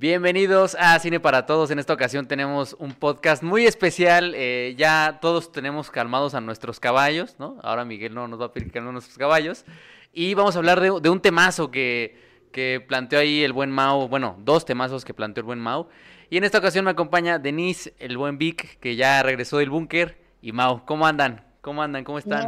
[0.00, 1.72] Bienvenidos a Cine para Todos.
[1.72, 4.32] En esta ocasión tenemos un podcast muy especial.
[4.36, 7.58] Eh, ya todos tenemos calmados a nuestros caballos, ¿no?
[7.64, 9.64] Ahora Miguel no nos va a pedir calmar a nuestros caballos.
[10.12, 12.16] Y vamos a hablar de, un temazo que,
[12.52, 14.06] que, planteó ahí el buen Mao.
[14.06, 15.88] Bueno, dos temazos que planteó el buen Mao.
[16.30, 20.16] Y en esta ocasión me acompaña Denise, el buen Vic, que ya regresó del búnker.
[20.40, 21.44] Y Mao, ¿cómo andan?
[21.60, 22.04] ¿Cómo andan?
[22.04, 22.46] ¿Cómo están?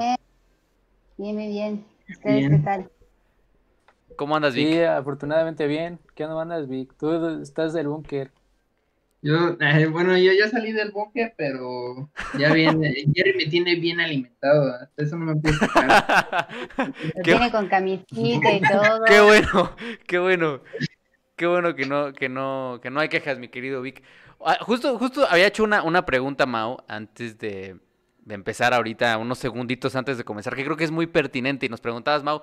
[1.19, 1.85] Bien, bien, bien.
[2.09, 2.91] ¿Ustedes qué tal?
[4.21, 4.69] ¿Cómo andas, Vic?
[4.69, 5.99] Sí, afortunadamente bien.
[6.15, 6.93] ¿Qué onda andas, Vic?
[6.99, 8.31] Tú estás del búnker.
[9.23, 13.99] Yo, eh, bueno, yo ya salí del búnker, pero ya viene, Jerry me tiene bien
[13.99, 15.57] alimentado, hasta eso no me puedo.
[17.25, 19.05] Viene con camisita y todo.
[19.07, 19.75] Qué bueno,
[20.07, 20.61] qué bueno.
[21.37, 24.03] Qué bueno que no, que no, que no hay quejas, mi querido Vic.
[24.45, 27.79] Ah, justo, justo había hecho una, una pregunta, Mao, antes de,
[28.19, 31.65] de empezar ahorita, unos segunditos antes de comenzar, que creo que es muy pertinente.
[31.65, 32.43] Y nos preguntabas, Mao,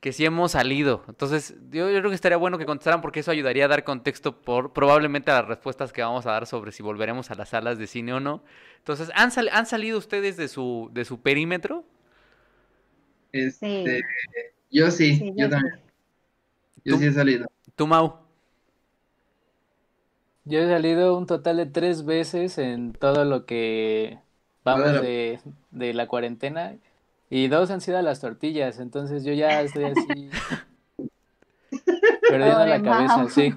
[0.00, 1.04] que sí hemos salido.
[1.08, 4.72] Entonces, yo, creo que estaría bueno que contestaran porque eso ayudaría a dar contexto por
[4.72, 7.86] probablemente a las respuestas que vamos a dar sobre si volveremos a las salas de
[7.86, 8.42] cine o no.
[8.78, 11.84] Entonces, ¿han, ¿han salido ustedes de su, de su perímetro?
[13.32, 14.02] Este,
[14.70, 15.80] Yo sí, yo, también.
[16.84, 17.46] Yo sí he salido.
[17.74, 18.20] ¿Tú, Mau?
[20.44, 24.18] Yo he salido un total de tres veces en todo lo que
[24.64, 25.40] vamos de,
[25.72, 26.74] de la cuarentena
[27.30, 30.30] y dos han sido las tortillas, entonces yo ya estoy así
[32.28, 33.54] perdiendo la cabeza, sí.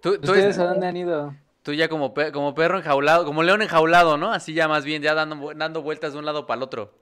[0.00, 1.34] ¿Tú, ¿Ustedes a dónde han ido?
[1.62, 4.32] Tú ya como, como perro enjaulado, como león enjaulado, ¿no?
[4.32, 6.98] Así ya más bien, ya dando, dando vueltas de un lado para el otro.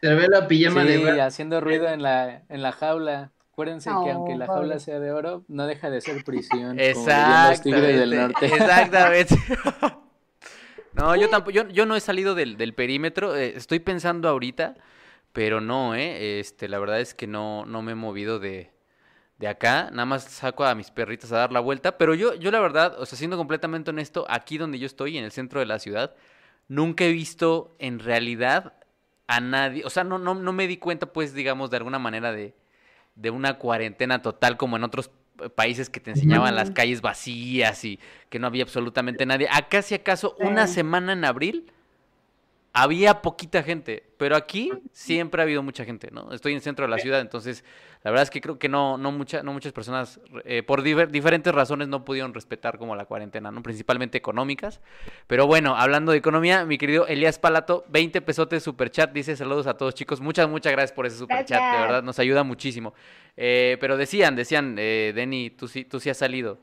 [0.00, 3.32] Se ve la pijama sí, haciendo ruido en la, en la jaula.
[3.52, 6.78] Acuérdense que aunque la jaula sea de oro, no deja de ser prisión.
[6.78, 7.98] Exactamente.
[7.98, 8.46] del norte.
[8.46, 9.36] Exactamente.
[10.92, 14.74] No, yo tampoco, yo, yo no he salido del, del perímetro, eh, estoy pensando ahorita,
[15.32, 18.72] pero no, eh, este, la verdad es que no, no me he movido de,
[19.38, 22.50] de acá, nada más saco a mis perritas a dar la vuelta, pero yo, yo
[22.50, 25.66] la verdad, o sea, siendo completamente honesto, aquí donde yo estoy, en el centro de
[25.66, 26.14] la ciudad,
[26.68, 28.74] nunca he visto en realidad
[29.28, 32.32] a nadie, o sea, no, no, no me di cuenta, pues, digamos, de alguna manera
[32.32, 32.54] de,
[33.14, 35.10] de una cuarentena total como en otros
[35.48, 39.48] países que te enseñaban las calles vacías y que no había absolutamente nadie.
[39.50, 41.72] Acá, si acaso, una semana en abril
[42.72, 46.32] había poquita gente, pero aquí siempre ha habido mucha gente, ¿no?
[46.32, 47.64] Estoy en el centro de la ciudad, entonces
[48.04, 51.52] la verdad es que creo que no, no, mucha, no muchas personas, eh, por diferentes
[51.52, 53.62] razones, no pudieron respetar como la cuarentena, ¿no?
[53.62, 54.80] Principalmente económicas.
[55.26, 59.74] Pero bueno, hablando de economía, mi querido Elías Palato, 20 pesotes superchat, dice saludos a
[59.74, 62.94] todos chicos, muchas, muchas gracias por ese superchat, de verdad, nos ayuda muchísimo.
[63.36, 66.58] Eh, pero decían, decían, eh, Denny, tú sí, tú sí has salido.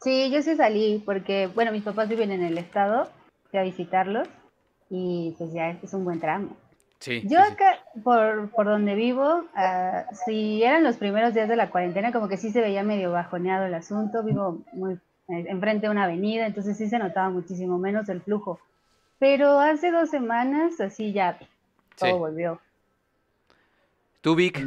[0.00, 3.08] Sí, yo sí salí, porque, bueno, mis papás viven en el estado,
[3.50, 4.26] fui a visitarlos,
[4.94, 6.54] y pues ya es un buen tramo.
[7.24, 12.12] Yo acá, Por, por donde vivo, uh, si eran los primeros días de la cuarentena,
[12.12, 14.22] como que sí se veía medio bajoneado el asunto.
[14.22, 18.60] Vivo muy eh, enfrente de una avenida, entonces sí se notaba muchísimo menos el flujo.
[19.18, 21.38] Pero hace dos semanas, así ya
[21.98, 22.60] todo volvió.
[24.20, 24.64] ¿Tú, Vic?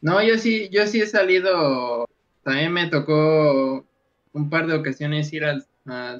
[0.00, 2.06] No, yo sí, yo sí he salido.
[2.44, 3.84] También me tocó
[4.32, 5.64] un par de ocasiones ir al,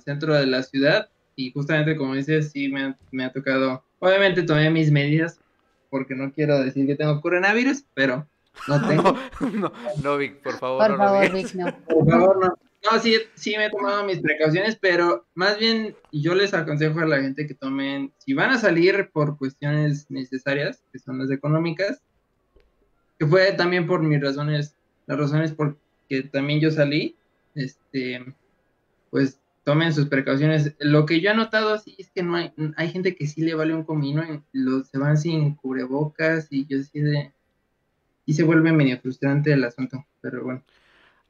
[0.02, 4.70] centro de la ciudad y justamente como dices, sí me, me ha tocado Obviamente tomé
[4.70, 5.40] mis medidas
[5.88, 8.26] porque no quiero decir que tengo coronavirus, pero
[8.66, 9.16] no tengo.
[9.52, 9.72] no,
[10.02, 10.86] no, Vic, por favor.
[10.86, 11.76] Por favor, Vic, no.
[11.86, 12.54] Por favor, no.
[12.90, 17.06] No, sí, sí me he tomado mis precauciones, pero más bien yo les aconsejo a
[17.06, 22.00] la gente que tomen, si van a salir por cuestiones necesarias, que son las económicas,
[23.18, 24.76] que fue también por mis razones,
[25.06, 25.76] las razones por
[26.08, 27.16] que también yo salí,
[27.56, 28.24] este,
[29.10, 29.37] pues
[29.68, 30.74] tomen sus precauciones.
[30.78, 33.54] Lo que yo he notado así es que no hay, hay gente que sí le
[33.54, 37.34] vale un comino, y los, se van sin cubrebocas y yo sí de,
[38.24, 40.64] y se vuelve medio frustrante el asunto, pero bueno.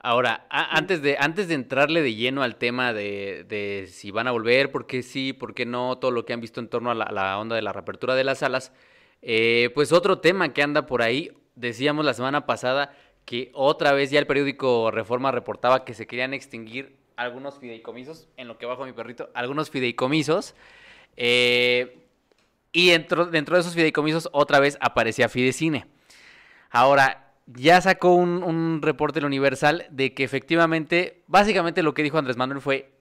[0.00, 4.31] Ahora, antes de, antes de entrarle de lleno al tema de, de, si van a
[4.31, 6.94] volver, por qué sí, por qué no, todo lo que han visto en torno a
[6.94, 8.70] la, onda de la reapertura de las salas,
[9.20, 12.93] eh, pues otro tema que anda por ahí, decíamos la semana pasada
[13.25, 18.49] que otra vez ya el periódico Reforma reportaba que se querían extinguir algunos fideicomisos, en
[18.49, 20.55] lo que bajo mi perrito, algunos fideicomisos.
[21.17, 21.99] Eh,
[22.73, 25.87] y dentro, dentro de esos fideicomisos otra vez aparecía Fidecine.
[26.70, 32.19] Ahora, ya sacó un, un reporte el Universal de que efectivamente, básicamente lo que dijo
[32.19, 32.93] Andrés Manuel fue,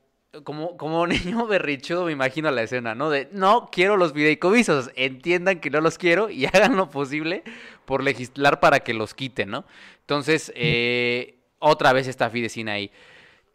[0.44, 3.12] como, como niño berrichudo me imagino la escena, ¿no?
[3.12, 7.44] De no quiero los fideicomisos, entiendan que no los quiero y hagan lo posible
[7.86, 9.66] por legislar para que los quiten, ¿no?
[10.02, 12.92] Entonces, eh, otra vez está Fidecine ahí.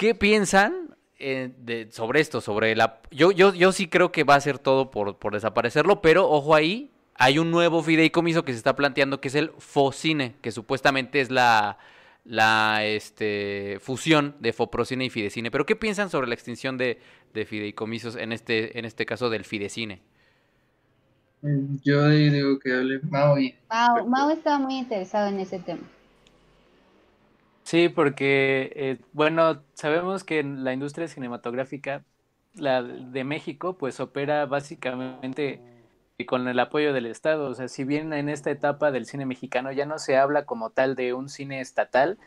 [0.02, 2.40] ¿Qué piensan eh, de, sobre esto?
[2.40, 3.00] Sobre la.
[3.12, 6.56] Yo, yo, yo sí creo que va a ser todo por, por desaparecerlo, pero ojo
[6.56, 11.20] ahí, hay un nuevo fideicomiso que se está planteando que es el FOCINE, que supuestamente
[11.20, 11.78] es la,
[12.24, 15.52] la este, fusión de Foprocine y Fidecine.
[15.52, 16.98] Pero ¿qué piensan sobre la extinción de,
[17.32, 20.02] de fideicomisos, en este, en este caso del Fidecine?
[21.84, 23.38] Yo digo que hable Mao.
[23.38, 23.54] Y...
[23.68, 25.82] Mao, estaba muy interesado en ese tema.
[27.64, 32.04] Sí, porque, eh, bueno, sabemos que la industria cinematográfica,
[32.54, 35.62] la de México, pues opera básicamente
[36.26, 37.48] con el apoyo del Estado.
[37.48, 40.70] O sea, si bien en esta etapa del cine mexicano ya no se habla como
[40.70, 42.18] tal de un cine estatal,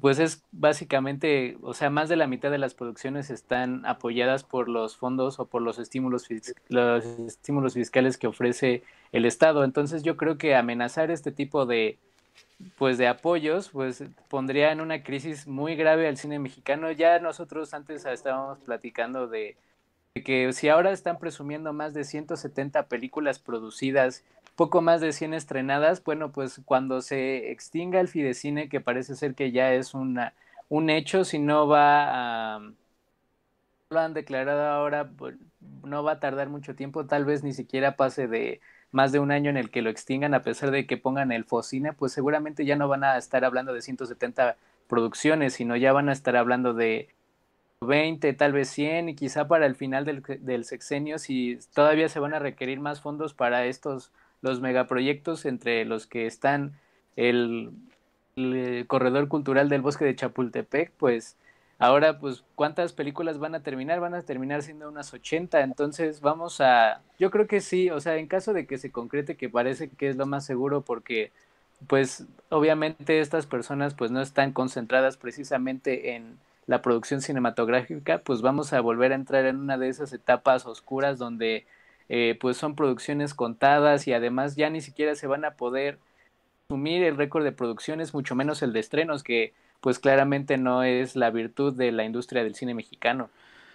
[0.00, 4.68] pues es básicamente, o sea, más de la mitad de las producciones están apoyadas por
[4.68, 6.28] los fondos o por los estímulos,
[6.68, 9.64] los estímulos fiscales que ofrece el Estado.
[9.64, 11.98] Entonces yo creo que amenazar este tipo de,
[12.78, 16.90] pues de apoyos, pues pondría en una crisis muy grave al cine mexicano.
[16.92, 19.56] Ya nosotros antes estábamos platicando de
[20.24, 24.24] que si ahora están presumiendo más de 170 películas producidas,
[24.56, 29.34] poco más de 100 estrenadas, bueno, pues cuando se extinga el Fidecine, que parece ser
[29.34, 30.34] que ya es una,
[30.68, 32.72] un hecho, si no va a...
[33.90, 35.36] Lo han declarado ahora, pues,
[35.84, 38.60] no va a tardar mucho tiempo, tal vez ni siquiera pase de
[38.92, 41.44] más de un año en el que lo extingan, a pesar de que pongan el
[41.44, 44.56] Focine, pues seguramente ya no van a estar hablando de 170
[44.86, 47.08] producciones, sino ya van a estar hablando de
[47.80, 52.34] 20, tal vez 100 y quizá para el final del, sexenio si todavía se van
[52.34, 56.74] a requerir más fondos para estos los megaproyectos entre los que están
[57.16, 57.70] el,
[58.86, 61.36] corredor cultural del bosque de Chapultepec, pues
[61.82, 66.60] ahora pues cuántas películas van a terminar, van a terminar siendo unas 80, entonces vamos
[66.60, 69.90] a yo creo que sí, o sea, en caso de que se concrete que parece
[69.90, 71.32] que es lo más seguro porque
[71.88, 76.38] pues obviamente estas personas pues no están concentradas precisamente en
[76.68, 81.18] la producción cinematográfica, pues vamos a volver a entrar en una de esas etapas oscuras
[81.18, 81.66] donde
[82.08, 85.98] eh, pues son producciones contadas y además ya ni siquiera se van a poder
[86.68, 89.52] asumir el récord de producciones, mucho menos el de estrenos, que
[89.82, 93.28] pues claramente no es la virtud de la industria del cine mexicano.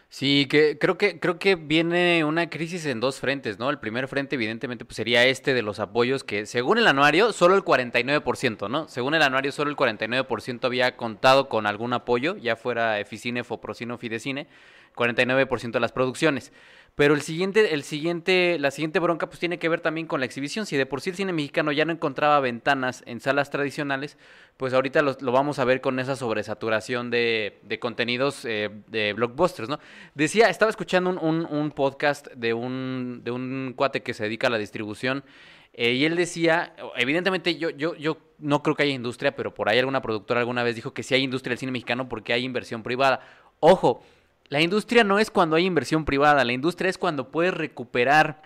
[0.09, 3.69] Sí, que creo que creo que viene una crisis en dos frentes, ¿no?
[3.69, 7.55] El primer frente evidentemente pues sería este de los apoyos que según el anuario solo
[7.55, 8.87] el 49%, ¿no?
[8.87, 13.93] Según el anuario solo el 49% había contado con algún apoyo, ya fuera Eficine, Foprocine
[13.93, 14.47] o Fidecine,
[14.95, 16.53] 49% de las producciones.
[16.97, 20.25] Pero el siguiente, el siguiente, la siguiente bronca pues tiene que ver también con la
[20.25, 20.65] exhibición.
[20.65, 24.17] Si de por sí el cine mexicano ya no encontraba ventanas en salas tradicionales,
[24.57, 29.69] pues ahorita lo, vamos a ver con esa sobresaturación de, de contenidos eh, de blockbusters,
[29.69, 29.79] ¿no?
[30.15, 34.49] Decía, estaba escuchando un, un, podcast de un, de un cuate que se dedica a
[34.49, 35.23] la distribución
[35.73, 39.69] eh, y él decía, evidentemente yo, yo, yo no creo que haya industria, pero por
[39.69, 42.43] ahí alguna productora alguna vez dijo que sí hay industria del cine mexicano porque hay
[42.43, 43.21] inversión privada.
[43.59, 44.03] Ojo,
[44.49, 48.41] la industria no es cuando hay inversión privada, la industria es cuando puedes recuperar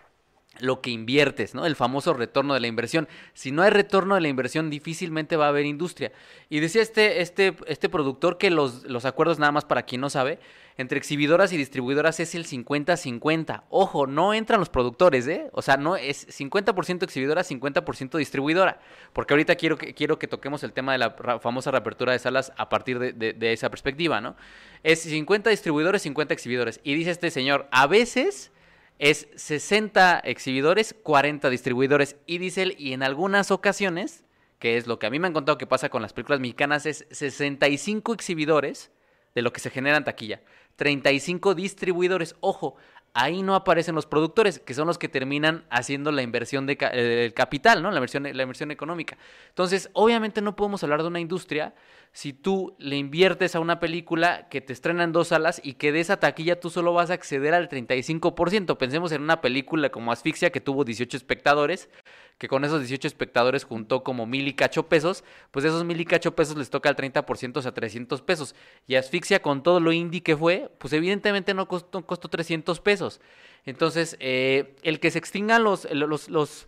[0.60, 1.66] lo que inviertes, ¿no?
[1.66, 3.08] El famoso retorno de la inversión.
[3.34, 6.12] Si no hay retorno de la inversión, difícilmente va a haber industria.
[6.50, 10.10] Y decía este, este, este productor que los, los acuerdos, nada más para quien no
[10.10, 10.40] sabe,
[10.82, 13.64] entre exhibidoras y distribuidoras es el 50-50.
[13.70, 15.50] Ojo, no entran los productores, ¿eh?
[15.54, 18.80] O sea, no es 50% exhibidora, 50% distribuidora.
[19.14, 22.52] Porque ahorita quiero que, quiero que toquemos el tema de la famosa reapertura de salas
[22.58, 24.36] a partir de, de esa perspectiva, ¿no?
[24.84, 26.82] Es 50 distribuidores, 50 exhibidores.
[26.84, 28.52] Y dice este señor, a veces
[29.00, 32.18] es 60 exhibidores, 40 distribuidores.
[32.26, 34.24] Y dice él, y en algunas ocasiones,
[34.60, 36.86] que es lo que a mí me han contado que pasa con las películas mexicanas,
[36.86, 38.92] es 65 exhibidores
[39.34, 40.42] de lo que se genera en taquilla.
[40.76, 42.36] 35 distribuidores.
[42.40, 42.76] Ojo,
[43.14, 47.82] ahí no aparecen los productores, que son los que terminan haciendo la inversión eh, capital,
[47.84, 47.92] ¿no?
[47.92, 49.18] La inversión, la inversión económica.
[49.50, 51.74] Entonces, obviamente no podemos hablar de una industria
[52.14, 55.94] si tú le inviertes a una película que te estrena en dos salas y que
[55.94, 58.78] de esa taquilla tú solo vas a acceder al 35%.
[58.78, 61.90] Pensemos en una película como Asfixia que tuvo 18 espectadores,
[62.38, 66.06] que con esos 18 espectadores juntó como mil y cacho pesos, pues esos mil y
[66.06, 68.56] cacho pesos les toca el 30%, o sea, 300 pesos.
[68.88, 73.22] Y Asfixia con todo lo indie que fue, pues evidentemente no costó, costó 300 pesos.
[73.66, 76.68] Entonces, eh, el que se extingan los, los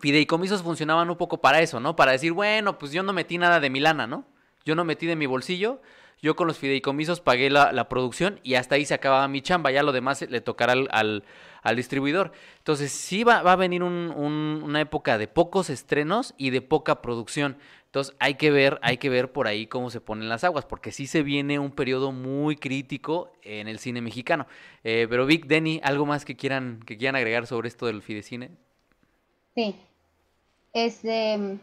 [0.00, 1.94] fideicomisos funcionaban un poco para eso, ¿no?
[1.94, 4.33] Para decir, bueno, pues yo no metí nada de Milana, ¿no?
[4.64, 5.80] Yo no metí de mi bolsillo,
[6.22, 9.82] yo con los fideicomisos pagué la, producción y hasta ahí se acababa mi chamba, ya
[9.82, 11.24] lo demás le tocará al,
[11.62, 12.32] al, distribuidor.
[12.58, 17.58] Entonces sí va, va a venir una época de pocos estrenos y de poca producción.
[17.94, 20.92] Entonces hay que ver, hay que ver por ahí cómo se ponen las aguas, porque
[20.92, 24.46] sí se viene un periodo muy crítico en el cine mexicano.
[24.82, 28.50] Eh, pero Vic, Denny, ¿algo más que quieran, que quieran agregar sobre esto del fidecine?
[29.54, 29.76] Sí.
[30.72, 31.58] Este,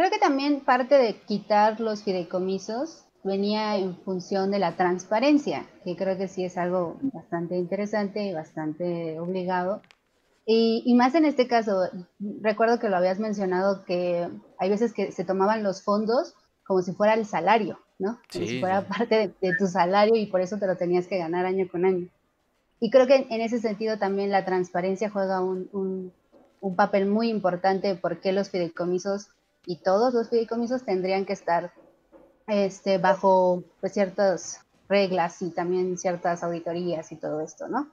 [0.00, 5.94] Creo que también parte de quitar los fideicomisos venía en función de la transparencia, que
[5.94, 9.82] creo que sí es algo bastante interesante y bastante obligado.
[10.46, 11.82] Y, más en este caso,
[12.40, 14.26] recuerdo que lo habías mencionado, que
[14.58, 18.18] hay veces que se tomaban los fondos como si fuera el salario, ¿no?
[18.32, 21.44] Como si fuera parte de, tu salario y por eso te lo tenías que ganar
[21.44, 22.08] año con año.
[22.80, 25.68] Y creo que en ese sentido también la transparencia juega un,
[26.62, 29.28] un, papel muy importante porque los fideicomisos
[29.66, 31.72] y todos los fideicomisos tendrían que estar
[32.46, 37.90] este, bajo pues, ciertas reglas y también ciertas auditorías y todo esto, ¿no?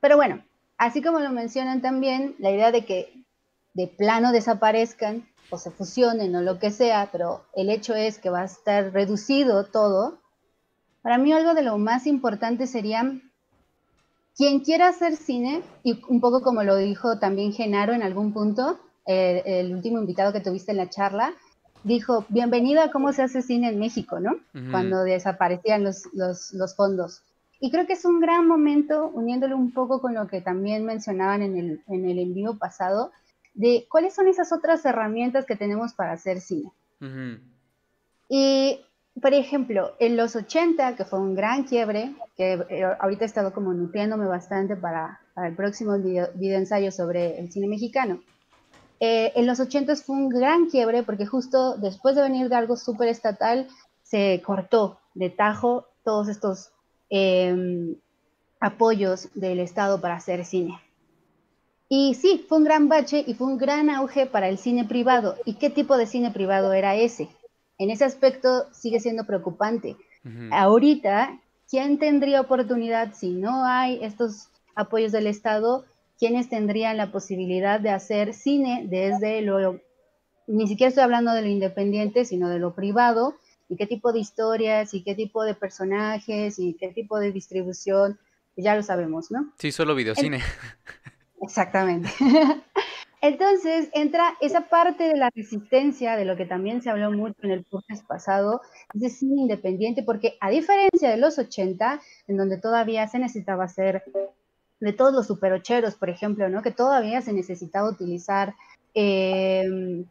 [0.00, 0.44] Pero bueno,
[0.76, 3.24] así como lo mencionan también, la idea de que
[3.74, 8.30] de plano desaparezcan o se fusionen o lo que sea, pero el hecho es que
[8.30, 10.18] va a estar reducido todo.
[11.02, 13.20] Para mí algo de lo más importante sería
[14.36, 18.78] quien quiera hacer cine, y un poco como lo dijo también Genaro en algún punto,
[19.06, 21.32] el último invitado que tuviste en la charla,
[21.84, 24.36] dijo, bienvenido a cómo se hace cine en México, ¿no?
[24.70, 27.22] Cuando desaparecían los, los, los, fondos.
[27.60, 31.42] Y creo que es un gran momento, uniéndolo un poco con lo que también mencionaban
[31.42, 33.12] en el, en el pasado,
[33.54, 36.70] de cuáles son esas otras herramientas que tenemos para hacer cine.
[38.28, 38.80] Y,
[39.20, 43.52] por ejemplo, en los 80, que fue un gran quiebre, que eh, ahorita he estado
[43.52, 48.20] como nutriéndome bastante para, el próximo video, ensayo sobre el cine mexicano.
[49.00, 52.76] Eh, en los 80 fue un gran quiebre porque justo después de venir de algo
[52.76, 53.68] súper estatal,
[54.02, 56.70] se cortó de tajo todos estos
[57.10, 57.96] em,
[58.60, 60.80] apoyos del Estado para hacer cine.
[61.88, 65.36] Y sí, fue un gran bache y fue un gran auge para el cine privado.
[65.44, 67.28] ¿Y qué tipo de cine privado era ese?
[67.78, 69.96] En ese aspecto sigue siendo preocupante.
[70.50, 71.38] Ahorita,
[71.70, 75.84] ¿quién tendría oportunidad si no hay estos apoyos del Estado?
[76.18, 79.80] ¿Quiénes tendrían la posibilidad de hacer cine desde lo,
[80.46, 83.36] ni siquiera estoy hablando de lo independiente, sino de lo privado?
[83.68, 84.94] ¿Y qué tipo de historias?
[84.94, 86.58] ¿Y qué tipo de personajes?
[86.58, 88.18] ¿Y qué tipo de distribución?
[88.56, 89.52] Ya lo sabemos, ¿no?
[89.58, 90.40] Sí, solo videocine.
[91.42, 92.08] Exactamente.
[93.20, 97.50] Entonces entra esa parte de la resistencia, de lo que también se habló mucho en
[97.50, 98.60] el podcast pasado,
[98.94, 103.64] es de cine independiente, porque a diferencia de los 80, en donde todavía se necesitaba
[103.64, 104.04] hacer
[104.80, 106.62] de todos los superocheros, por ejemplo, ¿no?
[106.62, 108.54] que todavía se necesitaba utilizar
[108.94, 110.04] em,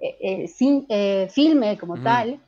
[0.00, 2.40] eh, eh, eh, filme como tal,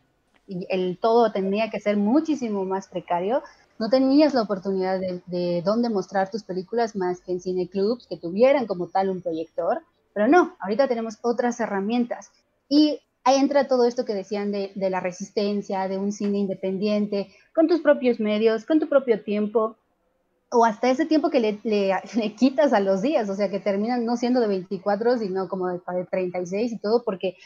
[0.49, 3.43] y el todo tendría que ser muchísimo más precario,
[3.79, 8.67] no tenías la oportunidad de, dónde mostrar tus películas más que en cineclubs que tuvieran
[8.67, 9.83] como tal un proyector,
[10.15, 12.31] pero no, ahorita tenemos otras herramientas.
[12.69, 17.69] Y ahí entra todo esto que decían de, la resistencia, de un cine independiente, con
[17.69, 19.77] tus propios medios, con tu propio tiempo,
[20.51, 24.05] o hasta ese tiempo que le, le, quitas a los días, o sea, que terminan
[24.05, 27.37] no siendo de 24, sino como de, de 36 y todo, porque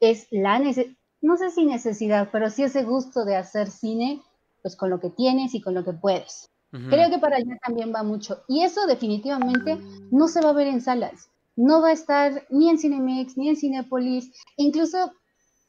[0.00, 4.20] es la necesidad, no sé si necesidad, pero sí ese gusto de hacer cine
[4.60, 6.48] pues con lo que tienes y con lo que puedes.
[6.88, 8.44] Creo que para allá también va mucho.
[8.48, 9.78] Y eso definitivamente
[10.10, 11.28] no se va a ver en salas.
[11.54, 15.12] No va a estar ni en Cinemex, ni en Cinepolis, incluso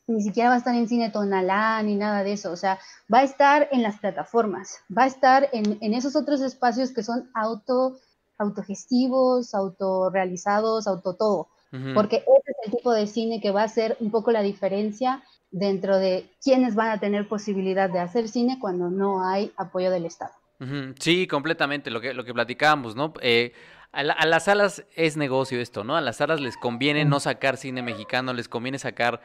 [0.08, 2.52] ni siquiera va a estar en Cine Tonalá, ni nada de eso.
[2.52, 2.80] O sea,
[3.14, 7.04] va a estar en las plataformas, va a estar en, en esos otros espacios que
[7.04, 7.98] son auto,
[8.38, 11.48] autogestivos, autorrealizados, auto todo.
[11.96, 15.24] Porque ese es el tipo de cine que va a ser un poco la diferencia
[15.50, 20.06] dentro de quienes van a tener posibilidad de hacer cine cuando no hay apoyo del
[20.06, 20.34] Estado.
[21.00, 23.14] Sí, completamente, lo que, lo que platicábamos, ¿no?
[23.22, 23.54] Eh,
[23.92, 25.96] a, las salas es negocio esto, ¿no?
[25.96, 29.22] A las salas les conviene no sacar cine mexicano, les conviene sacar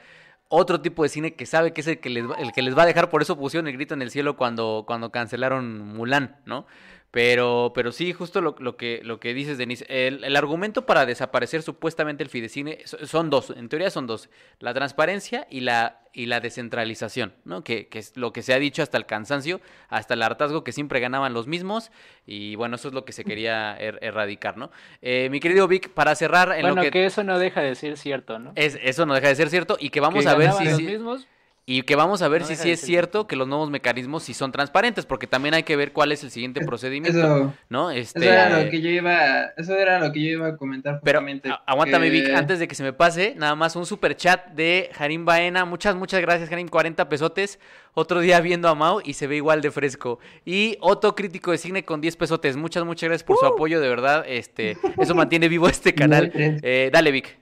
[0.49, 2.83] otro tipo de cine que sabe que es el que les, el que les va
[2.83, 6.67] a dejar, por eso pusieron el grito en el cielo cuando, cuando cancelaron Mulan, ¿no?
[7.11, 9.87] Pero, pero sí, justo lo, lo, que, lo que dices, Denise.
[9.89, 14.29] El, el, argumento para desaparecer supuestamente el Fidecine son dos, en teoría son dos.
[14.61, 17.65] La transparencia y la, y la descentralización, ¿no?
[17.65, 20.73] Que, que, es lo que se ha dicho hasta el cansancio, hasta el hartazgo, que
[20.73, 21.91] siempre ganaban los mismos.
[22.27, 24.71] Y bueno, eso es lo que se quería er, erradicar, ¿no?
[25.01, 26.53] Eh, mi querido Vic, para cerrar...
[26.53, 27.07] En bueno, lo que...
[27.07, 28.53] eso no deja de ser cierto, ¿no?
[28.55, 30.65] Es, eso no deja de ser cierto y que vamos a ver si...
[30.67, 31.27] Los mismos
[31.71, 34.53] y que vamos a ver si sí es cierto que los nuevos mecanismos sí son
[34.53, 37.91] transparentes, porque también hay que ver cuál es el siguiente procedimiento, eso, ¿no?
[37.91, 38.21] Este...
[38.21, 41.21] Eso era lo que yo iba, eso era lo que yo iba a comentar Pero
[41.67, 45.27] aguántame Vic, antes de que se me pase, nada más un super chat de Jarim
[45.27, 47.59] Baena, muchas muchas gracias Jarim, 40 pesotes,
[47.93, 50.21] otro día viendo a Mau y se ve igual de fresco.
[50.47, 53.49] Y Otto crítico de cine con 10 pesotes, muchas muchas gracias por su uh.
[53.49, 56.33] apoyo, de verdad, este, eso mantiene vivo este canal.
[56.35, 57.37] Eh, dale Vic.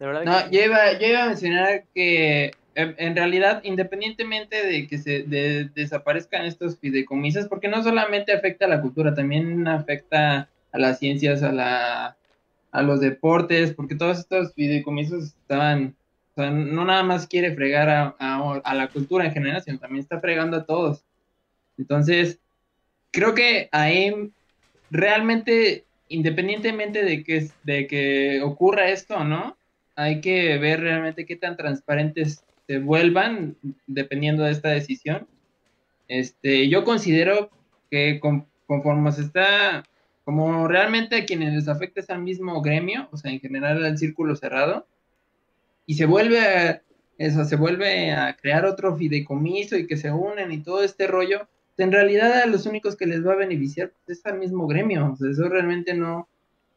[0.00, 5.24] no, yo iba, yo iba a mencionar que en realidad, independientemente de que se
[5.74, 11.42] desaparezcan estos fideicomisos, porque no solamente afecta a la cultura, también afecta a las ciencias,
[11.42, 12.16] a, la,
[12.70, 15.96] a los deportes, porque todos estos fideicomisos estaban,
[16.32, 20.02] o sea, no nada más quiere fregar a, a, la cultura en general, sino también
[20.02, 21.04] está fregando a todos.
[21.78, 22.38] Entonces,
[23.10, 24.30] creo que ahí
[24.88, 29.56] realmente, independientemente de que, de que ocurra esto, ¿no?
[29.96, 33.56] Hay que ver realmente qué tan transparentes este, vuelvan
[33.86, 35.26] dependiendo de esta decisión.
[36.06, 37.50] Este, yo considero
[37.90, 38.20] que
[38.66, 39.84] conforme se está,
[40.24, 43.96] como realmente a quienes les afecta es al mismo gremio, o sea, en general al
[43.96, 44.86] círculo cerrado,
[45.86, 46.82] y se vuelve a,
[47.16, 51.48] eso, se vuelve a crear otro fideicomiso y que se unen y todo este rollo,
[51.78, 55.12] en realidad a los únicos que les va a beneficiar pues, es al mismo gremio,
[55.12, 56.28] o sea, eso realmente no,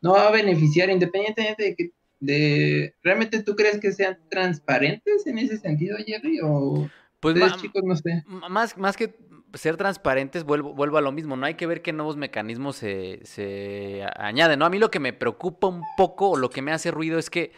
[0.01, 1.91] no va a beneficiar independientemente de que
[2.21, 7.95] de realmente tú crees que sean transparentes en ese sentido, Jerry o pues chicos no
[7.95, 8.23] sé.
[8.25, 9.15] Más más que
[9.53, 13.19] ser transparentes, vuelvo, vuelvo a lo mismo, no hay que ver qué nuevos mecanismos se,
[13.23, 14.65] se añaden, ¿no?
[14.65, 17.29] A mí lo que me preocupa un poco o lo que me hace ruido es
[17.29, 17.51] que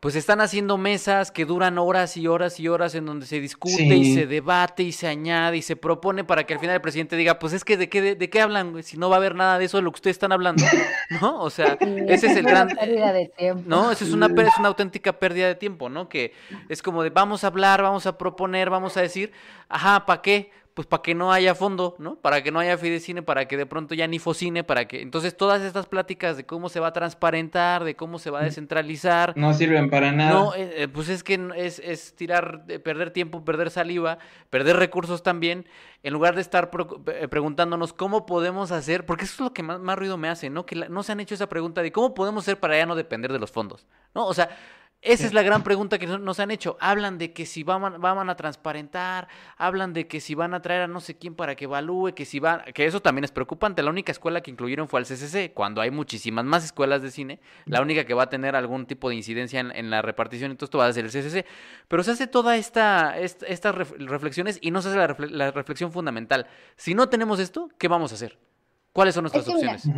[0.00, 3.82] pues están haciendo mesas que duran horas y horas y horas en donde se discute
[3.82, 7.16] y se debate y se añade y se propone para que al final el presidente
[7.16, 9.58] diga, pues es que de qué, de, qué hablan, si no va a haber nada
[9.58, 10.64] de eso de lo que ustedes están hablando,
[11.20, 11.42] ¿no?
[11.42, 11.76] O sea,
[12.08, 12.68] ese es el gran...
[12.68, 13.62] pérdida de tiempo.
[13.66, 16.08] No, esa es una, es una auténtica pérdida de tiempo, ¿no?
[16.08, 16.32] Que
[16.70, 19.32] es como de vamos a hablar, vamos a proponer, vamos a decir,
[19.68, 20.50] ajá, ¿para qué?
[20.74, 22.16] Pues para que no haya fondo, ¿no?
[22.16, 25.02] Para que no haya fidecine, para que de pronto ya ni focine, para que...
[25.02, 28.44] Entonces todas estas pláticas de cómo se va a transparentar, de cómo se va a
[28.44, 29.32] descentralizar...
[29.36, 30.30] No sirven para nada.
[30.30, 35.22] No, eh, eh, pues es que es, es tirar, perder tiempo, perder saliva, perder recursos
[35.22, 35.66] también,
[36.02, 36.70] en lugar de estar
[37.06, 40.50] eh, preguntándonos cómo podemos hacer, porque eso es lo que más, más ruido me hace,
[40.50, 40.66] ¿no?
[40.66, 43.32] Que no se han hecho esa pregunta de cómo podemos hacer para ya no depender
[43.32, 44.26] de los fondos, ¿no?
[44.26, 44.48] O sea,
[45.02, 46.76] esa es la gran pregunta que nos han hecho.
[46.78, 50.82] Hablan de que si van, van, a transparentar, hablan de que si van a traer
[50.82, 53.82] a no sé quién para que evalúe, que si van, que eso también es preocupante.
[53.82, 57.40] La única escuela que incluyeron fue al CCC, cuando hay muchísimas más escuelas de cine,
[57.64, 60.78] la única que va a tener algún tipo de incidencia en, la repartición, entonces esto
[60.78, 61.46] va a ser el CCC.
[61.88, 64.98] Pero se hace toda esta, estas reflexiones y no se hace
[65.30, 66.46] la, reflexión fundamental.
[66.76, 68.38] Si no tenemos esto, ¿qué vamos a hacer?
[68.92, 69.88] ¿Cuáles son nuestras opciones?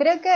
[0.00, 0.30] Creo que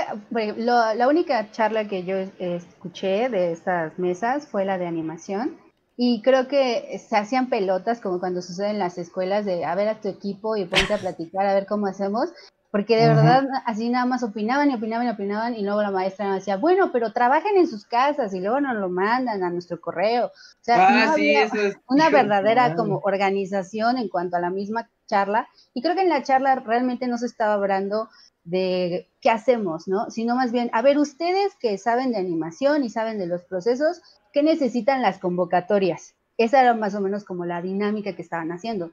[0.58, 5.56] la única charla que yo escuché de estas mesas fue la de animación.
[5.96, 9.88] Y creo que se hacían pelotas como cuando sucede en las escuelas de a ver
[9.88, 12.30] a tu equipo y ponte a platicar a ver cómo hacemos,
[12.70, 16.26] porque de verdad así nada más opinaban y opinaban y opinaban y luego la maestra
[16.26, 19.80] nos decía, bueno, pero trabajen en sus casas y luego nos lo mandan a nuestro
[19.80, 20.26] correo.
[20.26, 21.48] O sea, no ah, había
[21.86, 25.48] una verdadera como organización en cuanto a la misma charla.
[25.72, 28.08] Y creo que en la charla realmente no se estaba hablando
[28.44, 30.10] de qué hacemos, ¿no?
[30.10, 34.02] Sino más bien, a ver, ustedes que saben de animación y saben de los procesos,
[34.32, 36.14] ¿qué necesitan las convocatorias?
[36.36, 38.90] Esa era más o menos como la dinámica que estaban haciendo.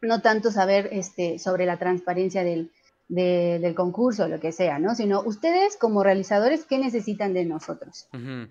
[0.00, 2.72] No tanto saber este, sobre la transparencia del,
[3.08, 4.94] del concurso, lo que sea, ¿no?
[4.94, 8.08] Sino ustedes como realizadores, ¿qué necesitan de nosotros?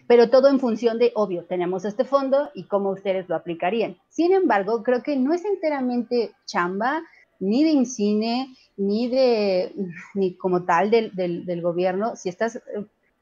[0.08, 3.98] Pero todo en función de, obvio, tenemos este fondo y cómo ustedes lo aplicarían.
[4.10, 7.02] Sin embargo, creo que no es enteramente chamba
[7.40, 9.74] ni de Incine, ni de,
[10.14, 12.62] ni como tal del, del, gobierno, si estás,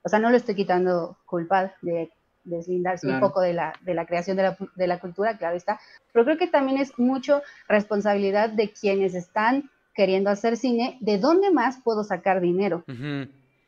[0.03, 2.11] o sea, no le estoy quitando culpa de
[2.43, 5.79] deslindarse un poco de la, de la creación de la, de la, cultura, claro está,
[6.13, 11.51] pero creo que también es mucho responsabilidad de quienes están queriendo hacer cine, de dónde
[11.51, 12.83] más puedo sacar dinero.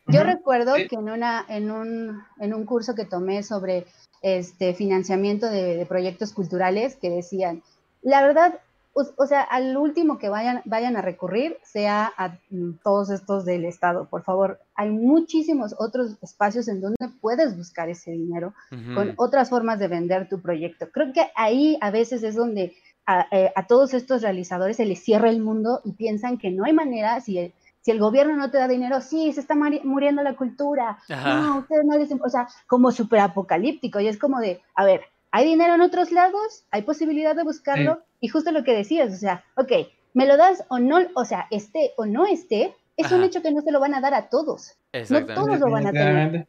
[0.08, 3.86] Yo recuerdo que en, una, en, un, en un curso que tomé sobre
[4.22, 7.64] este financiamiento de, de proyectos culturales que decían,
[8.02, 8.60] la verdad,
[8.94, 13.66] o, sea, al último que vayan, vayan a recurrir sea a mm, todos estos del
[13.66, 14.60] Estado, por favor.
[14.76, 18.54] Hay muchísimos otros espacios en donde puedes buscar ese dinero
[18.94, 20.90] con otras formas de vender tu proyecto.
[20.92, 22.74] Creo que ahí a veces es donde
[23.06, 26.74] a, eh, todos estos realizadores se les cierra el mundo y piensan que no hay
[26.74, 30.36] manera, si el, si el gobierno no te da dinero, sí, se está muriendo la
[30.36, 31.00] cultura.
[31.10, 32.12] No, ustedes no les...
[32.12, 34.00] O sea, como súper apocalíptico.
[34.00, 35.02] Y es como de, a ver,
[35.32, 39.18] hay dinero en otros lados, hay posibilidad de buscarlo, y justo lo que decías, o
[39.18, 39.72] sea, ok,
[40.14, 43.52] me lo das o no, o sea, esté o no esté, es un hecho que
[43.52, 44.78] no se lo van a dar a todos.
[45.10, 46.48] No todos lo van a tener.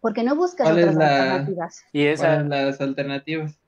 [0.00, 1.84] Porque no buscas otras alternativas.
[1.92, 3.58] Y esas las alternativas.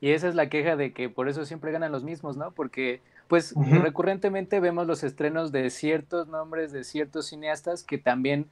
[0.00, 2.50] Y esa es la queja de que por eso siempre ganan los mismos, ¿no?
[2.50, 8.50] Porque pues recurrentemente vemos los estrenos de ciertos nombres de ciertos cineastas que también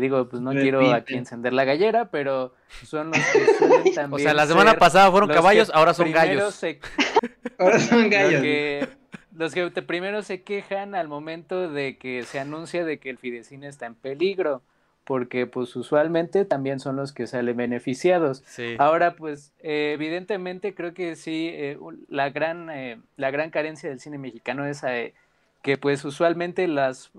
[0.00, 4.12] digo, pues no quiero aquí encender la gallera, pero son los que suelen también.
[4.12, 6.62] O sea, la semana pasada fueron caballos, ahora son gallos.
[7.58, 8.88] ahora son gallos.
[9.34, 13.66] Los que, primero se quejan al momento de que se anuncia de que el Fidecine
[13.66, 14.62] está en peligro,
[15.04, 18.44] porque pues usualmente también son los que salen beneficiados.
[18.78, 24.00] Ahora, pues eh, evidentemente creo que sí, eh, la, gran, eh, la gran carencia del
[24.00, 24.82] cine mexicano es
[25.62, 27.10] que pues usualmente las,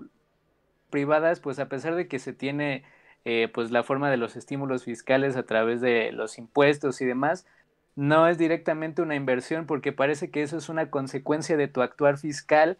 [0.94, 2.84] privadas, pues a pesar de que se tiene
[3.24, 7.46] eh, pues la forma de los estímulos fiscales a través de los impuestos y demás,
[7.96, 12.16] no es directamente una inversión porque parece que eso es una consecuencia de tu actuar
[12.16, 12.78] fiscal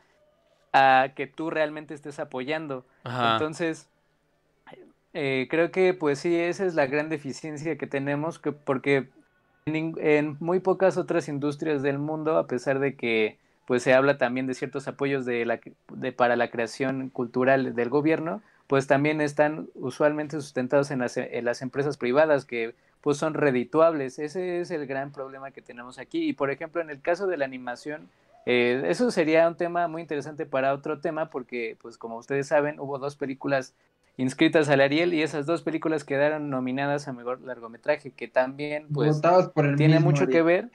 [0.73, 2.87] a que tú realmente estés apoyando.
[3.05, 3.89] Entonces,
[5.13, 9.09] eh, creo que pues sí, esa es la gran deficiencia que tenemos, que, porque
[9.67, 14.47] en, muy pocas otras industrias del mundo, a pesar de que pues se habla también
[14.47, 15.61] de ciertos apoyos de la,
[15.93, 21.45] de, para la creación cultural del gobierno, pues también están usualmente sustentados en las, en
[21.45, 24.19] las empresas privadas que pues son redituables.
[24.19, 26.27] Ese es el gran problema que tenemos aquí.
[26.27, 28.09] Y por ejemplo, en el caso de la animación,
[28.47, 32.81] eh, eso sería un tema muy interesante para otro tema porque, pues como ustedes saben,
[32.81, 33.75] hubo dos películas
[34.17, 39.21] inscritas al Ariel y esas dos películas quedaron nominadas a mejor largometraje, que también pues
[39.77, 40.71] tiene mucho que ver.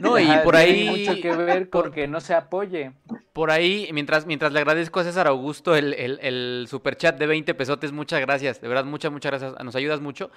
[0.00, 2.92] No, y por ahí mucho que ver porque no se apoye.
[3.32, 7.26] Por ahí, mientras, mientras le agradezco a César Augusto el, el, el super chat de
[7.26, 10.30] 20 pesotes, muchas gracias, de verdad, muchas, muchas gracias, nos ayudas mucho.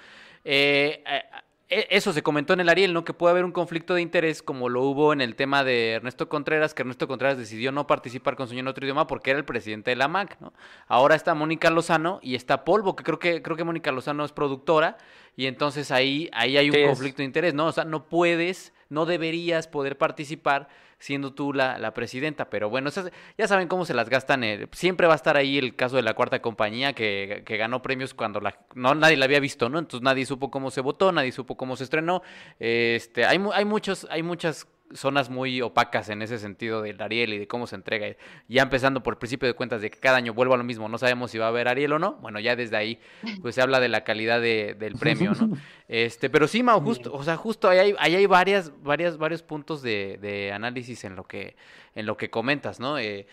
[0.44, 1.22] Eh, eh
[1.68, 3.04] e, eso se comentó en el Ariel, ¿no?
[3.04, 6.28] Que puede haber un conflicto de interés como lo hubo en el tema de Ernesto
[6.28, 9.44] Contreras, que Ernesto Contreras decidió no participar con su en otro idioma porque era el
[9.44, 10.52] presidente de la MAC, ¿no?
[10.86, 14.32] Ahora está Mónica Lozano y está Polvo, que creo que creo que Mónica Lozano es
[14.32, 14.96] productora
[15.36, 17.66] y entonces ahí ahí hay un conflicto de interés, ¿no?
[17.66, 20.68] O sea, no puedes, no deberías poder participar
[20.98, 22.48] siendo tú la, la presidenta.
[22.50, 22.90] Pero bueno,
[23.38, 24.44] ya saben cómo se las gastan.
[24.44, 27.82] Eh, siempre va a estar ahí el caso de la cuarta compañía que, que, ganó
[27.82, 29.78] premios cuando la, no nadie la había visto, ¿no?
[29.78, 32.22] Entonces nadie supo cómo se votó, nadie supo cómo se estrenó.
[32.58, 37.38] Este, hay, hay muchos, hay muchas zonas muy opacas en ese sentido del Ariel y
[37.38, 38.16] de cómo se entrega.
[38.48, 40.88] Ya empezando por el principio de cuentas de que cada año vuelvo a lo mismo,
[40.88, 42.14] no sabemos si va a haber Ariel o no.
[42.14, 42.98] Bueno, ya desde ahí
[43.42, 45.56] pues se habla de la calidad de, del premio, ¿no?
[45.88, 49.44] Este, pero sí, Mao, justo, o sea, justo ahí hay, ahí hay varias, varias, varios
[49.44, 51.54] puntos de, de, análisis en lo que,
[51.94, 52.98] en lo que comentas, ¿no?
[52.98, 53.28] Eh,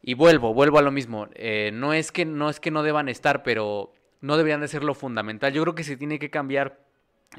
[0.00, 1.28] y vuelvo, vuelvo a lo mismo.
[1.34, 4.84] Eh, no es que no es que no deban estar, pero no deberían de ser
[4.84, 5.52] lo fundamental.
[5.52, 6.78] Yo creo que se tiene que cambiar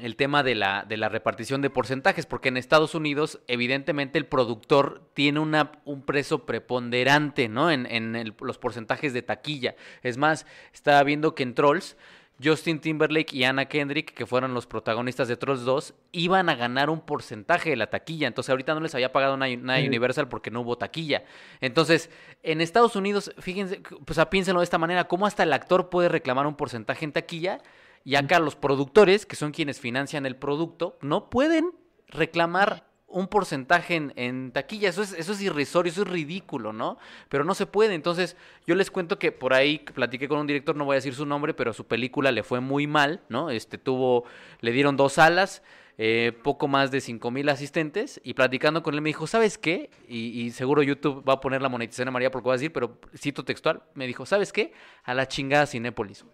[0.00, 4.26] el tema de la, de la repartición de porcentajes, porque en Estados Unidos, evidentemente, el
[4.26, 7.70] productor tiene una, un precio preponderante, ¿no?
[7.70, 9.76] En, en los porcentajes de taquilla.
[10.02, 11.96] Es más, estaba viendo que en Trolls,
[12.42, 16.90] Justin Timberlake y Anna Kendrick, que fueron los protagonistas de Trolls 2, iban a ganar
[16.90, 18.26] un porcentaje de la taquilla.
[18.26, 21.24] Entonces, ahorita no les había pagado una, Universal porque no hubo taquilla.
[21.60, 22.10] Entonces,
[22.42, 26.46] en Estados Unidos, fíjense, pues piénsenlo de esta manera, ¿cómo hasta el actor puede reclamar
[26.46, 27.60] un porcentaje en taquilla?
[28.04, 31.72] Y acá los productores, que son quienes financian el producto, no pueden
[32.08, 34.88] reclamar un porcentaje en, taquilla.
[34.88, 36.98] Eso es, eso es irrisorio, eso es ridículo, ¿no?
[37.28, 37.94] Pero no se puede.
[37.94, 38.36] Entonces,
[38.66, 41.24] yo les cuento que por ahí platiqué con un director, no voy a decir su
[41.24, 43.50] nombre, pero su película le fue muy mal, ¿no?
[43.50, 44.24] Este tuvo,
[44.60, 45.62] le dieron dos alas.
[45.96, 49.90] Eh, poco más de cinco mil asistentes y platicando con él me dijo, ¿sabes qué?
[50.08, 52.98] Y, seguro YouTube va a poner la monetización a María porque va a decir, pero
[53.16, 54.72] cito textual, me dijo, ¿sabes qué?
[55.04, 56.24] A la chingada Cinépolis.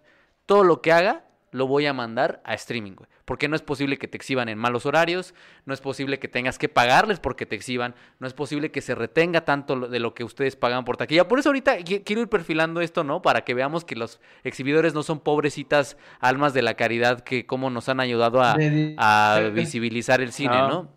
[0.46, 3.08] Todo lo que haga lo voy a mandar a streaming, güey.
[3.24, 5.34] Porque no es posible que te exhiban en malos horarios,
[5.64, 8.94] no es posible que tengas que pagarles porque te exhiban, no es posible que se
[8.94, 11.28] retenga tanto de lo que ustedes pagan por taquilla.
[11.28, 13.22] Por eso ahorita quiero ir perfilando esto, ¿no?
[13.22, 17.70] Para que veamos que los exhibidores no son pobrecitas almas de la caridad que como
[17.70, 20.88] nos han ayudado a, visibilizar el cine, ¿no?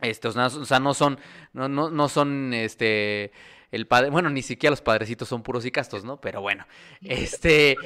[0.00, 1.18] Estos, o sea, no son,
[1.54, 3.32] no, no, no son, este
[3.76, 6.20] el padre, bueno, ni siquiera los padrecitos son puros y castos, ¿no?
[6.20, 6.66] Pero bueno,
[7.02, 7.76] este,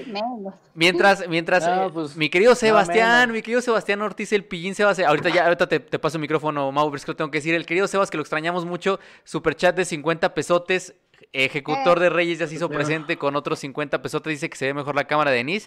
[0.74, 5.28] mientras, mientras, eh, pues, mi querido Sebastián, mi querido Sebastián Ortiz, el pillín Sebastián, ahorita
[5.28, 7.66] ya, ahorita te, paso el micrófono, Mau, pero es que lo tengo que decir, el
[7.66, 10.94] querido Sebas, que lo extrañamos mucho, super chat de 50 pesotes,
[11.32, 12.02] Ejecutor eh.
[12.02, 14.32] de Reyes ya se hizo presente con otros 50 pesotes.
[14.32, 15.66] Dice que se ve mejor la cámara de Denise.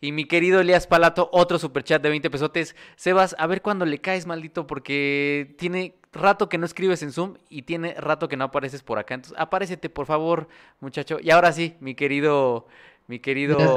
[0.00, 2.76] Y mi querido Elias Palato, otro superchat de 20 pesotes.
[2.96, 7.34] Sebas, a ver cuándo le caes, maldito, porque tiene rato que no escribes en Zoom
[7.48, 9.14] y tiene rato que no apareces por acá.
[9.14, 10.48] Entonces, apárecete, por favor,
[10.80, 11.18] muchacho.
[11.20, 12.66] Y ahora sí, mi querido.
[13.06, 13.58] Mi querido.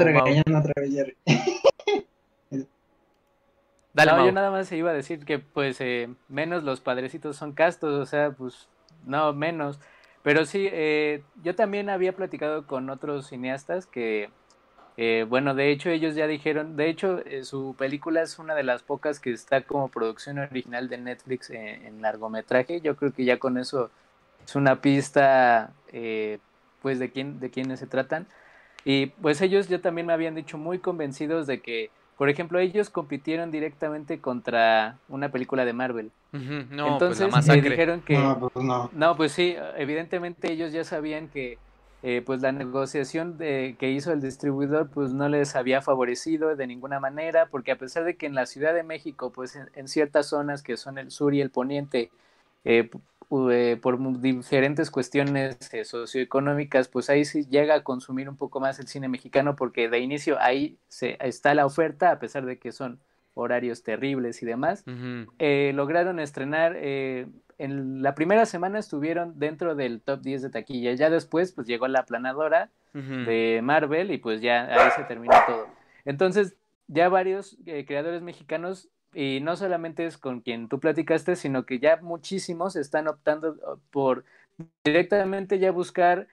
[3.94, 7.36] Dale, no, yo nada más se iba a decir que, pues, eh, menos los padrecitos
[7.36, 8.68] son castos, o sea, pues,
[9.06, 9.78] no, menos.
[10.24, 14.30] Pero sí, eh, yo también había platicado con otros cineastas que,
[14.96, 18.62] eh, bueno, de hecho ellos ya dijeron, de hecho eh, su película es una de
[18.62, 22.80] las pocas que está como producción original de Netflix en, largometraje.
[22.80, 23.90] Yo creo que ya con eso
[24.46, 25.74] es una pista,
[26.80, 28.26] pues, de quién, de quiénes se tratan.
[28.84, 32.90] Y pues ellos ya también me habían dicho muy convencidos de que por ejemplo, ellos
[32.90, 36.10] compitieron directamente contra una película de Marvel.
[36.32, 39.16] No, pues Entonces eh, dijeron que no pues, no.
[39.16, 41.58] pues sí, evidentemente ellos ya sabían que
[42.02, 46.66] eh, pues la negociación de, que hizo el distribuidor pues no les había favorecido de
[46.66, 50.26] ninguna manera, porque a pesar de que en la Ciudad de México, pues en ciertas
[50.26, 52.10] zonas que son el sur y el poniente,
[52.64, 52.90] eh,
[53.28, 58.86] por diferentes cuestiones eh, socioeconómicas, pues ahí sí llega a consumir un poco más el
[58.86, 63.00] cine mexicano porque de inicio ahí se, está la oferta, a pesar de que son
[63.34, 64.84] horarios terribles y demás.
[65.38, 71.10] Eh, lograron estrenar, en la primera semana estuvieron dentro del top 10 de taquilla, ya
[71.10, 75.66] después pues llegó la planadora de Marvel y pues ya ahí se terminó todo.
[76.04, 76.56] Entonces
[76.86, 81.98] ya varios creadores mexicanos y no solamente es con quien tú platicaste, sino que ya
[82.02, 84.24] muchísimos están optando uh, por
[84.84, 86.28] directamente ya buscar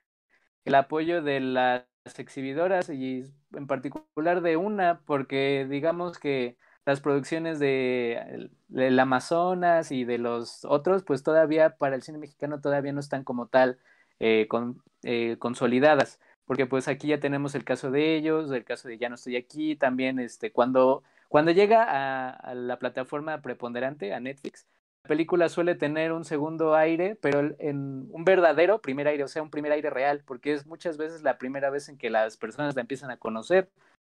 [0.66, 1.86] el apoyo de las
[2.18, 10.04] exhibidoras y en particular de una, porque digamos que las producciones de el Amazonas y
[10.04, 13.80] de los otros, pues todavía para el cine mexicano todavía no están como tal
[14.20, 18.88] eh, con, eh, consolidadas, porque pues aquí ya tenemos el caso de ellos, el caso
[18.88, 24.20] de Ya no estoy aquí, también este, cuando, cuando llega a, la plataforma preponderante, a
[24.20, 24.68] Netflix,
[25.06, 29.42] la película suele tener un segundo aire, pero en un verdadero primer aire, o sea,
[29.42, 32.76] un primer aire real, porque es muchas veces la primera vez en que las personas
[32.76, 33.70] la empiezan a conocer,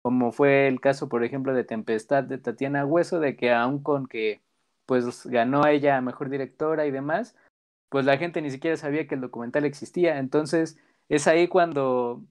[0.01, 4.07] como fue el caso, por ejemplo, de Tempestad de Tatiana Hueso, de que aun con
[4.07, 4.40] que
[4.87, 7.37] pues ganó ella mejor directora y demás,
[7.90, 10.18] pues la gente ni siquiera sabía que el documental existía.
[10.18, 10.79] Entonces,
[11.11, 12.22] es ahí cuando,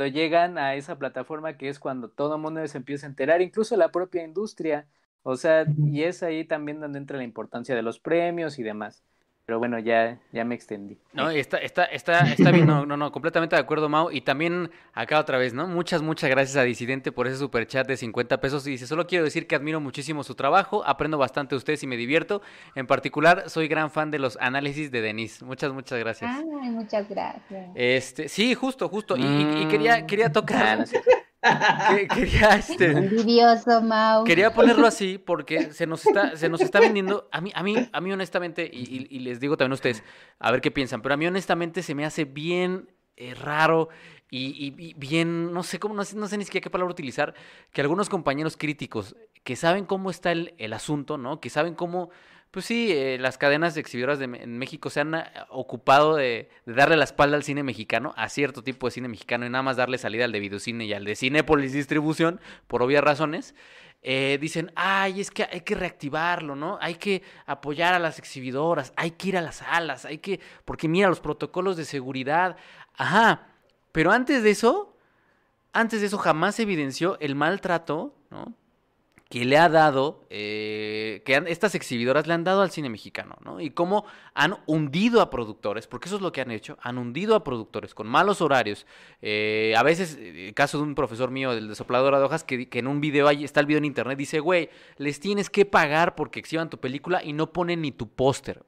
[0.00, 3.42] cuando llegan a esa plataforma que es cuando todo el mundo se empieza a enterar,
[3.42, 4.88] incluso la propia industria.
[5.22, 9.04] O sea, y es ahí también donde entra la importancia de los premios y demás.
[9.50, 10.96] Pero bueno, ya, ya me extendí.
[11.12, 14.08] No, está, está, está, está bien, no, no, no, completamente de acuerdo, Mau.
[14.12, 15.66] Y también acá otra vez, ¿no?
[15.66, 18.64] Muchas, muchas gracias a Disidente por ese super chat de 50 pesos.
[18.68, 21.88] Y dice, solo quiero decir que admiro muchísimo su trabajo, aprendo bastante de ustedes y
[21.88, 22.42] me divierto.
[22.76, 25.44] En particular, soy gran fan de los análisis de Denise.
[25.44, 26.30] Muchas, muchas gracias.
[26.32, 27.70] Ay, muchas gracias.
[27.74, 29.16] Este, sí, justo, justo.
[29.16, 30.84] Y, quería, quería tocar.
[32.14, 34.24] Quería, este, Envidioso, Mau.
[34.24, 37.28] Quería ponerlo así porque se nos está, se nos está vendiendo.
[37.32, 40.02] A mí, a mí, a mí honestamente, y, les digo también a ustedes,
[40.38, 43.88] a ver qué piensan, pero a mí honestamente se me hace bien eh, raro
[44.30, 47.34] y, bien, no sé cómo, no sé, no sé, ni siquiera qué palabra utilizar,
[47.72, 51.40] que algunos compañeros críticos que saben cómo está el, el asunto, ¿no?
[51.40, 52.10] Que saben cómo
[52.50, 56.96] pues sí, eh, las cadenas exhibidoras de, en México se han eh, ocupado de, darle
[56.96, 59.98] la espalda al cine mexicano, a cierto tipo de cine mexicano, y nada más darle
[59.98, 63.54] salida al de videocine y al de Cinépolis Distribución, por obvias razones.
[64.02, 66.78] Eh, dicen, ay, es que hay que reactivarlo, ¿no?
[66.80, 70.88] Hay que apoyar a las exhibidoras, hay que ir a las salas, hay que, porque
[70.88, 72.56] mira, los protocolos de seguridad,
[72.96, 73.48] ajá,
[73.92, 74.96] pero antes de eso,
[75.72, 78.54] antes de eso jamás se evidenció el maltrato, ¿no?
[79.30, 83.60] Que le ha dado, eh, que estas exhibidoras le han dado al cine mexicano, ¿no?
[83.60, 87.36] Y cómo han hundido a productores, porque eso es lo que han hecho, han hundido
[87.36, 88.86] a productores con malos horarios.
[89.22, 92.42] Eh, a veces, el eh, caso de un profesor mío del de sopladora de hojas,
[92.42, 95.48] que, que en un video, ahí está el video en internet, dice, güey, les tienes
[95.48, 98.64] que pagar porque exhiban tu película y no ponen ni tu póster.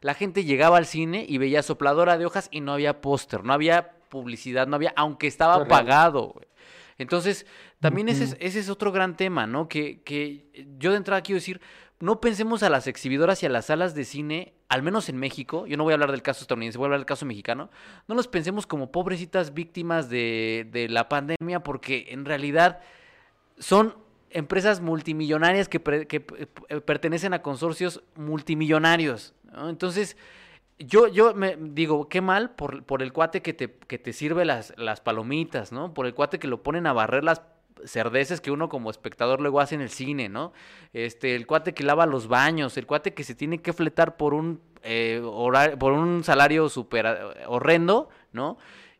[0.00, 3.52] La gente llegaba al cine y veía sopladora de hojas y no había póster, no
[3.52, 6.46] había publicidad, no había, aunque estaba pagado, güey.
[6.98, 7.46] Entonces,
[7.80, 9.68] también ese, es, ese es otro gran tema, ¿no?
[9.68, 11.60] Que, que yo de entrada quiero decir,
[12.00, 15.66] no pensemos a las exhibidoras y a las salas de cine, al menos en México,
[15.66, 17.70] yo no voy a hablar del caso estadounidense, voy a hablar del caso mexicano,
[18.06, 22.80] no los pensemos como pobrecitas víctimas de, de la pandemia, porque en realidad
[23.58, 23.94] son
[24.30, 29.34] empresas multimillonarias que, que pertenecen a consorcios multimillonarios.
[29.52, 29.70] ¿no?
[29.70, 30.16] Entonces,
[30.78, 34.44] yo, yo me digo, qué mal por, por el cuate que te, que te sirve
[34.44, 35.94] las, las palomitas, ¿no?
[35.94, 37.42] Por el cuate que lo ponen a barrer las
[37.84, 40.52] cerdeces que uno como espectador luego hace en el cine, ¿no?
[40.92, 44.34] Este, el cuate que lava los baños, el cuate que se tiene que fletar por
[44.34, 45.22] un, eh,
[45.78, 48.58] por un salario súper eh, horrendo, ¿no?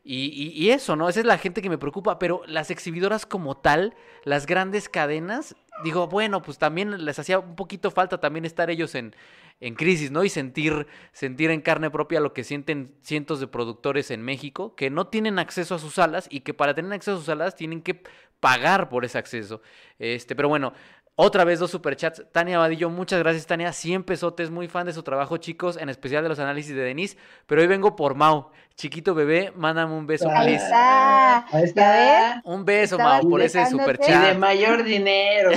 [0.09, 1.09] Y, y, eso, ¿no?
[1.09, 5.57] Esa es la gente que me preocupa, pero las exhibidoras como tal, las grandes cadenas,
[5.83, 9.15] digo, bueno, pues también les hacía un poquito falta también estar ellos en,
[9.59, 10.23] en crisis, ¿no?
[10.23, 14.89] Y sentir, sentir en carne propia lo que sienten cientos de productores en México que
[14.89, 17.81] no tienen acceso a sus salas y que para tener acceso a sus salas tienen
[17.81, 18.03] que
[18.39, 19.61] pagar por ese acceso.
[19.97, 20.73] Este, pero bueno,
[21.19, 22.23] otra vez dos superchats.
[22.31, 23.73] Tania Vadillo, muchas gracias, Tania.
[23.73, 27.17] 100 pesotes, muy fan de su trabajo, chicos, en especial de los análisis de Denise.
[27.47, 28.51] Pero hoy vengo por Mau.
[28.75, 31.47] Chiquito bebé, mándame un beso, Ahí está.
[31.47, 32.41] Ahí está.
[32.45, 34.23] Un beso, Mau, por ese superchat.
[34.23, 35.49] Y de mayor dinero.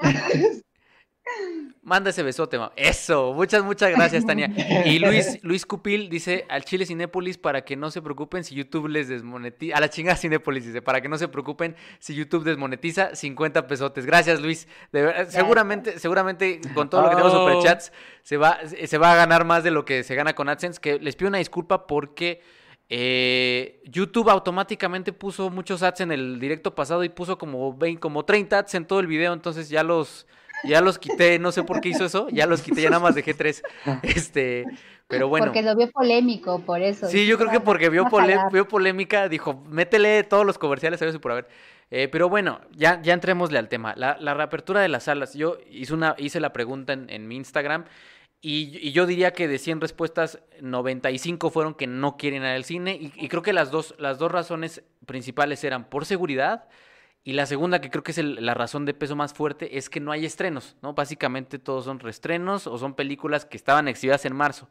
[1.84, 2.72] Manda ese besote, ma.
[2.76, 4.48] Eso, muchas, muchas gracias, Tania.
[4.86, 8.86] Y Luis, Luis Cupil dice al Chile Cinépolis para que no se preocupen si YouTube
[8.86, 9.76] les desmonetiza.
[9.76, 14.06] A la chingada Cinépolis dice, para que no se preocupen si YouTube desmonetiza 50 pesotes.
[14.06, 14.68] Gracias, Luis.
[15.28, 17.48] seguramente, seguramente con todo lo que tenemos oh.
[17.48, 17.92] superchats
[18.22, 20.80] se va, se va a ganar más de lo que se gana con AdSense.
[20.80, 22.42] Que les pido una disculpa porque
[22.94, 28.24] eh, YouTube automáticamente puso muchos ads en el directo pasado y puso como 20, como
[28.24, 29.32] 30 ads en todo el video.
[29.32, 30.26] Entonces ya los
[30.64, 33.14] ya los quité, no sé por qué hizo eso, ya los quité, ya nada más
[33.14, 33.62] dejé tres.
[34.02, 34.64] Este,
[35.08, 35.46] pero bueno.
[35.46, 37.06] Porque lo vio polémico, por eso.
[37.06, 38.06] Sí, yo creo que porque vio,
[38.50, 41.48] vio polémica, dijo, métele todos los comerciales, sabes por haber.
[41.90, 43.94] Eh, pero bueno, ya, ya entrémosle al tema.
[43.96, 45.34] La, la, reapertura de las salas.
[45.34, 47.84] Yo hice, una, hice la pregunta en, mi Instagram
[48.40, 52.64] y, y, yo diría que de 100 respuestas, 95 fueron que no quieren ir al
[52.64, 52.94] cine.
[52.94, 56.64] Y, y creo que las dos, las dos razones principales eran por seguridad
[57.24, 60.00] Y la segunda, que creo que es la razón de peso más fuerte, es que
[60.00, 60.94] no hay estrenos, ¿no?
[60.94, 64.68] Básicamente todos son reestrenos o son películas que estaban exhibidas en marzo.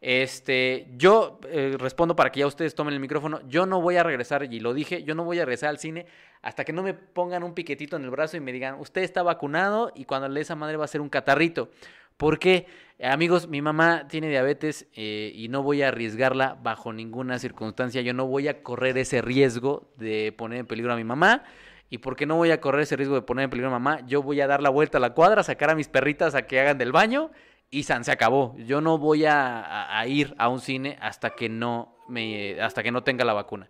[0.00, 3.40] Este, yo eh, respondo para que ya ustedes tomen el micrófono.
[3.46, 6.06] Yo no voy a regresar, y lo dije, yo no voy a regresar al cine
[6.40, 9.22] hasta que no me pongan un piquetito en el brazo y me digan, usted está
[9.22, 11.70] vacunado y cuando le esa madre va a ser un catarrito.
[12.16, 12.66] Porque,
[13.02, 18.00] amigos, mi mamá tiene diabetes eh, y no voy a arriesgarla bajo ninguna circunstancia.
[18.00, 21.44] Yo no voy a correr ese riesgo de poner en peligro a mi mamá.
[21.92, 24.22] Y porque no voy a correr ese riesgo de poner en peligro a mamá, yo
[24.22, 26.78] voy a dar la vuelta a la cuadra, sacar a mis perritas a que hagan
[26.78, 27.30] del baño
[27.68, 28.56] y San se acabó.
[28.56, 33.04] Yo no voy a, ir a un cine hasta que no me hasta que no
[33.04, 33.68] tenga la vacuna.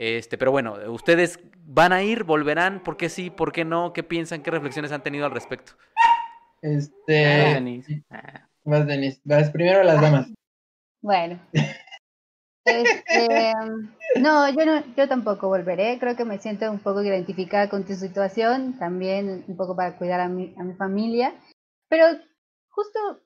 [0.00, 3.92] Este, pero bueno, ustedes van a ir, volverán, ¿por qué sí, por qué no?
[3.92, 4.42] ¿Qué piensan?
[4.42, 5.74] ¿Qué reflexiones han tenido al respecto?
[6.62, 8.02] Este,
[8.64, 9.20] Vas, Denis.
[9.22, 10.26] Vas primero las damas.
[11.00, 11.38] Bueno.
[12.70, 13.52] Este,
[14.20, 15.98] no, yo no, yo tampoco volveré.
[15.98, 20.20] Creo que me siento un poco identificada con tu situación, también un poco para cuidar
[20.20, 21.34] a mi, a mi familia.
[21.88, 22.06] Pero
[22.68, 23.20] justo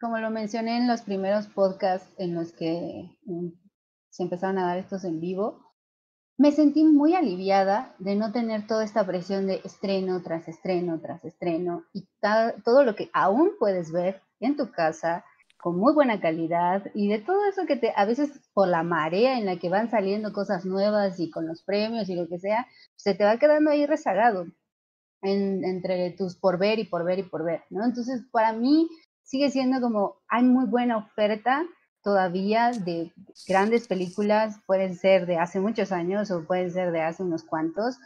[0.00, 3.48] como lo mencioné en los primeros podcasts en los que mm,
[4.08, 5.74] se empezaron a dar estos en vivo,
[6.38, 11.22] me sentí muy aliviada de no tener toda esta presión de estreno tras estreno tras
[11.22, 12.08] estreno y
[12.64, 15.22] todo lo que aún puedes ver en tu casa
[15.62, 19.38] con muy buena calidad y de todo eso que te a veces por la marea
[19.38, 22.66] en la que van saliendo cosas nuevas y con los premios y lo que sea,
[22.96, 24.46] se te va quedando ahí rezagado
[25.22, 27.84] entre tus por ver y por ver y por ver, ¿no?
[27.84, 28.88] Entonces, para mí
[29.22, 31.64] sigue siendo como, hay muy buena oferta
[32.02, 33.12] todavía de
[33.46, 37.98] grandes películas, pueden ser de hace muchos años o pueden ser de hace unos cuantos,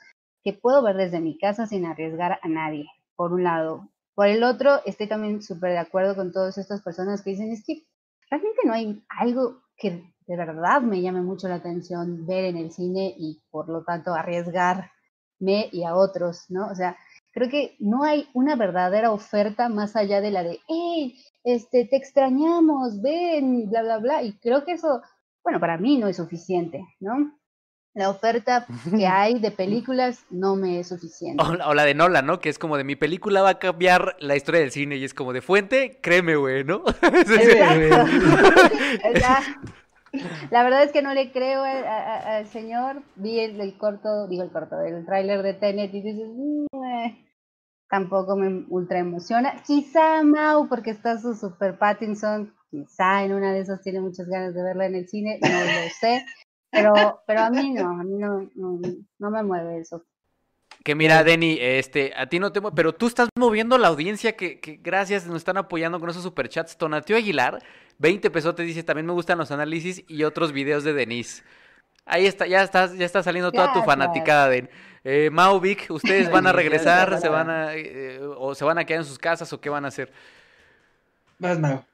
[0.42, 2.86] que puedo ver desde mi casa sin arriesgar a nadie,
[3.16, 3.88] por un lado.
[4.14, 7.64] Por el otro, estoy también súper de acuerdo con todas estas personas que dicen, es
[7.64, 7.84] que
[8.30, 12.72] realmente no hay algo que de verdad me llame mucho la atención ver en el
[12.72, 16.68] cine y por lo tanto arriesgarme y a otros, ¿no?
[16.68, 16.96] O sea,
[17.32, 21.96] creo que no hay una verdadera oferta más allá de la de, hey, este, te
[21.96, 24.22] extrañamos, ven, bla, bla, bla.
[24.22, 25.02] Y creo que eso,
[25.42, 27.36] bueno, para mí no es suficiente, ¿no?
[27.94, 31.42] La oferta que hay de películas no me es suficiente.
[31.42, 32.40] O, la de Nola, ¿no?
[32.40, 35.14] Que es como de mi película va a cambiar la historia del cine y es
[35.14, 36.82] como de fuente, créeme, güey, ¿no?
[40.50, 43.02] La verdad es que no le creo al señor.
[43.16, 47.24] Vi el, corto, digo el corto, el tráiler de Tenet y dices, mm, eh,
[47.88, 49.62] tampoco me ultra emociona.
[49.66, 54.54] Quizá Mau, porque está su Super Pattinson, quizá en una de esas tiene muchas ganas
[54.54, 56.24] de verla en el cine, no lo sé,
[56.74, 58.50] pero, pero a mí no, a mí no,
[59.18, 60.04] no, me mueve eso.
[60.82, 64.36] Que mira, Denny, este, a ti no te mueve, pero tú estás moviendo la audiencia
[64.36, 66.76] que, que gracias nos están apoyando con esos superchats.
[66.76, 67.62] Tonatio Aguilar,
[67.98, 71.42] 20 pesos, te dice, también me gustan los análisis y otros videos de Denise.
[72.06, 74.68] Ahí está, ya está, ya está saliendo toda tu fanaticada de
[75.04, 77.20] eh, Mauvik, ¿ustedes van a regresar?
[77.20, 79.84] ¿Se van a, eh, o se van a quedar en sus casas o qué van
[79.84, 80.12] a hacer?
[81.38, 81.84] Vas, Mau.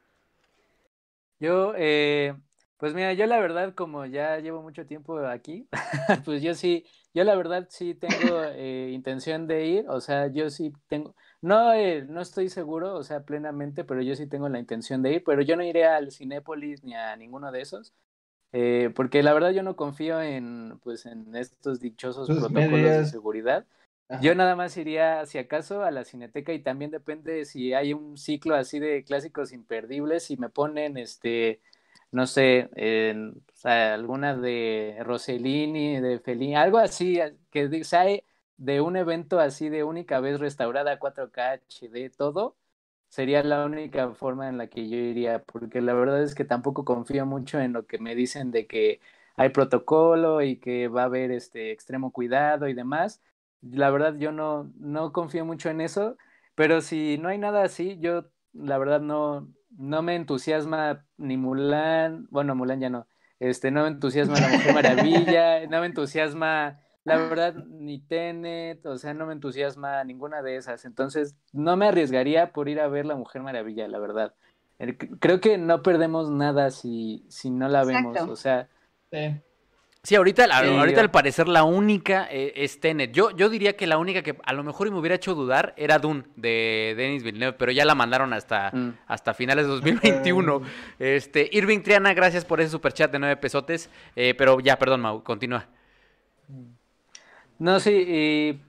[1.40, 2.34] Yo, eh,
[2.80, 5.68] pues mira, yo la verdad, como ya llevo mucho tiempo aquí,
[6.24, 8.10] pues yo sí, yo la verdad sí tengo
[8.54, 13.02] eh, intención de ir, o sea, yo sí tengo, no, eh, no estoy seguro, o
[13.02, 16.10] sea, plenamente, pero yo sí tengo la intención de ir, pero yo no iré al
[16.10, 17.92] Cinépolis ni a ninguno de esos.
[18.52, 23.66] Eh, porque la verdad yo no confío en, pues, en estos dichosos protocolos de seguridad.
[24.20, 28.18] Yo nada más iría, si acaso, a la cineteca y también depende si hay un
[28.18, 31.60] ciclo así de clásicos imperdibles y me ponen, este,
[32.12, 37.18] no sé, en, alguna de Rossellini, de Fellini, algo así,
[37.50, 38.04] que sea
[38.56, 42.56] de un evento así de única vez restaurada 4K HD, todo,
[43.08, 46.84] sería la única forma en la que yo iría, porque la verdad es que tampoco
[46.84, 49.00] confío mucho en lo que me dicen de que
[49.36, 53.22] hay protocolo y que va a haber este extremo cuidado y demás.
[53.62, 56.16] La verdad yo no, no confío mucho en eso,
[56.54, 62.26] pero si no hay nada así, yo la verdad no, no me entusiasma ni Mulan,
[62.30, 63.06] bueno, Mulan ya no,
[63.38, 68.98] este, no me entusiasma la Mujer Maravilla, no me entusiasma la verdad, ni Tenet, o
[68.98, 70.84] sea, no me entusiasma ninguna de esas.
[70.84, 74.34] Entonces, no me arriesgaría por ir a ver La Mujer Maravilla, la verdad.
[75.18, 78.68] Creo que no perdemos nada si, si no la vemos, o sea.
[79.10, 79.40] Sí.
[80.16, 83.12] Ahorita, ahorita al parecer la única eh, es Tenet.
[83.12, 85.98] Yo, yo diría que la única que a lo mejor me hubiera hecho dudar era
[85.98, 88.98] Dune de Denis Villeneuve, pero ya la mandaron hasta, mm.
[89.06, 90.62] hasta finales de 2021.
[90.98, 93.90] este, Irving Triana, gracias por ese superchat de nueve pesotes.
[94.16, 95.66] Eh, pero ya, perdón, Mau, continúa.
[97.58, 98.60] No, sí, y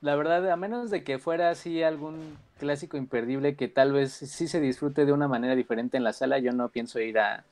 [0.00, 4.48] la verdad, a menos de que fuera así algún clásico imperdible que tal vez sí
[4.48, 7.44] se disfrute de una manera diferente en la sala, yo no pienso ir a,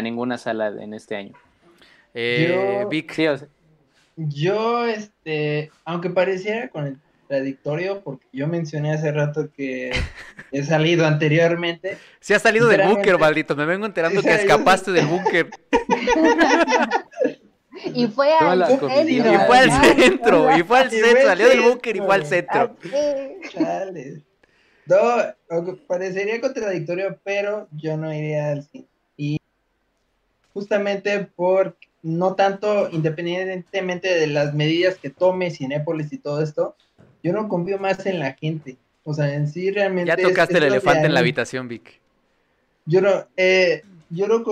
[0.00, 1.32] ninguna sala en este año.
[2.14, 3.12] Eh, Vic.
[3.12, 3.26] Sí,
[4.16, 9.92] Yo, este, aunque pareciera contradictorio, porque yo mencioné hace rato que
[10.50, 11.96] he salido anteriormente.
[12.20, 13.56] Sí, has salido del búnker, maldito.
[13.56, 15.50] Me vengo enterando que escapaste del búnker.
[17.94, 18.88] Y fue al centro.
[19.08, 22.76] Y fue al centro, y fue al centro, salió del búnker y fue al centro.
[24.86, 24.96] No,
[25.86, 28.86] parecería contradictorio, pero yo no iría al cine.
[30.52, 36.76] Justamente por, no tanto independientemente de las medidas que tome Cinépolis y todo esto,
[37.22, 38.76] yo no confío más en la gente.
[39.04, 40.08] O sea, en sí realmente...
[40.08, 42.00] Ya tocaste el elefante en la habitación, Vic.
[42.86, 44.44] Yo no, eh, yo no,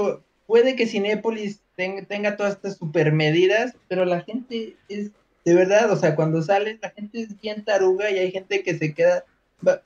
[0.46, 5.10] puede que Cinépolis tenga, todas estas super medidas, pero la gente es,
[5.44, 8.76] de verdad, o sea, cuando sale, la gente es bien taruga y hay gente que
[8.76, 9.24] se queda.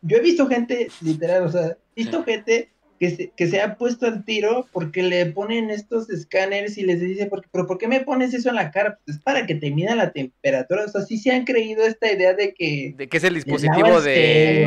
[0.02, 3.76] Yo he visto gente, literal, o sea, he visto gente que se, que se ha
[3.76, 8.00] puesto al tiro porque le ponen estos escáneres y les dice, pero ¿por qué me
[8.00, 8.98] pones eso en la cara?
[9.04, 10.84] Pues es para que te mida la temperatura.
[10.84, 12.94] O sea, sí se han creído esta idea de que...
[12.96, 14.64] De que es el dispositivo de...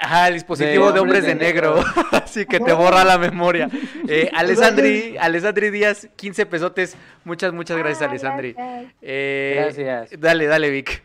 [0.00, 1.82] Ajá, el dispositivo de, hombres de negro.
[2.12, 3.68] Así que te borra la memoria.
[4.08, 6.96] Eh, Alessandri, Alessandri Díaz, 15 pesotes.
[7.24, 8.54] Muchas, muchas gracias, Alessandri.
[9.00, 10.20] Eh, gracias.
[10.20, 11.02] Dale, dale, Vic.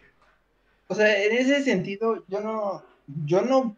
[0.88, 2.84] O sea, en ese sentido, yo no,
[3.26, 3.78] yo no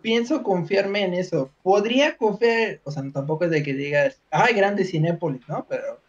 [0.00, 1.50] pienso confiarme en eso.
[1.62, 5.66] Podría confiar, o sea, tampoco es de que digas, ay, grande Cinépolis, ¿no?
[5.68, 6.00] Pero,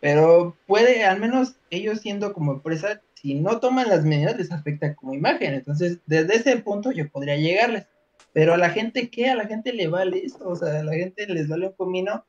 [0.00, 4.94] pero puede, al menos ellos siendo como empresa, si no toman las medidas, les afecta
[4.94, 5.54] como imagen.
[5.54, 7.86] Entonces, desde ese punto yo podría llegarles.
[8.32, 9.28] Pero a la gente, ¿qué?
[9.28, 12.24] A la gente le vale eso, o sea, a la gente les vale un comino.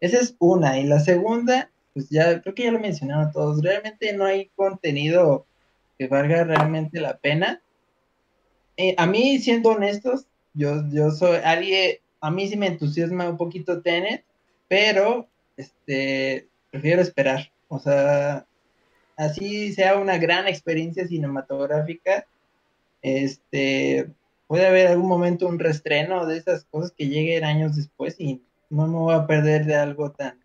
[0.00, 0.78] Esa es una.
[0.78, 5.46] Y la segunda, pues ya, creo que ya lo mencionaron todos, realmente no hay contenido
[5.98, 7.62] que valga realmente la pena.
[8.76, 13.36] Eh, a mí, siendo honestos, yo, yo soy alguien, a mí sí me entusiasma un
[13.36, 14.24] poquito Tenet,
[14.68, 17.50] pero este, prefiero esperar.
[17.68, 18.46] O sea,
[19.16, 22.26] así sea una gran experiencia cinematográfica,
[23.02, 24.10] este,
[24.46, 28.86] puede haber algún momento un restreno de esas cosas que lleguen años después y no
[28.86, 30.43] me voy a perder de algo tan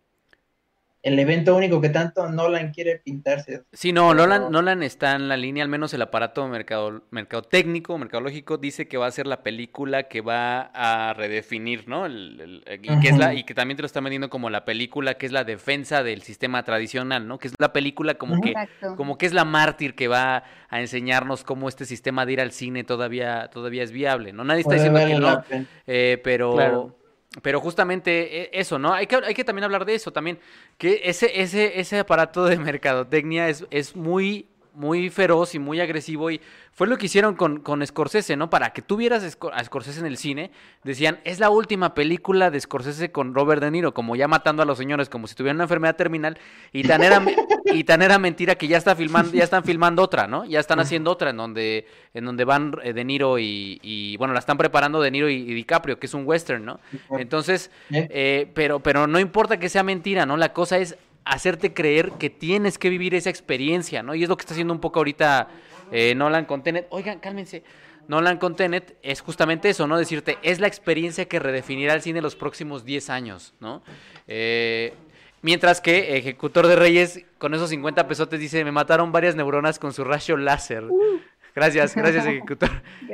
[1.02, 3.62] el evento único que tanto Nolan quiere pintarse.
[3.72, 7.02] Sí, no, Nolan, Nolan está en la línea, al menos el aparato mercado,
[7.48, 12.06] técnico, mercadológico, dice que va a ser la película que va a redefinir, ¿no?
[12.06, 15.26] y, que es la, y que también te lo está vendiendo como la película que
[15.26, 17.38] es la defensa del sistema tradicional, ¿no?
[17.38, 18.54] Que es la película como que
[18.96, 22.52] como que es la mártir que va a enseñarnos cómo este sistema de ir al
[22.52, 24.44] cine todavía, todavía es viable, ¿no?
[24.44, 26.99] Nadie está diciendo que no, eh, pero...
[27.42, 28.92] Pero justamente e, eso, ¿no?
[28.92, 30.40] Hay que, hay que también hablar de eso también,
[30.78, 36.30] que ese, ese, ese aparato de mercadotecnia es, es muy muy feroz y muy agresivo
[36.30, 36.40] y
[36.72, 38.48] fue lo que hicieron con, con Scorsese, ¿no?
[38.48, 40.50] Para que tú vieras a Scorsese en el cine,
[40.82, 44.66] decían, es la última película de Scorsese con Robert De Niro, como ya matando a
[44.66, 46.38] los señores, como si tuvieran una enfermedad terminal,
[46.72, 47.22] y tan era,
[47.66, 50.44] y tan era mentira que ya, está filmando, ya están filmando otra, ¿no?
[50.46, 54.40] Ya están haciendo otra en donde, en donde van eh, De Niro y, bueno, la
[54.40, 56.80] están preparando De Niro y, DiCaprio, que es un western, ¿no?
[57.10, 60.36] Entonces, eh, pero, pero no importa que sea mentira, ¿no?
[60.36, 64.14] La cosa es hacerte creer que tienes que vivir esa experiencia, ¿no?
[64.14, 65.48] Y es lo que está haciendo un poco ahorita
[65.92, 66.86] eh, Nolan con Tenet.
[66.90, 67.62] Oigan, cálmense.
[68.08, 69.96] Nolan con Tenet es justamente eso, ¿no?
[69.96, 73.82] Decirte, es la experiencia que redefinirá el cine los próximos 10 años, ¿no?
[74.26, 74.94] Eh,
[75.42, 79.92] mientras que Ejecutor de Reyes, con esos 50 pesotes, dice, me mataron varias neuronas con
[79.92, 80.84] su rayo láser.
[80.84, 81.20] Uh.
[81.54, 82.70] Gracias, gracias, Ejecutor.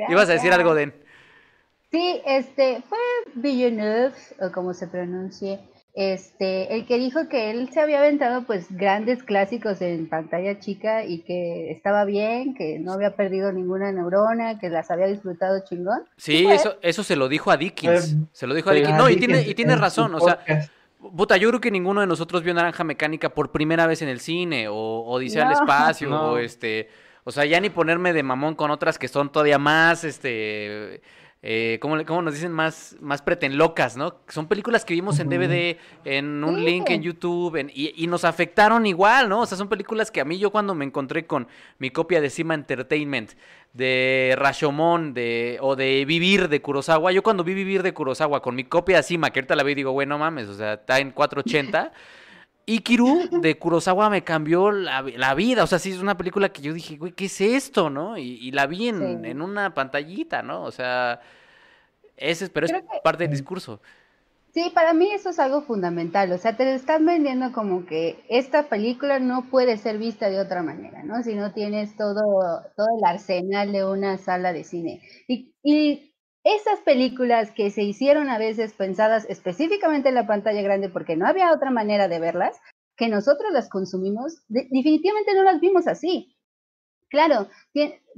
[0.09, 0.93] ¿Ibas a decir algo, Den?
[1.91, 2.99] Sí, este, fue
[3.35, 5.59] Villeneuve, o como se pronuncie,
[5.97, 11.03] este, el que dijo que él se había aventado pues grandes clásicos en pantalla chica
[11.03, 16.03] y que estaba bien, que no había perdido ninguna neurona, que las había disfrutado chingón.
[16.15, 18.15] Sí, eso, eso se lo dijo a Dickens.
[18.31, 18.95] se lo dijo a Dickens.
[18.95, 20.39] No, y tiene, y tiene razón, o sea,
[20.99, 24.19] puta, yo creo que ninguno de nosotros vio Naranja Mecánica por primera vez en el
[24.19, 26.89] cine, o Odisea al Espacio, o este,
[27.23, 31.01] o sea, ya ni ponerme de mamón con otras que son todavía más, este
[31.49, 32.51] eh, ¿cómo, nos dicen?
[32.51, 34.15] Más, más locas, ¿no?
[34.27, 39.29] Son películas que vimos en DVD, en un link en YouTube, y, nos afectaron igual,
[39.29, 39.39] ¿no?
[39.39, 41.47] O sea, son películas que a mí yo cuando me encontré con
[41.79, 43.31] mi copia de Cima Entertainment,
[43.71, 48.53] de Rashomon, de, o de Vivir de Kurosawa, yo cuando vi Vivir de Kurosawa con
[48.53, 51.11] mi copia de Cima, que ahorita la y digo, bueno, mames, o sea, está en
[51.11, 51.93] 480.
[52.69, 55.63] Ikiru de Kurosawa me cambió la, vida.
[55.63, 58.17] O sea, sí es una película que yo dije, güey, ¿qué es esto, no?
[58.17, 60.63] Y, la vi en, en, una pantallita, ¿no?
[60.63, 61.21] O sea,
[62.17, 63.79] ese, pero es parte del discurso.
[64.53, 66.31] Sí, para mí eso es algo fundamental.
[66.33, 70.61] O sea, te están vendiendo como que esta película no puede ser vista de otra
[70.61, 71.23] manera, ¿no?
[71.23, 75.01] Si no tienes todo, todo el arsenal de una sala de cine.
[75.27, 76.16] Y, y
[76.55, 81.27] esas películas que se hicieron a veces pensadas específicamente en la pantalla grande porque no
[81.27, 82.57] había otra manera de verlas,
[82.95, 86.35] que nosotros las consumimos, definitivamente no las vimos así.
[87.09, 87.47] Claro,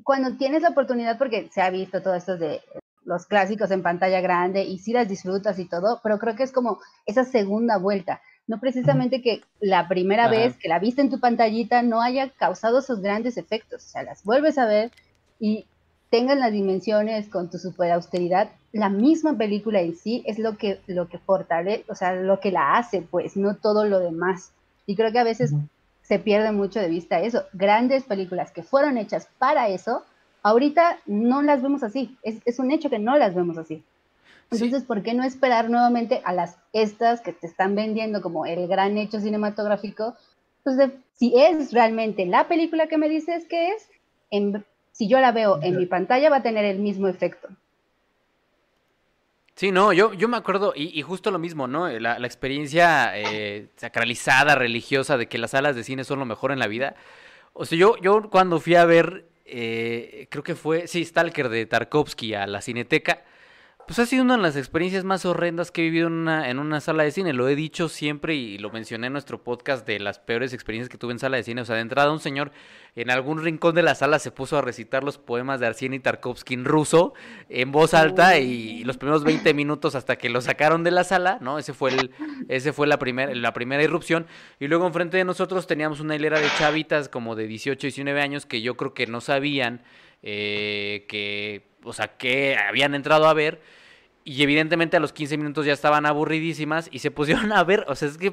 [0.03, 2.61] cuando tienes la oportunidad, porque se ha visto todo esto de
[3.03, 6.51] los clásicos en pantalla grande y sí las disfrutas y todo, pero creo que es
[6.51, 8.21] como esa segunda vuelta.
[8.45, 12.79] No precisamente que la primera vez que la viste en tu pantallita no haya causado
[12.79, 13.85] esos grandes efectos.
[13.85, 14.91] O sea, las vuelves a ver
[15.39, 15.67] y
[16.09, 20.79] tengan las dimensiones con tu super austeridad, la misma película en sí es lo que,
[20.87, 24.51] lo que fortalece, o sea, lo que la hace, pues, no todo lo demás.
[24.85, 25.53] Y creo que a veces
[26.01, 27.43] se pierde mucho de vista eso.
[27.53, 30.03] Grandes películas que fueron hechas para eso,
[30.41, 32.17] ahorita no las vemos así.
[32.23, 33.83] Es, un hecho que no las vemos así.
[34.51, 38.67] Entonces, ¿por qué no esperar nuevamente a las estas que te están vendiendo como el
[38.67, 40.15] gran hecho cinematográfico?
[40.63, 40.77] Pues
[41.13, 43.87] si es realmente la película que me dices que es,
[44.99, 47.47] si yo la veo en mi pantalla va a tener el mismo efecto.
[49.55, 51.87] Sí, no, yo, yo me acuerdo, y, justo lo mismo, ¿no?
[51.87, 56.59] La, experiencia eh, sacralizada, religiosa, de que las salas de cine son lo mejor en
[56.59, 56.95] la vida.
[57.53, 61.65] O sea, yo, yo cuando fui a ver, eh, creo que fue, sí, Stalker de
[61.65, 63.23] Tarkovsky a la Cineteca,
[63.89, 66.59] pues ha sido una de las experiencias más horrendas que he vivido en una, en
[66.59, 67.33] una sala de cine.
[67.33, 70.99] Lo he dicho siempre y lo mencioné en nuestro podcast de las peores experiencias que
[70.99, 71.61] tuve en sala de cine.
[71.61, 72.51] O sea, de entrada un señor
[72.95, 76.53] en algún rincón de la sala se puso a recitar los poemas de Arseny Tarkovsky
[76.53, 77.15] en ruso
[77.49, 81.39] en voz alta y, los primeros 20 minutos hasta que lo sacaron de la sala,
[81.41, 81.57] ¿no?
[81.57, 82.11] Ese fue el,
[82.47, 84.27] ese fue la primera, la primera irrupción.
[84.59, 88.45] Y luego enfrente de nosotros teníamos una hilera de chavitas como de 18, 19 años
[88.45, 89.81] que yo creo que no sabían
[90.21, 93.78] eh, que, o sea, que habían entrado a ver
[94.29, 97.95] y evidentemente a los 15 minutos ya estaban aburridísimas y se pusieron a ver, o
[97.95, 98.31] sea, es que,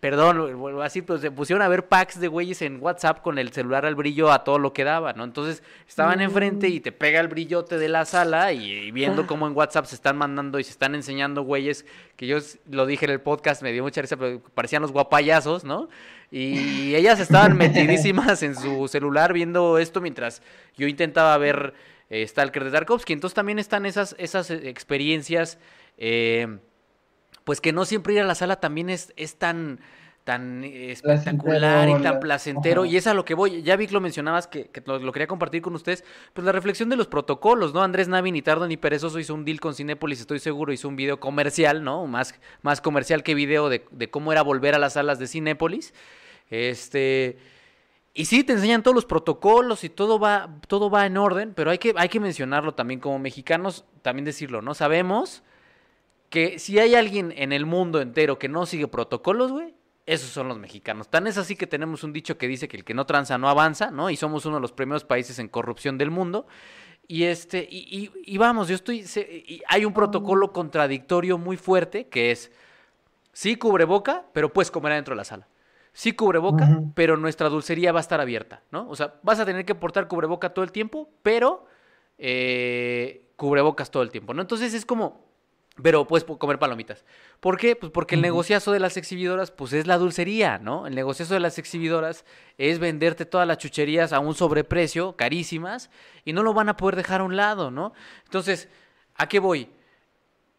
[0.00, 3.52] perdón, vuelvo así, pero se pusieron a ver packs de güeyes en WhatsApp con el
[3.52, 5.22] celular al brillo a todo lo que daba, ¿no?
[5.22, 9.26] Entonces estaban enfrente y te pega el brillote de la sala y, viendo ah.
[9.28, 11.86] cómo en WhatsApp se están mandando y se están enseñando güeyes,
[12.16, 12.38] que yo
[12.68, 15.88] lo dije en el podcast, me dio mucha risa, pero parecían los guapayazos, ¿no?
[16.32, 20.42] Y ellas estaban metidísimas en su celular viendo esto mientras
[20.76, 21.72] yo intentaba ver
[22.10, 23.12] eh, Stalker de Tarkovsky.
[23.12, 25.58] Entonces también están esas, esas eh, experiencias,
[25.98, 26.58] eh,
[27.44, 29.80] pues que no siempre ir a la sala también es, es tan
[30.24, 32.86] tan espectacular y tan placentero.
[32.86, 33.62] Y es a lo que voy.
[33.62, 36.02] Ya vi que lo mencionabas, que, lo, quería compartir con ustedes.
[36.32, 37.82] Pues la reflexión de los protocolos, ¿no?
[37.82, 40.96] Andrés Navi, ni tardo ni perezoso, hizo un deal con Cinépolis, estoy seguro, hizo un
[40.96, 42.06] video comercial, ¿no?
[42.06, 45.92] Más, más comercial que video de, de cómo era volver a las salas de Cinépolis.
[46.48, 47.36] Este.
[48.16, 51.72] Y sí, te enseñan todos los protocolos y todo va, todo va en orden, pero
[51.72, 54.72] hay que, hay que mencionarlo también como mexicanos, también decirlo, ¿no?
[54.72, 55.42] Sabemos
[56.30, 59.74] que si hay alguien en el mundo entero que no sigue protocolos, güey,
[60.06, 61.08] esos son los mexicanos.
[61.08, 63.48] Tan es así que tenemos un dicho que dice que el que no tranza no
[63.48, 64.08] avanza, ¿no?
[64.10, 66.46] Y somos uno de los primeros países en corrupción del mundo.
[67.08, 69.04] Y este, y, y, vamos, yo estoy.
[69.68, 72.52] hay un protocolo contradictorio muy fuerte que es
[73.32, 75.48] sí cubreboca, pero puedes comer adentro de la sala
[75.94, 78.88] sí cubreboca, pero nuestra dulcería va a estar abierta, ¿no?
[78.90, 81.66] O sea, vas a tener que portar cubreboca todo el tiempo, pero
[82.18, 84.42] eh, cubrebocas todo el tiempo, ¿no?
[84.42, 85.24] Entonces es como,
[85.80, 87.04] pero puedes comer palomitas.
[87.38, 87.76] ¿Por qué?
[87.76, 90.88] Pues porque el negociazo de las exhibidoras, pues es la dulcería, ¿no?
[90.88, 92.24] El negociazo de las exhibidoras
[92.58, 95.90] es venderte todas las chucherías a un sobreprecio, carísimas,
[96.24, 97.92] y no lo van a poder dejar a un lado, ¿no?
[98.24, 98.68] Entonces,
[99.14, 99.70] ¿a qué voy?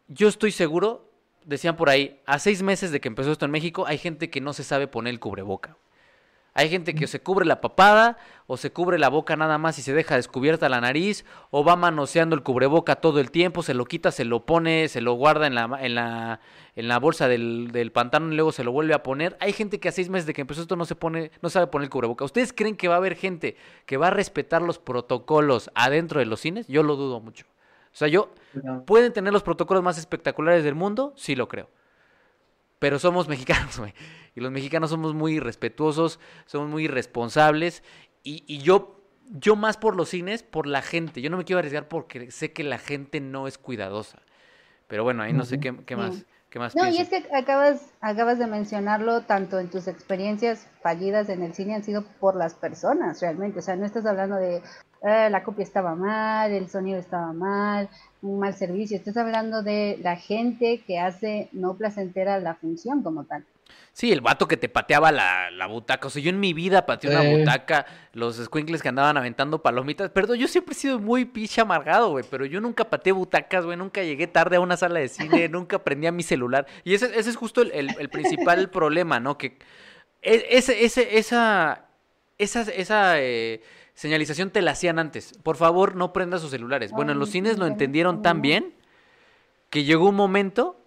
[0.08, 1.10] Yo estoy seguro
[1.46, 4.40] decían por ahí, a seis meses de que empezó esto en México, hay gente que
[4.40, 5.76] no se sabe poner el cubreboca.
[6.58, 8.16] Hay gente que se cubre la papada
[8.46, 11.76] o se cubre la boca nada más y se deja descubierta la nariz o va
[11.76, 15.46] manoseando el cubreboca todo el tiempo, se lo quita, se lo pone, se lo guarda
[15.46, 16.40] en la, en la,
[16.74, 19.36] en la bolsa del, del pantalón y luego se lo vuelve a poner.
[19.38, 21.66] Hay gente que a seis meses de que empezó esto no se pone, no sabe
[21.66, 22.24] poner el cubreboca.
[22.24, 26.26] ¿Ustedes creen que va a haber gente que va a respetar los protocolos adentro de
[26.26, 26.66] los cines?
[26.68, 27.44] Yo lo dudo mucho.
[27.96, 28.28] O sea, yo,
[28.84, 31.14] ¿pueden tener los protocolos más espectaculares del mundo?
[31.16, 31.70] Sí lo creo.
[32.78, 33.94] Pero somos mexicanos, güey.
[34.34, 37.82] Y los mexicanos somos muy respetuosos, somos muy responsables.
[38.22, 41.22] Y, yo, yo más por los cines, por la gente.
[41.22, 44.18] Yo no me quiero arriesgar porque sé que la gente no es cuidadosa.
[44.88, 45.86] Pero bueno, ahí no sé qué, más.
[46.50, 51.30] ¿Qué más no, y es que acabas, acabas de mencionarlo, tanto en tus experiencias fallidas
[51.30, 53.60] en el cine han sido por las personas realmente.
[53.60, 54.62] O sea, no estás hablando de,
[55.02, 57.88] eh, la copia estaba mal, el sonido estaba mal,
[58.22, 58.96] un mal servicio.
[58.96, 63.44] Estás hablando de la gente que hace no placentera la función como tal.
[63.96, 66.08] Sí, el vato que te pateaba la, la butaca.
[66.08, 70.10] O sea, yo en mi vida pateé una butaca, los squinkles que andaban aventando palomitas.
[70.10, 72.22] Perdón, yo siempre he sido muy picha amargado, güey.
[72.30, 73.78] Pero yo nunca pateé butacas, güey.
[73.78, 76.66] Nunca llegué tarde a una sala de cine, nunca prendí a mi celular.
[76.84, 79.38] Y ese, ese es justo el, el, principal problema, ¿no?
[79.38, 79.56] Que
[80.20, 81.86] e, ese, ese, esa,
[82.36, 83.62] esa, esa eh,
[83.96, 85.36] señalización te la hacían antes.
[85.42, 86.92] Por favor, no prendas sus celulares.
[86.92, 88.74] Bueno, en los cines lo entendieron tan bien
[89.70, 90.80] que llegó un momento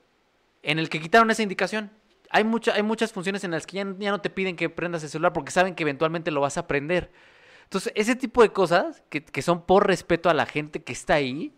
[0.63, 1.91] en el que quitaron esa indicación.
[2.29, 5.09] hay, mucha, hay muchas funciones en las que ya, no te piden que prendas el
[5.09, 7.11] celular porque saben que eventualmente lo vas a aprender.
[7.63, 11.15] Entonces, ese tipo de cosas que, que son por respeto a la gente que está
[11.15, 11.53] ahí,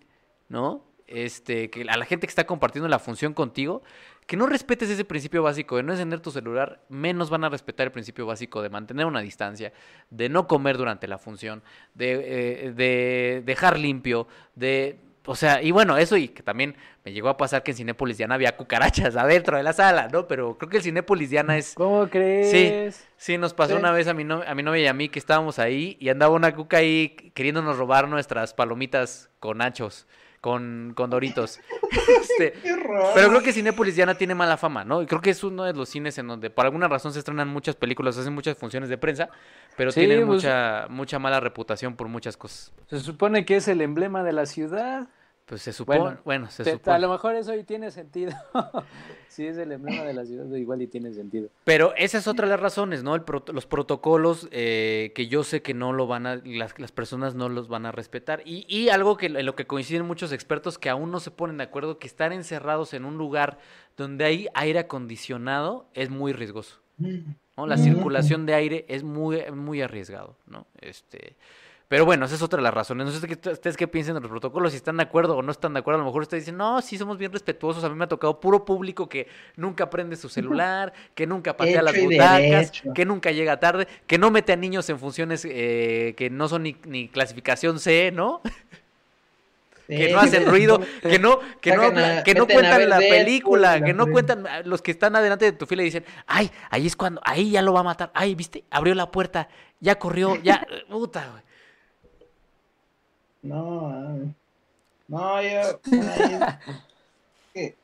[0.47, 0.85] ¿no?
[1.11, 3.81] Este, que a la gente que está compartiendo la función contigo,
[4.25, 7.87] que no respetes ese principio básico de no encender tu celular, menos van a respetar
[7.87, 9.73] el principio básico de mantener una distancia,
[10.09, 11.63] de no comer durante la función,
[11.95, 17.11] de, eh, de dejar limpio, de o sea, y bueno, eso y que también me
[17.11, 20.27] llegó a pasar que en Cinépolis Diana había cucarachas adentro de la sala, ¿no?
[20.27, 21.75] Pero creo que el Cinépolis Diana es...
[21.75, 22.95] ¿Cómo crees?
[22.95, 25.19] Sí, sí, nos pasó una vez a mi, a mi novia y a mí que
[25.19, 30.07] estábamos ahí y andaba una cuca ahí queriéndonos robar nuestras palomitas con nachos
[30.41, 31.59] con, con Doritos.
[32.21, 32.53] este,
[33.13, 35.01] pero creo que Cinépolis Diana tiene mala fama, ¿no?
[35.01, 37.47] Y creo que es uno de los cines en donde por alguna razón se estrenan
[37.47, 39.29] muchas películas, hacen muchas funciones de prensa,
[39.77, 42.73] pero tienen pues, mucha, mucha mala reputación por muchas cosas.
[42.89, 45.07] Se supone que es el emblema de la ciudad.
[45.51, 46.95] Pues se supone, bueno, se supone.
[46.95, 48.31] A lo mejor eso ahí tiene sentido.
[49.27, 51.49] si es el emblema de la ciudad, igual y tiene sentido.
[51.65, 53.17] Pero esa es otra de las razones, ¿no?
[53.17, 57.49] los protocolos eh, que yo sé que no lo van a, las, las personas no
[57.49, 58.41] los van a respetar.
[58.45, 61.57] Y, y algo que en lo que coinciden muchos expertos que aún no se ponen
[61.57, 63.57] de acuerdo, que estar encerrados en un lugar
[63.97, 66.79] donde hay aire acondicionado es muy riesgoso.
[66.97, 67.67] ¿no?
[67.67, 70.65] La circulación de aire es muy, muy arriesgado, ¿no?
[70.79, 71.35] Este,
[71.91, 73.05] pero bueno, esa es otra de las razones.
[73.05, 75.73] No sé ustedes qué piensan de los protocolos, si están de acuerdo o no están
[75.73, 75.99] de acuerdo.
[75.99, 77.83] A lo mejor ustedes dicen, no, sí somos bien respetuosos.
[77.83, 79.27] A mí me ha tocado puro público que
[79.57, 84.31] nunca prende su celular, que nunca patea las butacas, que nunca llega tarde, que no
[84.31, 88.39] mete a niños en funciones eh, que no son ni, clasificación C, ¿no?
[89.89, 91.91] que no hacen ruido, que no, que no,
[92.23, 95.81] que no cuentan la película, que no cuentan los que están adelante de tu fila
[95.81, 98.95] y dicen, ay, ahí es cuando, ahí ya lo va a matar, ay, viste, abrió
[98.95, 99.49] la puerta,
[99.81, 101.50] ya corrió, ya, puta, güey.
[103.41, 104.33] No,
[105.07, 105.81] no, yo.
[107.53, 107.75] ¿qué,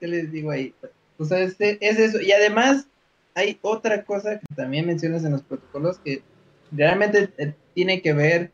[0.00, 0.74] les digo ahí?
[1.18, 2.20] O sea, es, es eso.
[2.20, 2.86] Y además,
[3.34, 6.22] hay otra cosa que también mencionas en los protocolos que
[6.70, 8.50] realmente eh, tiene que ver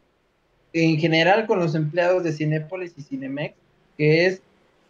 [0.72, 3.55] en general con los empleados de Cinepolis y Cinemex,
[3.97, 4.43] que es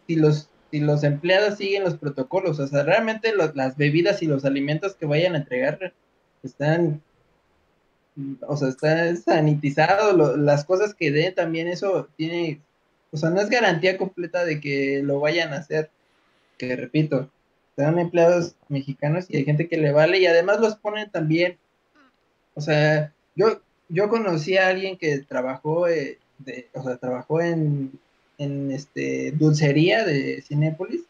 [0.07, 4.45] si los, si los empleados siguen los protocolos, o sea, realmente las bebidas y los
[4.45, 5.93] alimentos que vayan a entregar
[6.43, 7.01] están
[8.47, 12.61] o sea, está sanitizado, las cosas que dé también eso tiene,
[13.11, 15.89] o sea, no es garantía completa de que lo vayan a hacer,
[16.57, 17.29] que repito,
[17.75, 21.57] son empleados mexicanos y hay gente que le vale y además los ponen también,
[22.53, 27.91] o sea, yo, yo conocí a alguien que trabajó, eh, de, o sea, trabajó en,
[28.37, 31.01] en este, dulcería de Cinépolis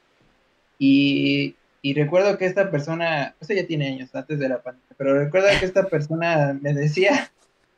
[0.79, 5.19] y y recuerdo que esta persona, eso ya tiene años antes de la pandemia, pero
[5.19, 7.31] recuerdo que esta persona me decía,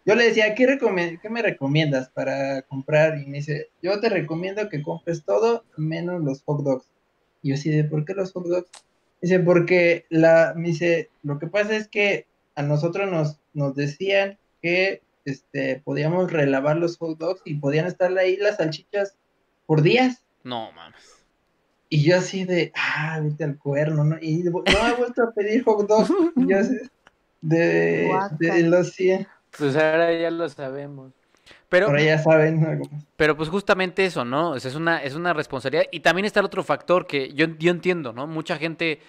[0.05, 0.79] yo le decía, ¿qué,
[1.21, 3.17] ¿qué me recomiendas para comprar?
[3.17, 6.85] Y me dice, yo te recomiendo que compres todo menos los hot dogs.
[7.41, 8.69] Y yo así de, ¿por qué los hot dogs?
[9.21, 14.37] Dice, porque la, me dice, lo que pasa es que a nosotros nos, nos decían
[14.61, 19.17] que este, podíamos relavar los hot dogs y podían estar ahí las salchichas
[19.65, 20.23] por días.
[20.45, 21.16] No, mames.
[21.89, 24.17] Y yo así de, ah, viste al cuerno, ¿no?
[24.19, 26.07] Y no he vuelto a pedir hot dog.
[26.35, 26.75] yo así,
[27.41, 29.27] de, de los 100.
[29.57, 31.13] Pues ahora ya lo sabemos.
[31.69, 34.55] Pero, ahora ya saben algo Pero pues justamente eso, ¿no?
[34.55, 35.85] es, una, es una responsabilidad.
[35.91, 38.27] Y también está el otro factor que yo, yo entiendo, ¿no?
[38.27, 38.99] Mucha gente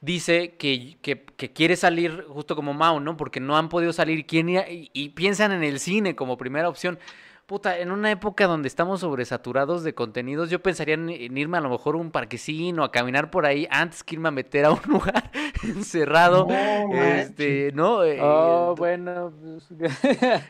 [0.00, 3.16] dice que, que, que, quiere salir justo como Mao, ¿no?
[3.16, 6.98] Porque no han podido salir y, y piensan en el cine como primera opción
[7.46, 11.70] puta, en una época donde estamos sobresaturados de contenidos, yo pensaría en, irme a lo
[11.70, 14.80] mejor a un parquecino, a caminar por ahí, antes que irme a meter a un
[14.86, 15.30] lugar
[15.62, 16.46] encerrado.
[16.46, 18.02] No, este, ¿no?
[18.02, 19.32] Eh, oh, bueno.
[19.40, 19.92] Pues,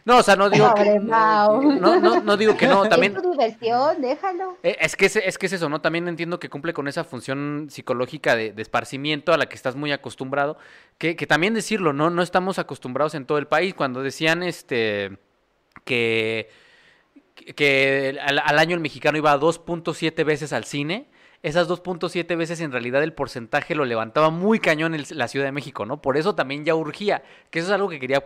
[0.07, 0.99] no, o sea, no digo que.
[0.99, 2.89] No, no, no, digo que no.
[2.89, 3.15] También.
[3.15, 4.57] Es tu diversión, déjalo.
[4.63, 5.83] Eh, es, que es, es, que es eso, ¿no?
[5.83, 9.77] También entiendo que cumple con esa función psicológica de, de esparcimiento a la que estás
[9.77, 10.57] muy acostumbrado.
[10.97, 12.09] Que, que también decirlo, ¿no?
[12.09, 13.75] No estamos acostumbrados en todo el país.
[13.75, 15.19] Cuando decían este
[15.85, 16.49] que
[17.55, 21.09] que al, año el mexicano iba 2.7 veces al cine.
[21.43, 25.53] Esas 2.7 veces en realidad el porcentaje lo levantaba muy cañón en la Ciudad de
[25.53, 26.01] México, ¿no?
[26.01, 28.25] Por eso también ya urgía, que eso es algo que quería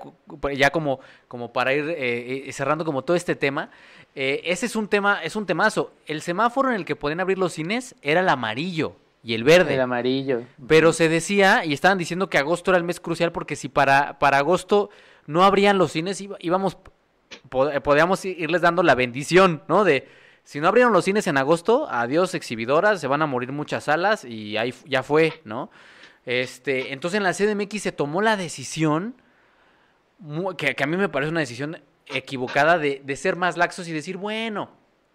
[0.57, 3.71] ya como, como para ir eh, eh, cerrando como todo este tema.
[4.15, 5.93] Eh, ese es un tema, es un temazo.
[6.07, 9.75] El semáforo en el que podían abrir los cines era el amarillo y el verde.
[9.75, 10.43] El amarillo.
[10.67, 14.19] Pero se decía, y estaban diciendo que agosto era el mes crucial porque si para,
[14.19, 14.89] para agosto
[15.27, 16.79] no abrían los cines, íbamos
[17.31, 19.85] eh, podríamos irles dando la bendición, ¿no?
[19.85, 20.09] De
[20.45, 24.25] si no abrieron los cines en agosto, adiós exhibidoras, se van a morir muchas salas
[24.25, 25.71] y ahí ya fue, ¿no?
[26.25, 29.15] Este, entonces en la CDMX se tomó la decisión,
[30.57, 34.17] que, a mí me parece una decisión equivocada, de, de ser más laxos y decir,
[34.17, 34.71] bueno,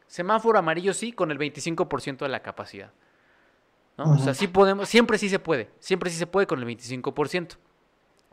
[0.07, 2.91] semáforo amarillo sí, con el 25% de la capacidad.
[3.97, 4.13] ¿no?
[4.13, 7.57] O sea, sí podemos, siempre sí se puede, siempre sí se puede con el 25%.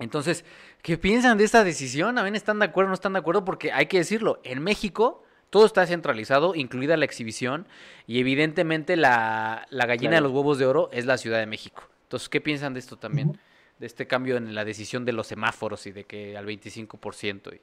[0.03, 0.45] Entonces,
[0.83, 2.19] ¿qué piensan de esta decisión?
[2.19, 3.45] ¿A están de acuerdo o no están de acuerdo?
[3.45, 5.23] Porque hay que decirlo, en México
[5.53, 7.67] todo está centralizado, incluida la exhibición,
[8.07, 11.83] y evidentemente la, gallina de los huevos de oro es la Ciudad de México.
[12.05, 13.39] Entonces, ¿qué piensan de esto también?
[13.79, 17.61] De este cambio en la decisión de los semáforos y de que al 25%.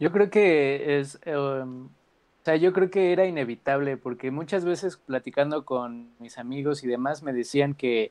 [0.00, 1.20] Yo creo que es...
[1.24, 6.82] Em, o sea, yo creo que era inevitable, porque muchas veces platicando con mis amigos
[6.82, 8.10] y demás me decían que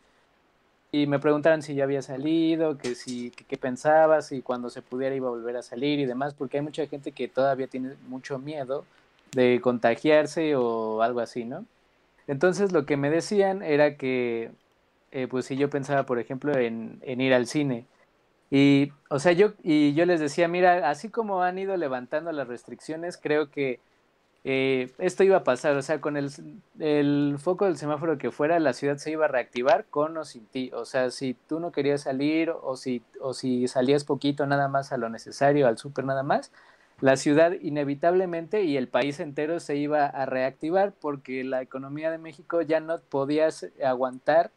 [0.93, 5.15] y me preguntaron si ya había salido, que si qué pensabas y cuando se pudiera
[5.15, 8.37] iba a volver a salir y demás, porque hay mucha gente que todavía tiene mucho
[8.37, 8.85] miedo
[9.31, 11.65] de contagiarse o algo así, ¿no?
[12.27, 14.51] Entonces lo que me decían era que,
[15.11, 17.85] eh, pues si yo pensaba, por ejemplo, en, en ir al cine,
[18.51, 22.47] y, o sea, yo, y yo les decía, mira, así como han ido levantando las
[22.47, 23.79] restricciones, creo que
[24.45, 28.73] eh, esto iba a pasar, o sea, con el, foco del semáforo que fuera, la
[28.73, 30.69] ciudad se iba a reactivar con o sin ti.
[30.73, 34.91] O sea, si tú no querías salir o si, o si salías poquito nada más
[34.91, 36.51] a lo necesario, al súper nada más,
[36.99, 42.17] la ciudad inevitablemente y el país entero se iba a reactivar porque la economía de
[42.17, 43.49] México ya no podía
[43.83, 44.51] aguantar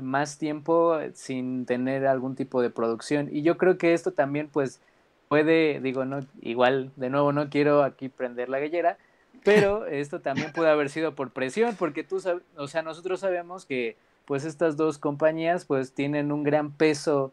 [0.00, 3.28] más tiempo sin tener algún tipo de producción.
[3.32, 4.80] Y yo creo que esto también pues
[5.28, 8.98] puede, digo, no, igual, de nuevo no quiero aquí prender la gallera,
[9.44, 13.64] pero esto también puede haber sido por presión, porque tú sabes, o sea, nosotros sabemos
[13.66, 17.32] que pues estas dos compañías pues tienen un gran peso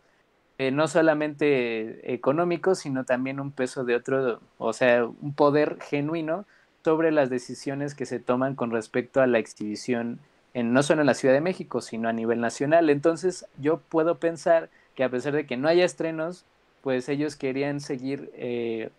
[0.59, 6.45] eh, no solamente económico, sino también un peso de otro, o sea, un poder genuino
[6.83, 10.19] sobre las decisiones que se toman con respecto a la exhibición
[10.53, 12.89] en, no solo en la Ciudad de México, sino a nivel nacional.
[12.89, 16.45] Entonces, yo puedo pensar que a pesar de que no haya estrenos,
[16.81, 18.89] pues ellos querían seguir eh,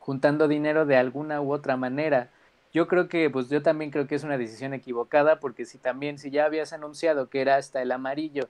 [0.00, 2.30] juntando dinero de alguna u otra manera.
[2.72, 6.18] Yo creo que, pues yo también creo que es una decisión equivocada, porque si también,
[6.18, 8.48] si ya habías anunciado que era hasta el amarillo,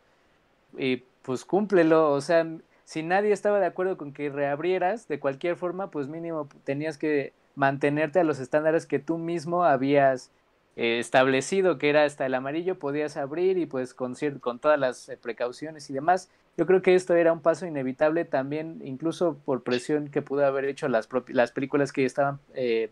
[0.78, 2.46] y pues cúmplelo, o sea,
[2.84, 7.32] si nadie estaba de acuerdo con que reabrieras, de cualquier forma, pues mínimo tenías que
[7.54, 10.30] mantenerte a los estándares que tú mismo habías
[10.76, 15.08] eh, establecido, que era hasta el amarillo, podías abrir y pues con, con todas las
[15.08, 16.30] eh, precauciones y demás.
[16.56, 20.66] Yo creo que esto era un paso inevitable también, incluso por presión que pudo haber
[20.66, 22.90] hecho las, las películas que estaban eh,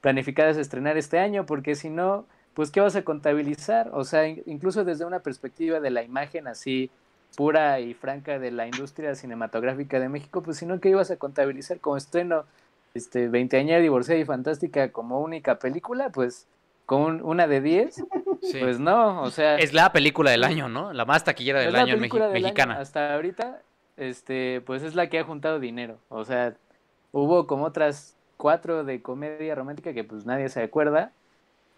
[0.00, 3.90] planificadas a estrenar este año, porque si no, pues ¿qué vas a contabilizar?
[3.92, 6.90] O sea, incluso desde una perspectiva de la imagen así
[7.36, 11.16] pura y franca de la industria cinematográfica de México, pues si no, ¿qué ibas a
[11.16, 12.44] contabilizar como estreno?
[12.92, 16.48] Este, 20 años divorciada y fantástica como única película, pues
[16.90, 18.04] con una de 10,
[18.58, 19.58] pues no, o sea...
[19.58, 20.92] Es la película del año, ¿no?
[20.92, 22.80] La más taquillera del año en mexicana.
[22.80, 23.62] Hasta ahorita,
[23.96, 25.98] este, pues es la que ha juntado dinero.
[26.08, 26.56] O sea,
[27.12, 31.12] hubo como otras cuatro de comedia romántica que pues nadie se acuerda,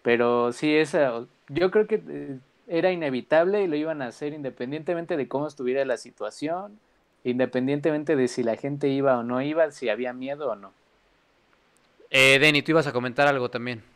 [0.01, 5.15] pero sí, esa, yo creo que eh, era inevitable y lo iban a hacer independientemente
[5.15, 6.79] de cómo estuviera la situación,
[7.23, 10.73] independientemente de si la gente iba o no iba, si había miedo o no.
[12.09, 13.92] Eh, Denny, tú ibas a comentar algo también.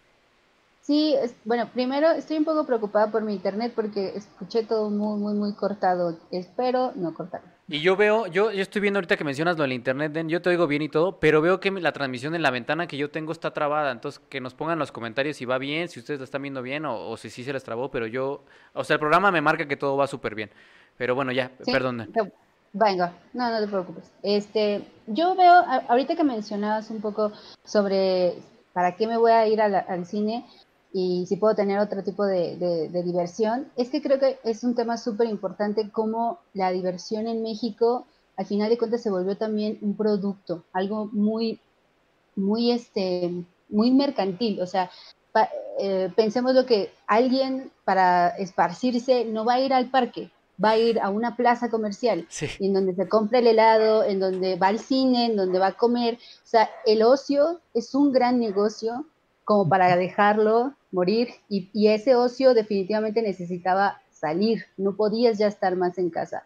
[0.88, 5.34] Sí, bueno, primero estoy un poco preocupada por mi internet porque escuché todo muy, muy,
[5.34, 6.18] muy cortado.
[6.32, 7.42] Espero no cortar.
[7.68, 10.42] Y yo veo, yo, yo estoy viendo ahorita que mencionas lo del internet, Den, yo
[10.42, 13.12] te oigo bien y todo, pero veo que la transmisión en la ventana que yo
[13.12, 13.92] tengo está trabada.
[13.92, 16.62] Entonces, que nos pongan en los comentarios si va bien, si ustedes la están viendo
[16.62, 19.68] bien o, si sí se les trabó, pero yo, o sea, el programa me marca
[19.68, 20.52] que todo va súper bien.
[20.96, 22.10] Pero bueno, ya, perdón.
[22.72, 24.10] Venga, no, no te preocupes.
[24.24, 25.54] Este, yo veo,
[25.90, 27.34] ahorita que mencionabas un poco
[27.66, 28.36] sobre
[28.72, 30.46] para qué me voy a ir al cine,
[31.00, 34.98] y si puedo tener otro tipo de, diversión, es que creo que es un tema
[34.98, 39.96] súper importante como la diversión en México al final de cuentas se volvió también un
[39.96, 41.60] producto, algo muy,
[42.36, 43.32] muy, este,
[43.70, 44.90] muy mercantil, o sea,
[45.80, 50.32] eh, pensemos lo que alguien para esparcirse no va a ir al parque,
[50.64, 52.28] va a ir a una plaza comercial,
[52.60, 55.78] en donde se compra el helado, en donde va al cine, en donde va a
[55.78, 56.16] comer.
[56.16, 59.06] O sea, el ocio es un gran negocio
[59.46, 65.98] como para dejarlo morir y, ese ocio definitivamente necesitaba salir, no podías ya estar más
[65.98, 66.44] en casa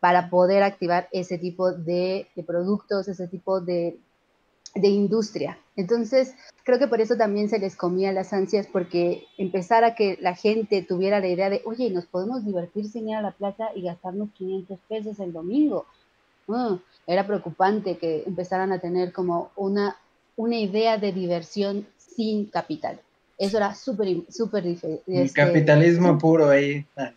[0.00, 3.98] para poder activar ese tipo de, productos, ese tipo de,
[4.74, 5.58] industria.
[5.76, 10.18] Entonces, creo que por eso también se les comía las ansias, porque empezar a que
[10.20, 13.68] la gente tuviera la idea de, oye, nos podemos divertir sin ir a la plaza
[13.74, 15.86] y gastarnos 500 pesos el domingo.
[17.06, 19.96] Era preocupante que empezaran a tener como una,
[20.36, 23.00] una idea de diversión sin capital.
[23.38, 25.00] Eso era súper, súper difícil.
[25.06, 26.86] El este, capitalismo puro ahí.
[26.96, 27.10] Ah.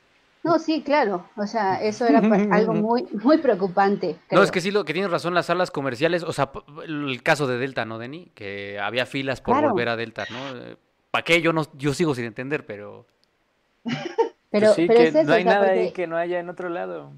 [0.44, 1.26] No, sí, claro.
[1.36, 2.20] O sea, eso era
[2.52, 4.16] algo muy, muy preocupante.
[4.32, 6.52] No, es que sí, lo que tienes razón, las salas comerciales, o sea,
[6.86, 8.32] el caso de Delta, ¿no, Denny?
[8.34, 10.78] Que había filas por volver a Delta, ¿no?
[11.12, 11.42] ¿Para qué?
[11.42, 13.06] Yo no, yo sigo sin entender, pero.
[14.50, 17.12] pero, pues pero es eso, no hay nada ahí que no haya en otro lado.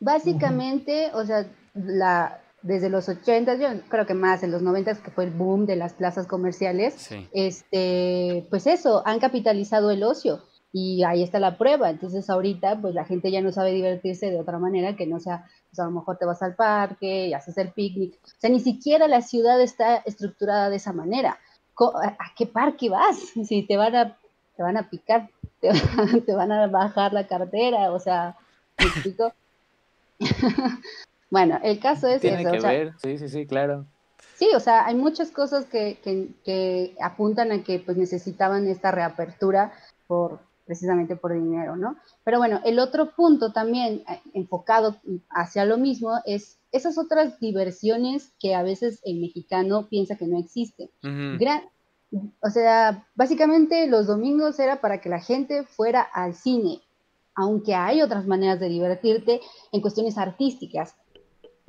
[0.00, 5.10] Básicamente, o sea, la, desde los 80, yo creo que más en los 90 que
[5.10, 10.40] fue el boom de las plazas comerciales, este, pues eso, han capitalizado el ocio
[10.72, 11.90] y ahí está la prueba.
[11.90, 15.44] Entonces ahorita pues la gente ya no sabe divertirse de otra manera que no sea,
[15.70, 18.18] pues a lo mejor te vas al parque y haces el picnic.
[18.24, 21.38] O sea, ni siquiera la ciudad está estructurada de esa manera.
[21.78, 23.18] ¿A qué parque vas?
[23.46, 24.16] Si te van a,
[24.56, 25.28] te van a picar,
[25.60, 28.36] te, van a bajar la cartera, o sea,
[28.78, 29.34] ¿me explico?
[31.34, 33.86] bueno, el caso es Tiene que ver, sí, sí, sí, claro.
[34.36, 38.92] Sí, o sea, hay muchas cosas que, que, que apuntan a que pues necesitaban esta
[38.92, 39.72] reapertura
[40.06, 41.96] por, precisamente por dinero, ¿no?
[42.22, 44.94] Pero bueno, el otro punto también eh, enfocado
[45.28, 50.38] hacia lo mismo es esas otras diversiones que a veces el mexicano piensa que no
[50.38, 50.88] existen.
[52.40, 56.80] o sea, básicamente los domingos era para que la gente fuera al cine,
[57.34, 59.40] aunque hay otras maneras de divertirte
[59.72, 60.94] en cuestiones artísticas,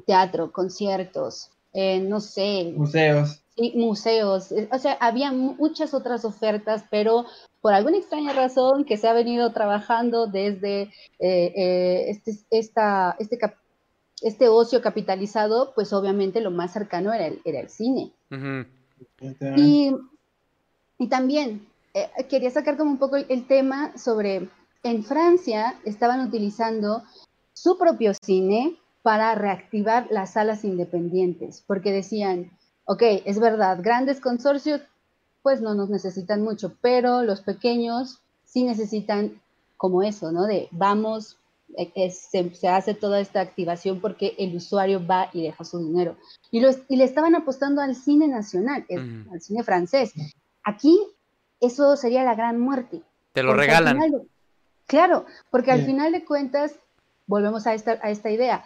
[0.05, 2.73] teatro, conciertos, eh, no sé.
[2.75, 3.41] Museos.
[3.57, 4.53] Sí, museos.
[4.71, 7.25] O sea, había muchas otras ofertas, pero
[7.61, 10.83] por alguna extraña razón que se ha venido trabajando desde
[11.19, 13.39] eh, eh, este, esta, este,
[14.21, 18.11] este ocio capitalizado, pues obviamente lo más cercano era el, era el cine.
[19.55, 19.95] y,
[20.97, 24.49] y, también eh, quería sacar como un poco el, tema sobre,
[24.83, 27.03] en Francia estaban utilizando
[27.53, 32.49] su propio cine para reactivar las salas independientes, porque decían,
[32.85, 34.81] ok, es verdad, grandes consorcios
[35.43, 39.39] pues no nos necesitan mucho, pero los pequeños sí necesitan
[39.77, 40.47] como eso, ¿no?
[40.47, 41.37] De vamos,
[41.77, 46.17] eh, se, hace toda esta activación porque el usuario va y deja su dinero.
[46.49, 48.87] Y, y le estaban apostando al cine nacional,
[49.31, 50.13] al cine francés.
[50.63, 50.99] Aquí
[51.61, 53.03] eso sería la gran muerte.
[53.33, 53.99] Te lo regalan.
[54.87, 56.79] claro, porque al final de cuentas,
[57.27, 58.65] volvemos a esta, a esta idea,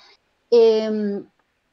[0.51, 1.25] em,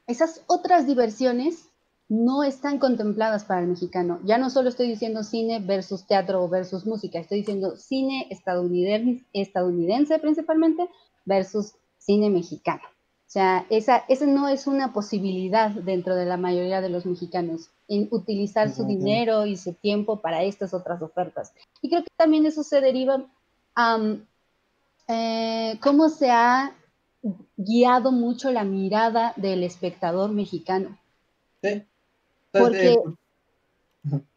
[0.07, 1.69] esas otras diversiones
[2.09, 4.19] no están contempladas para el mexicano.
[4.23, 10.17] Ya no solo estoy diciendo cine versus teatro versus música, estoy diciendo cine estadounidense, estadounidense
[10.19, 10.89] principalmente
[11.25, 12.83] versus cine mexicano.
[13.27, 17.71] O sea, esa, esa no es una posibilidad dentro de la mayoría de los mexicanos,
[17.89, 21.51] en utilizar su dinero y su tiempo para estas otras ofertas.
[21.81, 23.25] Y creo que también eso se deriva
[23.75, 23.99] a
[25.09, 26.73] eh, cómo se ha
[27.55, 30.97] guiado mucho la mirada del espectador mexicano.
[31.61, 31.83] Sí.
[32.51, 32.97] Porque...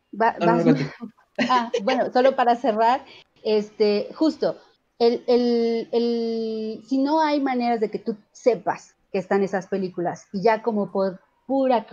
[1.48, 3.02] Ah, bueno, solo para cerrar,
[3.42, 4.58] este, justo,
[4.98, 10.42] el, el, si no hay maneras de que tú sepas que están esas películas y
[10.42, 11.86] ya como por pura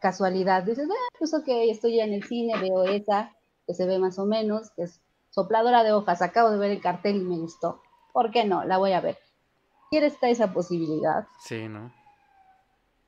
[0.00, 3.32] casualidad dices, ah, pues ok, estoy ya en el cine, veo esa,
[3.66, 6.80] que se ve más o menos, que es sopladora de hojas, acabo de ver el
[6.80, 7.80] cartel y me gustó.
[8.12, 8.64] ¿Por qué no?
[8.64, 9.18] La voy a ver.
[9.90, 11.26] ¿Quieres está esa posibilidad?
[11.44, 11.92] Sí, ¿no?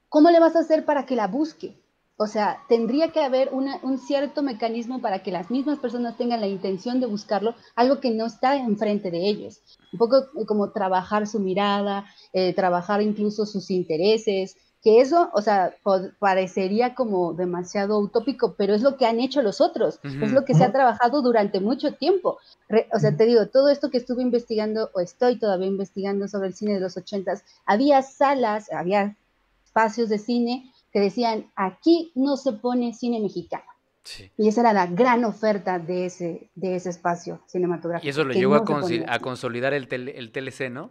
[0.09, 1.80] ¿Cómo le vas a hacer para que la busque?
[2.16, 6.49] O sea, tendría que haber un cierto mecanismo para que las mismas personas tengan la
[6.49, 9.61] intención de buscarlo, algo que no está enfrente de ellos.
[9.93, 15.76] Un poco como trabajar su mirada, eh, trabajar incluso sus intereses, que eso, o sea,
[16.18, 20.55] parecería como demasiado utópico, pero es lo que han hecho los otros, es lo que
[20.55, 22.39] se ha trabajado durante mucho tiempo.
[22.93, 26.55] o sea, te digo, todo esto que estuve investigando, o estoy todavía investigando sobre el
[26.55, 29.16] cine de los ochentas, había salas, había
[29.64, 33.64] espacios de cine que decían, aquí no se pone cine mexicano.
[34.37, 38.05] Y esa era la gran oferta de ese, de ese espacio cinematográfico.
[38.05, 38.64] Y eso lo llevó a,
[39.20, 40.91] consolidar el, el TLC, ¿no?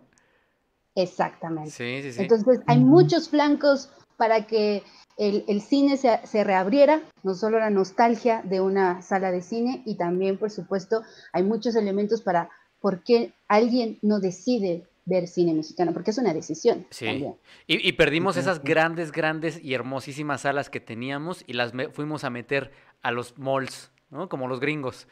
[0.95, 1.71] Exactamente.
[1.71, 2.21] Sí, sí, sí.
[2.21, 4.83] Entonces hay muchos flancos para que
[5.17, 9.83] el, el cine se, se, reabriera, no solo la nostalgia de una sala de cine,
[9.85, 15.53] y también, por supuesto, hay muchos elementos para por qué alguien no decide ver cine
[15.53, 16.85] mexicano, porque es una decisión.
[16.89, 17.25] Sí.
[17.67, 22.71] Y, perdimos esas grandes, grandes y hermosísimas salas que teníamos y las fuimos a meter
[23.01, 24.29] a los malls, ¿no?
[24.29, 25.07] Como los gringos.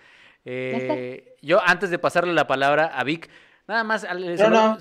[0.45, 3.30] Eh, yo, antes de pasarle la palabra a Vic,
[3.67, 4.05] nada más...
[4.39, 4.77] No, no,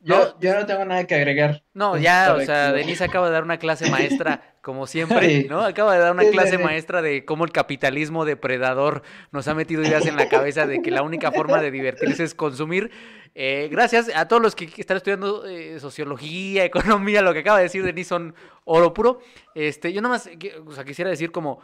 [0.00, 1.62] yo, yo no tengo nada que agregar.
[1.74, 5.60] No, ya, o sea, Denise acaba de dar una clase maestra, como siempre, ¿no?
[5.60, 10.06] Acaba de dar una clase maestra de cómo el capitalismo depredador nos ha metido ideas
[10.06, 12.90] en la cabeza de que la única forma de divertirse es consumir.
[13.34, 17.64] Eh, gracias a todos los que están estudiando eh, sociología, economía, lo que acaba de
[17.64, 18.34] decir Denise son
[18.64, 19.20] oro puro.
[19.54, 20.28] Este, yo nomás
[20.66, 21.60] o sea, quisiera decir como,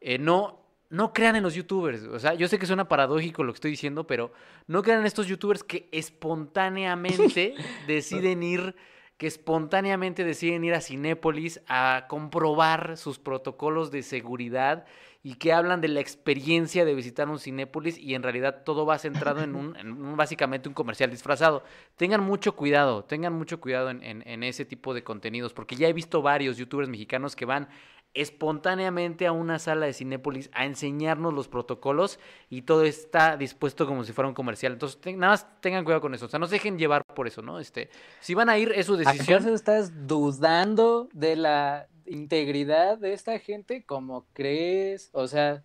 [0.00, 0.59] eh, no,
[0.90, 2.02] no crean en los youtubers.
[2.02, 4.32] O sea, yo sé que suena paradójico lo que estoy diciendo, pero
[4.66, 7.54] no crean en estos youtubers que espontáneamente
[7.86, 8.74] deciden ir
[9.20, 14.86] que espontáneamente deciden ir a Cinépolis a comprobar sus protocolos de seguridad
[15.22, 18.98] y que hablan de la experiencia de visitar un Cinépolis y en realidad todo va
[18.98, 19.74] centrado en un,
[20.16, 21.62] básicamente un comercial disfrazado.
[21.96, 25.92] Tengan mucho cuidado, tengan mucho cuidado en, en ese tipo de contenidos, porque ya he
[25.92, 27.68] visto varios youtubers mexicanos que van
[28.14, 34.04] espontáneamente a una sala de Cinépolis a enseñarnos los protocolos y todo está dispuesto como
[34.04, 34.72] si fuera un comercial.
[34.72, 36.26] Entonces, nada más tengan cuidado con eso.
[36.26, 37.60] O sea, no se dejen llevar por eso, ¿no?
[37.60, 37.90] Este,
[38.20, 39.38] si van a ir, es su decisión.
[39.38, 43.84] ¿Acaso estás dudando de la integridad de esta gente?
[43.84, 45.10] como crees?
[45.12, 45.62] O sea...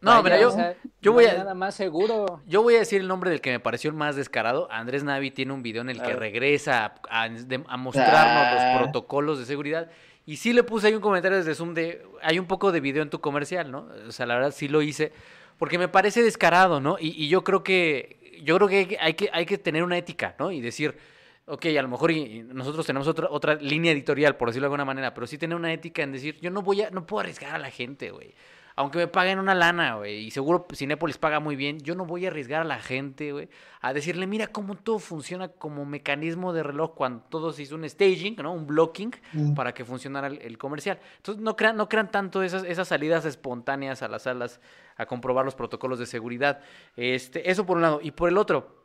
[0.00, 0.56] No, mira, yo,
[1.02, 1.38] yo voy a.
[1.38, 2.40] Nada más seguro.
[2.46, 4.70] Yo voy a decir el nombre del que me pareció el más descarado.
[4.70, 7.28] Andrés Navi tiene un video en el que regresa a,
[7.76, 8.78] mostrarnos los ah.
[8.78, 9.90] protocolos de seguridad.
[10.28, 13.02] Y sí le puse ahí un comentario desde Zoom de, hay un poco de video
[13.02, 13.88] en tu comercial, ¿no?
[14.06, 15.10] O sea, la verdad sí lo hice,
[15.56, 16.98] porque me parece descarado, ¿no?
[17.00, 20.52] Y, yo creo que, yo creo que hay, que hay que tener una ética, ¿no?
[20.52, 20.94] Y decir,
[21.46, 22.12] ok, a lo mejor
[22.52, 25.72] nosotros tenemos otra, otra línea editorial, por decirlo de alguna manera, pero sí tener una
[25.72, 28.34] ética en decir, yo no voy a, no puedo arriesgar a la gente, güey
[28.78, 32.26] aunque me paguen una lana, güey, y seguro Cinépolis paga muy bien, yo no voy
[32.26, 33.48] a arriesgar a la gente, güey,
[33.80, 37.88] a decirle, mira cómo todo funciona como mecanismo de reloj cuando todo se hizo un
[37.88, 38.52] staging, ¿no?
[38.52, 39.54] Un blocking mm.
[39.54, 41.00] para que funcionara el, comercial.
[41.16, 44.60] Entonces, no crean, no crean tanto esas, esas salidas espontáneas a las salas
[44.96, 46.60] a comprobar los protocolos de seguridad.
[46.94, 47.98] Este, eso por un lado.
[48.00, 48.76] Y por el otro,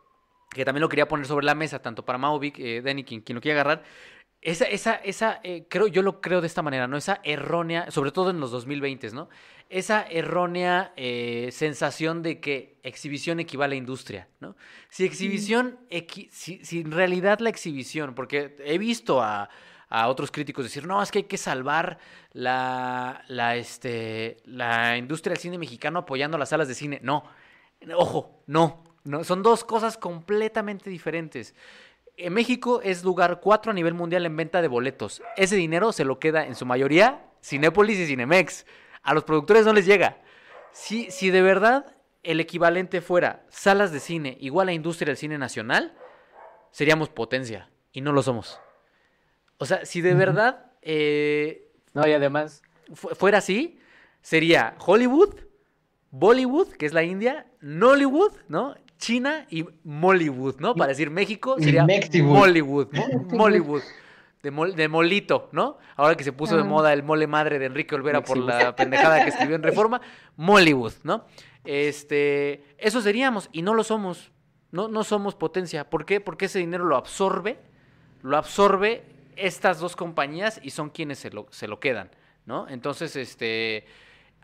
[0.49, 3.35] que también lo quería poner sobre la mesa, tanto para Maovic, eh, Denny, quien, quien
[3.35, 3.83] lo quiera agarrar,
[4.43, 6.97] esa, esa, esa, eh, creo, yo lo creo de esta manera, ¿no?
[6.97, 9.29] Esa errónea, sobre todo en los 2020, ¿no?
[9.69, 14.57] Esa errónea eh, sensación de que exhibición equivale a industria, ¿no?
[14.89, 15.79] Si exhibición,
[16.29, 19.49] si, si, en realidad la exhibición, porque he visto a,
[19.87, 21.97] a, otros críticos decir, no, es que hay que salvar
[22.33, 26.99] la, la, este, la industria del cine mexicano apoyando las salas de cine.
[27.01, 27.23] No,
[27.95, 31.55] ojo, no, no, son dos cosas completamente diferentes.
[32.15, 35.21] En México es lugar 4 a nivel mundial en venta de boletos.
[35.35, 38.65] Ese dinero se lo queda en su mayoría Cinépolis y Cinemex.
[39.01, 40.21] A los productores no les llega.
[40.71, 45.37] Si, si de verdad el equivalente fuera salas de cine igual a industria del cine
[45.37, 45.93] nacional,
[46.71, 47.69] seríamos potencia.
[47.91, 48.59] Y no lo somos.
[49.57, 50.71] O sea, si de verdad...
[50.81, 52.63] Eh, no, y además...
[52.93, 53.79] fuera así,
[54.21, 55.35] sería Hollywood,
[56.11, 58.75] Bollywood, que es la India, Nollywood, ¿no?
[59.03, 60.75] China y Mollywood, ¿no?
[60.75, 61.85] Para decir México sería
[62.23, 63.03] Mollywood, ¿no?
[63.37, 63.81] Mollywood.
[64.41, 65.77] De, de, molito, ¿no?
[65.97, 69.23] Ahora que se puso de moda el mole madre de Enrique Olvera por la pendejada
[69.23, 69.99] que escribió en Reforma,
[70.37, 71.25] Mollywood, ¿no?
[71.65, 74.31] Este, eso seríamos y no lo somos.
[74.71, 75.89] No, no somos potencia.
[75.89, 76.21] ¿Por qué?
[76.21, 77.59] Porque ese dinero lo absorbe,
[78.21, 79.03] lo absorbe
[79.35, 82.09] estas dos compañías y son quienes se lo, se lo quedan,
[82.45, 82.69] ¿no?
[82.69, 83.85] Entonces, este,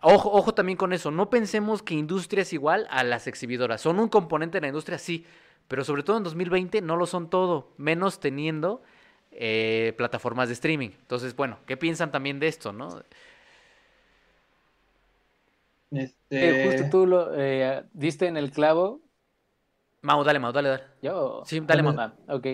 [0.02, 3.82] Ojo, ojo también con eso, no pensemos que industria es igual a las exhibidoras.
[3.82, 5.26] Son un componente de la industria, sí,
[5.68, 8.82] pero sobre todo en 2020 no lo son todo, menos teniendo
[9.32, 10.90] eh, plataformas de streaming.
[10.90, 13.02] Entonces, bueno, ¿qué piensan también de esto, no?
[15.92, 16.16] Este...
[16.30, 19.02] Eh, justo tú lo eh, diste en el clavo.
[20.02, 20.84] Mau, dale, Mau, dale, dale.
[21.02, 21.44] Yo.
[21.46, 22.12] Sí, dale, Mau.
[22.28, 22.48] ok.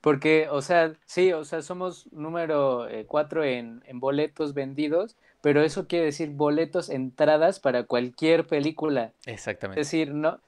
[0.00, 5.86] Porque, o sea, sí, o sea, somos número cuatro en, en boletos vendidos, pero eso
[5.86, 9.12] quiere decir boletos, entradas para cualquier película.
[9.26, 9.80] Exactamente.
[9.80, 10.40] Es decir, no,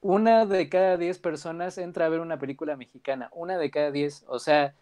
[0.00, 4.24] una de cada diez personas entra a ver una película mexicana, una de cada diez,
[4.26, 4.74] o sea,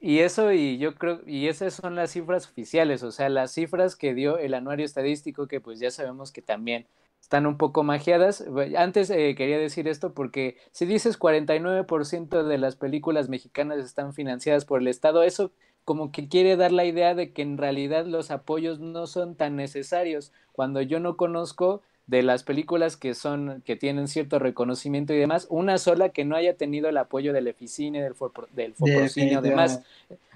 [0.00, 3.96] y eso y yo creo, y esas son las cifras oficiales, o sea, las cifras
[3.96, 6.86] que dio el anuario estadístico, que pues ya sabemos que también
[7.20, 8.44] están un poco magiadas.
[8.76, 14.66] Antes eh, quería decir esto porque si dices 49% de las películas mexicanas están financiadas
[14.66, 15.50] por el Estado, eso
[15.84, 19.56] como que quiere dar la idea de que en realidad los apoyos no son tan
[19.56, 25.18] necesarios cuando yo no conozco de las películas que son que tienen cierto reconocimiento y
[25.18, 28.14] demás, una sola que no haya tenido el apoyo del Eficine, del,
[28.52, 29.82] del Foprocine, demás.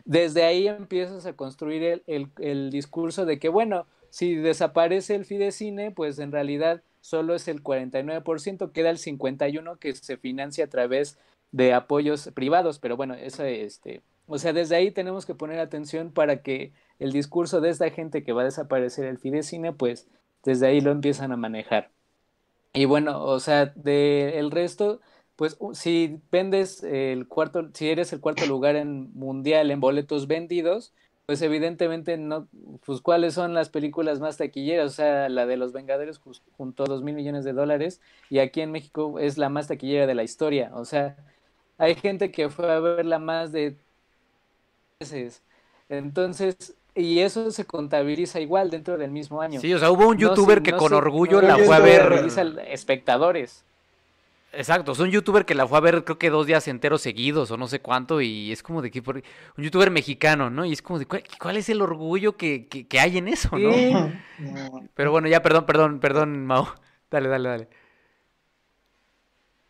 [0.05, 5.27] Desde ahí empiezas a construir el, el, el, discurso de que, bueno, si desaparece el
[5.27, 10.69] Fidecine, pues en realidad solo es el 49%, queda el 51% que se financia a
[10.69, 11.19] través
[11.53, 16.13] de apoyos privados, pero bueno, eso este, o sea, desde ahí tenemos que poner atención
[16.13, 20.07] para que el discurso de esta gente que va a desaparecer el Fidecine, pues
[20.45, 21.91] desde ahí lo empiezan a manejar.
[22.75, 25.01] Y bueno, o sea, de el resto,
[25.37, 30.93] pues si vendes el cuarto, si eres el cuarto lugar en mundial en boletos vendidos,
[31.27, 32.49] pues evidentemente no,
[32.87, 36.21] pues cuáles son las películas más taquilleras, o sea, la de los Vengadores
[36.53, 38.01] junto a dos mil millones de dólares
[38.31, 41.17] y aquí en México es la más taquillera de la historia, o sea,
[41.77, 43.77] hay gente que fue a verla más de
[45.01, 45.43] veces.
[45.89, 49.61] Entonces, y eso se contabiliza igual dentro del mismo año.
[49.61, 52.27] Sí, o sea, hubo un youtuber que con orgullo la fue a ver.
[52.69, 53.65] espectadores.
[54.51, 57.51] Exacto, es un youtuber que la fue a ver creo que dos días enteros seguidos
[57.51, 59.23] o no sé cuánto y es como de que un
[59.63, 60.65] youtuber mexicano, ¿no?
[60.65, 64.13] Y es como de cuál, es el orgullo que, que, hay en eso, ¿no?
[64.95, 66.75] Pero bueno, ya perdón, perdón, perdón, Mao.
[67.11, 67.69] Dale, dale, dale.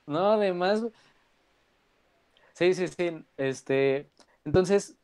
[0.06, 0.86] No, además.
[2.54, 3.24] Sí, sí, sí.
[3.36, 4.08] Este.
[4.44, 4.96] Entonces,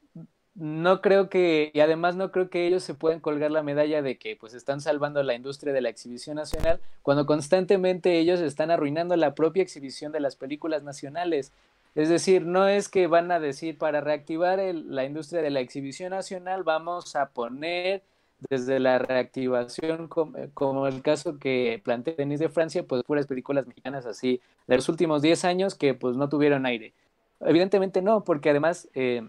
[0.54, 4.18] no creo que, y además no creo que ellos se puedan colgar la medalla de
[4.18, 9.16] que pues están salvando la industria de la exhibición nacional, cuando constantemente ellos están arruinando
[9.16, 11.52] la propia exhibición de las películas nacionales.
[11.96, 16.10] Es decir, no es que van a decir para reactivar la industria de la exhibición
[16.10, 18.02] nacional vamos a poner
[18.50, 24.06] desde la reactivación, como, el caso que plantea Denise de Francia, pues puras películas mexicanas
[24.06, 26.92] así de los últimos 10 años que pues no tuvieron aire.
[27.40, 29.26] Evidentemente no, porque además eh,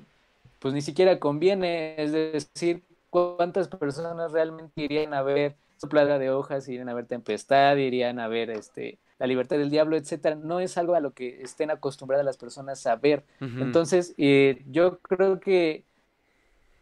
[0.60, 6.70] pues ni siquiera conviene, es decir, cuántas personas realmente irían a ver Soplada de hojas,
[6.70, 10.78] irían a ver Tempestad, irían a ver este La libertad del diablo, etcétera, no es
[10.78, 13.26] algo a lo que estén acostumbradas las personas a ver.
[13.40, 15.86] Entonces, eh, yo creo que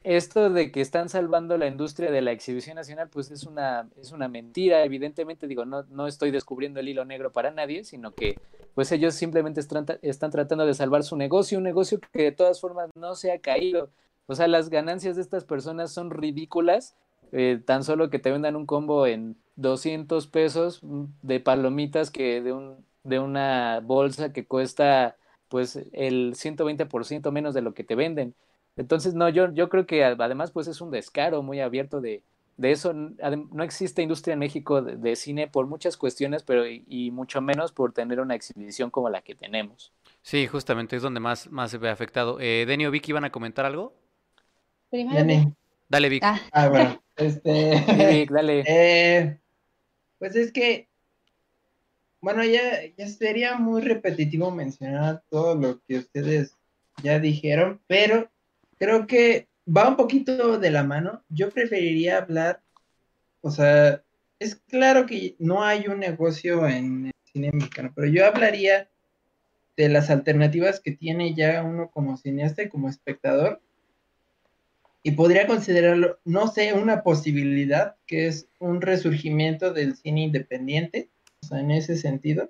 [0.03, 4.11] esto de que están salvando la industria de la exhibición nacional, pues es una, es
[4.11, 8.37] una mentira, evidentemente, digo, no, no estoy descubriendo el hilo negro para nadie, sino que
[8.75, 12.59] pues ellos simplemente están, están tratando de salvar su negocio, un negocio que de todas
[12.59, 13.89] formas no se ha caído.
[14.25, 16.95] O sea, las ganancias de estas personas son ridículas,
[17.31, 20.81] eh, tan solo que te vendan un combo en 200 pesos
[21.21, 25.15] de palomitas que de, un, de una bolsa que cuesta
[25.49, 28.33] pues el 120% menos de lo que te venden.
[28.75, 32.23] Entonces, no, yo, yo creo que además pues es un descaro muy abierto de,
[32.57, 32.93] de eso.
[32.93, 37.93] No existe industria en México de, cine por muchas cuestiones, pero y, mucho menos por
[37.93, 39.91] tener una exhibición como la que tenemos.
[40.21, 42.39] Sí, justamente es donde más, más se ve afectado.
[42.39, 43.93] Eh, Denny o Vicky, ¿iban a comentar algo?
[44.89, 45.53] Primero.
[45.89, 46.23] Dale, Vic.
[46.23, 46.39] Ah.
[46.51, 47.03] ah, bueno.
[47.15, 47.83] Este...
[48.09, 48.63] Vic, dale.
[48.67, 49.37] Eh,
[50.17, 50.87] pues es que,
[52.21, 52.61] bueno, ya,
[52.97, 56.55] ya sería muy repetitivo mencionar todo lo que ustedes
[57.03, 58.29] ya dijeron, pero
[58.83, 61.23] creo que va un poquito de la mano.
[61.29, 62.61] Yo preferiría hablar,
[63.39, 64.03] o sea,
[64.39, 68.89] es claro que no hay un negocio en el cine mexicano, pero yo hablaría
[69.77, 73.61] de las alternativas que tiene ya uno como cineasta y como espectador.
[75.01, 81.09] Y podría considerarlo, no sé, una posibilidad que es un resurgimiento del cine independiente,
[81.41, 82.49] o sea, en ese sentido.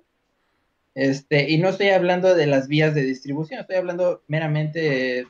[0.96, 5.26] Este, y no estoy hablando de las vías de distribución, estoy hablando meramente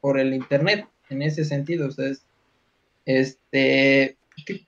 [0.00, 1.88] por el internet en ese sentido.
[1.88, 2.12] O sea,
[3.04, 4.16] este,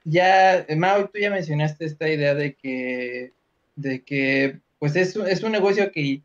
[0.04, 3.32] ya, Mao, tú ya mencionaste esta idea de que,
[3.76, 6.22] de que, pues es, es un negocio que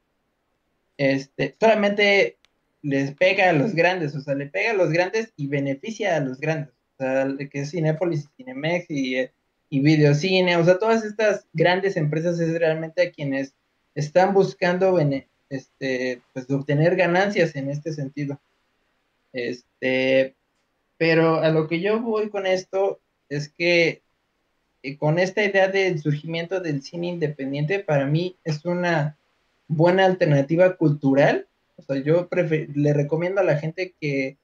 [0.98, 2.38] este, solamente
[2.82, 6.20] les pega a los grandes, o sea, le pega a los grandes y beneficia a
[6.20, 6.74] los grandes.
[6.98, 9.30] O sea, que es Cinépolis y Cinemex y,
[9.70, 13.54] y Videocine, o sea, todas estas grandes empresas es realmente a quienes
[13.96, 14.98] están buscando
[15.50, 18.40] este, pues, obtener ganancias en este sentido.
[19.36, 20.34] Este,
[20.98, 24.02] pero a lo que yo voy con esto es que
[24.82, 29.18] eh, con esta idea del surgimiento del cine independiente, para mí es una
[29.68, 31.48] buena alternativa cultural.
[31.76, 32.30] O sea, yo
[32.74, 34.38] le recomiendo a la gente que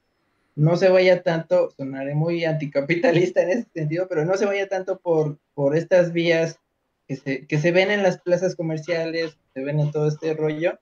[0.57, 4.99] no se vaya tanto, sonaré muy anticapitalista en ese sentido, pero no se vaya tanto
[4.99, 6.59] por, por estas vías
[7.07, 10.77] que se, que se ven en las plazas comerciales, se ven en todo este rollo,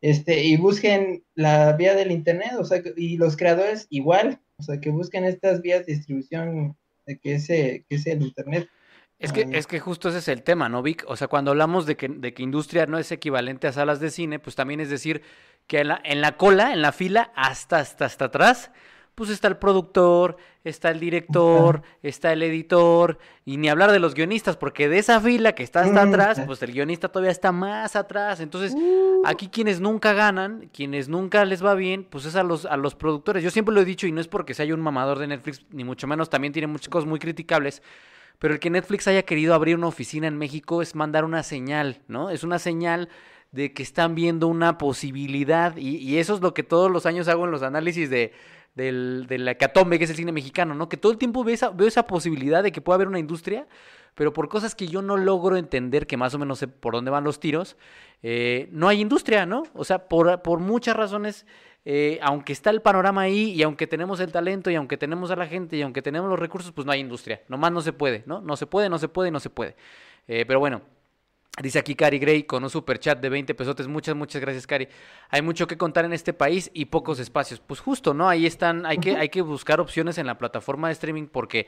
[0.00, 4.80] este, y busquen la vía del internet, o sea, y los creadores igual, o sea,
[4.80, 6.76] que busquen estas vías de distribución
[7.06, 8.68] de que, ese, que es el internet.
[9.18, 11.04] Es que, es que justo ese es el tema, ¿no, Vic?
[11.08, 14.10] O sea, cuando hablamos de que, de que industria no es equivalente a salas de
[14.10, 15.22] cine, pues también es decir
[15.66, 18.70] que en la, en la cola, en la fila, hasta, hasta, hasta atrás,
[19.18, 24.14] pues está el productor, está el director, está el editor, y ni hablar de los
[24.14, 27.96] guionistas, porque de esa fila que está hasta atrás, pues el guionista todavía está más
[27.96, 28.38] atrás.
[28.38, 29.22] Entonces, uh.
[29.24, 32.94] aquí quienes nunca ganan, quienes nunca les va bien, pues es a los, a los
[32.94, 33.42] productores.
[33.42, 35.82] Yo siempre lo he dicho, y no es porque sea un mamador de Netflix, ni
[35.82, 37.82] mucho menos, también tiene muchas cosas muy criticables.
[38.38, 42.02] Pero el que Netflix haya querido abrir una oficina en México es mandar una señal,
[42.06, 42.30] ¿no?
[42.30, 43.08] Es una señal
[43.50, 47.26] de que están viendo una posibilidad, y, y eso es lo que todos los años
[47.26, 48.32] hago en los análisis de
[48.78, 49.66] del, de la que
[50.00, 50.88] es el cine mexicano, ¿no?
[50.88, 53.66] Que todo el tiempo veo esa, veo esa posibilidad de que pueda haber una industria,
[54.14, 57.10] pero por cosas que yo no logro entender, que más o menos sé por dónde
[57.10, 57.76] van los tiros,
[58.22, 59.64] eh, no hay industria, ¿no?
[59.74, 61.44] O sea, por, por muchas razones,
[61.84, 65.36] eh, aunque está el panorama ahí y aunque tenemos el talento y aunque tenemos a
[65.36, 67.42] la gente y aunque tenemos los recursos, pues no hay industria.
[67.48, 68.40] Nomás no se puede, ¿no?
[68.40, 69.74] No se puede, no se puede, no se puede.
[70.28, 70.82] Eh, pero bueno,
[71.60, 73.88] Dice aquí Cari Gray con un super chat de 20 pesotes.
[73.88, 74.88] Muchas, muchas gracias, Cari.
[75.30, 77.60] Hay mucho que contar en este país y pocos espacios.
[77.60, 78.28] Pues justo, ¿no?
[78.28, 81.66] Ahí están, hay que, hay que buscar opciones en la plataforma de streaming porque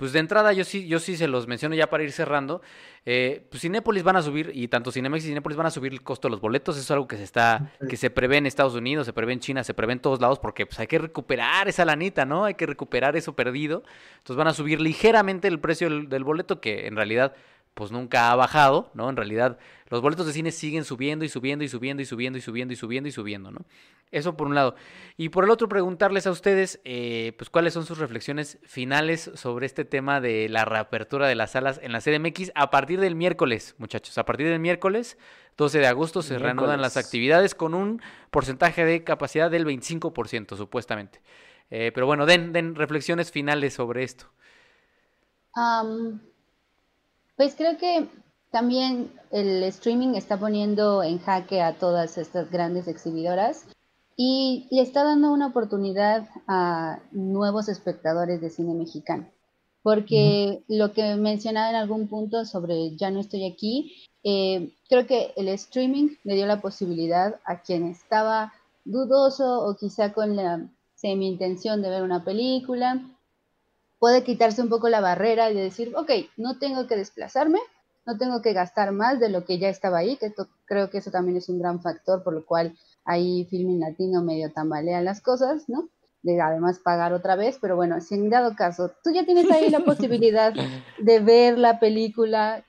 [0.00, 2.62] pues de entrada yo sí, yo sí se los menciono ya para ir cerrando.
[3.04, 6.02] Eh, pues Cinépolis van a subir, y tanto Cinemex y Cinépolis van a subir el
[6.02, 6.76] costo de los boletos.
[6.76, 9.40] Eso es algo que se está, que se prevé en Estados Unidos, se prevé en
[9.40, 12.46] China, se prevé en todos lados, porque pues hay que recuperar esa lanita, ¿no?
[12.46, 13.82] Hay que recuperar eso perdido.
[14.16, 17.34] Entonces van a subir ligeramente el precio del boleto, que en realidad
[17.74, 19.08] pues nunca ha bajado, ¿no?
[19.08, 22.42] En realidad los boletos de cine siguen subiendo y subiendo y subiendo y subiendo y
[22.42, 23.60] subiendo y subiendo y subiendo, ¿no?
[24.10, 24.74] Eso por un lado.
[25.16, 29.66] Y por el otro, preguntarles a ustedes, eh, pues, cuáles son sus reflexiones finales sobre
[29.66, 33.76] este tema de la reapertura de las salas en la CDMX a partir del miércoles,
[33.78, 34.18] muchachos.
[34.18, 35.16] A partir del miércoles,
[35.56, 41.20] 12 de agosto, se reanudan las actividades con un porcentaje de capacidad del 25%, supuestamente.
[41.70, 44.26] Eh, pero bueno, den, den reflexiones finales sobre esto.
[47.40, 48.06] Pues creo que
[48.50, 53.64] también el streaming está poniendo en jaque a todas estas grandes exhibidoras
[54.14, 59.26] y le está dando una oportunidad a nuevos espectadores de cine mexicano.
[59.82, 65.32] Porque lo que mencionaba en algún punto sobre Ya no estoy aquí, eh, creo que
[65.34, 68.52] el streaming le dio la posibilidad a quien estaba
[68.84, 73.00] dudoso o quizá con la semi intención de ver una película,
[74.00, 77.60] puede quitarse un poco la barrera y decir, ok, no tengo que desplazarme,
[78.06, 81.12] no tengo que gastar más de lo que ya estaba ahí, que creo que eso
[81.12, 82.74] también es un gran factor por lo cual
[83.04, 85.90] ahí Filmin Latino medio tambalea las cosas, ¿no?
[86.22, 89.68] De además pagar otra vez, pero bueno, si en dado caso tú ya tienes ahí
[89.68, 90.52] la posibilidad
[90.98, 92.64] de ver la película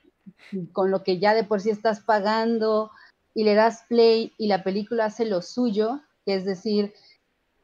[0.72, 2.90] con lo que ya de por sí estás pagando
[3.34, 6.92] y le das play y la película hace lo suyo, que es decir,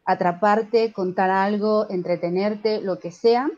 [0.09, 3.51] atraparte, contar algo, entretenerte, lo que sea,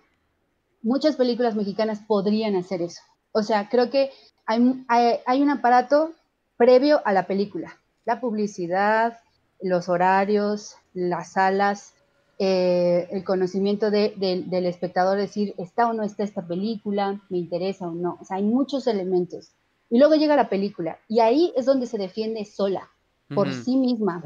[0.83, 3.03] muchas películas mexicanas podrían hacer eso.
[3.33, 4.11] O sea, creo que
[4.47, 6.13] hay, hay un aparato
[6.57, 9.19] previo a la película la publicidad,
[9.63, 11.95] los horarios, las salas,
[12.39, 17.93] eh, el conocimiento del espectador, decir, está o no está esta película, me interesa o
[17.93, 18.19] no.
[18.21, 19.53] O sea, hay muchos elementos.
[19.91, 22.89] Y luego llega la película, y ahí es donde se defiende sola,
[23.35, 24.23] por sí misma.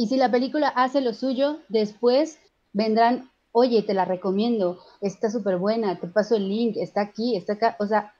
[0.00, 2.38] Y si la película hace lo suyo, después
[2.72, 7.52] vendrán, oye, te la recomiendo, está súper buena, te paso el link, está aquí, está
[7.52, 7.76] acá.
[7.78, 8.14] O sea,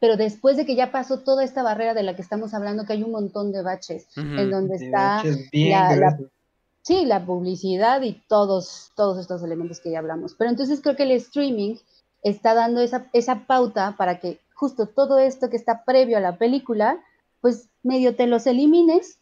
[0.00, 2.94] pero después de que ya pasó toda esta barrera de la que estamos hablando, que
[2.94, 6.18] hay un montón de baches, en donde está la,
[6.82, 10.34] sí, la publicidad y todos, todos estos elementos que ya hablamos.
[10.34, 11.76] Pero entonces creo que el streaming
[12.24, 16.38] está dando esa, esa pauta para que justo todo esto que está previo a la
[16.38, 16.98] película,
[17.40, 19.19] pues medio te los elimines,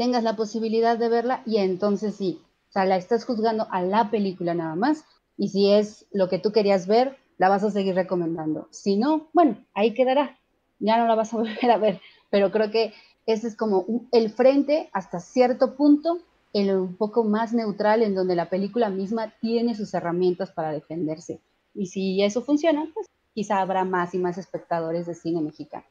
[0.00, 2.40] tengas la posibilidad de verla y entonces sí,
[2.70, 5.04] o sea, la estás juzgando a la película nada más.
[5.36, 8.66] Y si es lo que tú querías ver, la vas a seguir recomendando.
[8.70, 10.38] Si no, bueno, ahí quedará.
[10.78, 12.00] Ya no la vas a volver a ver.
[12.30, 12.94] Pero creo que
[13.26, 16.20] ese es como el frente hasta cierto punto,
[16.54, 21.40] el un poco más neutral, en donde la película misma tiene sus herramientas para defenderse.
[21.74, 25.84] Y si eso funciona, pues quizá habrá más y más espectadores de cine mexicano.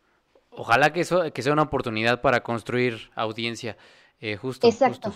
[0.49, 3.77] Ojalá que eso que sea una oportunidad para construir audiencia.
[4.19, 4.67] Eh, justo.
[4.67, 5.13] Exacto.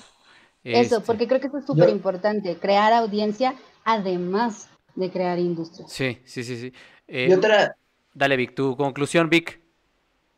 [0.64, 5.88] Eso, este porque creo que eso es súper importante, crear audiencia además de crear industria.
[5.90, 6.74] Sí, sí, sí, sí.
[7.08, 7.76] y eh, otra...
[8.14, 9.60] Dale, Vic, tu conclusión, Vic.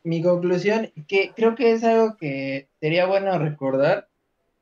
[0.02, 4.08] Mi conclusión, que creo que es algo que sería bueno recordar,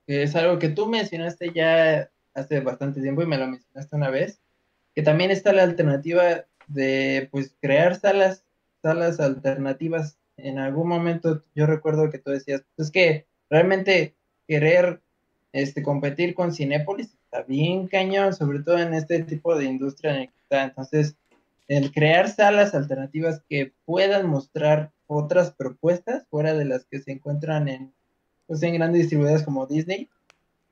[0.06, 4.10] que es algo que tú mencionaste ya hace bastante tiempo y me lo mencionaste una
[4.10, 4.40] vez,
[4.94, 8.44] que también está la alternativa de pues crear salas,
[8.82, 10.18] salas alternativas.
[10.36, 14.14] En algún momento yo recuerdo que tú decías, pues, es que realmente
[14.46, 15.00] querer
[15.52, 20.28] este, competir con Cinépolis bien cañón, sobre todo en este tipo de industria en el
[20.28, 20.64] que está.
[20.64, 21.16] Entonces,
[21.68, 27.68] el crear salas alternativas que puedan mostrar otras propuestas fuera de las que se encuentran
[27.68, 27.92] en,
[28.46, 30.08] pues, en grandes distribuidoras como Disney,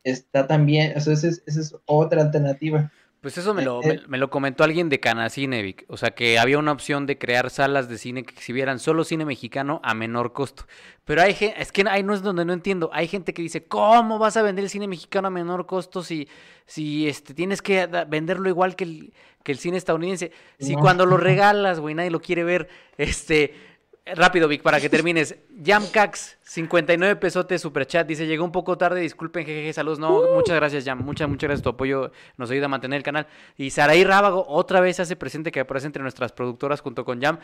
[0.04, 2.92] está también, o sea, esa es otra alternativa.
[3.22, 6.72] Pues eso me lo, me, lo comentó alguien de Canacine, O sea, que había una
[6.72, 10.66] opción de crear salas de cine que exhibieran solo cine mexicano a menor costo.
[11.04, 12.90] Pero hay gente, es que ahí no es donde no entiendo.
[12.92, 16.26] Hay gente que dice, ¿cómo vas a vender el cine mexicano a menor costo si,
[16.66, 19.12] si este, tienes que venderlo igual que el,
[19.44, 20.32] que el cine estadounidense?
[20.58, 22.68] Si cuando lo regalas, güey, nadie lo quiere ver,
[22.98, 23.54] este
[24.04, 25.36] Rápido, Vic, para que termines.
[25.64, 30.00] Jamcax, 59 pesotes, chat Dice, llegó un poco tarde, disculpen, jejeje, saludos.
[30.00, 31.04] No, muchas gracias, Jam.
[31.04, 31.62] Muchas, muchas gracias.
[31.62, 33.28] Tu apoyo nos ayuda a mantener el canal.
[33.56, 37.38] Y Saraí Rábago, otra vez hace presente que aparece entre nuestras productoras junto con Jam.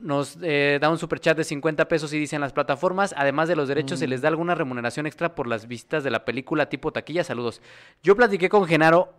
[0.00, 3.54] Nos eh, da un chat de 50 pesos y dice, en las plataformas, además de
[3.54, 4.10] los derechos, se mm.
[4.10, 7.22] les da alguna remuneración extra por las visitas de la película tipo taquilla.
[7.22, 7.62] Saludos.
[8.02, 9.14] Yo platiqué con Genaro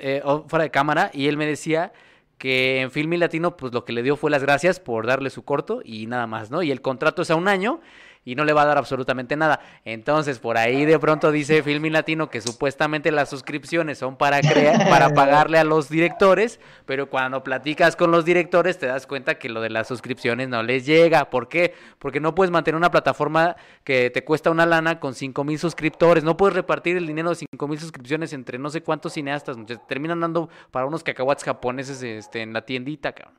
[0.00, 1.92] eh, fuera de cámara y él me decía
[2.38, 5.44] que en Filmi Latino pues lo que le dio fue las gracias por darle su
[5.44, 6.62] corto y nada más, ¿no?
[6.62, 7.80] Y el contrato es a un año
[8.28, 9.58] y no le va a dar absolutamente nada.
[9.86, 14.86] Entonces, por ahí de pronto dice Filmin Latino que supuestamente las suscripciones son para crear,
[14.90, 19.48] para pagarle a los directores, pero cuando platicas con los directores te das cuenta que
[19.48, 21.30] lo de las suscripciones no les llega.
[21.30, 21.72] ¿Por qué?
[21.98, 26.22] Porque no puedes mantener una plataforma que te cuesta una lana con cinco mil suscriptores,
[26.22, 29.56] no puedes repartir el dinero de cinco mil suscripciones entre no sé cuántos cineastas,
[29.88, 33.38] terminan dando para unos cacahuates japoneses este, en la tiendita, cabrón.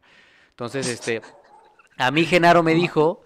[0.49, 1.21] Entonces, este,
[1.99, 3.21] a mí Genaro me dijo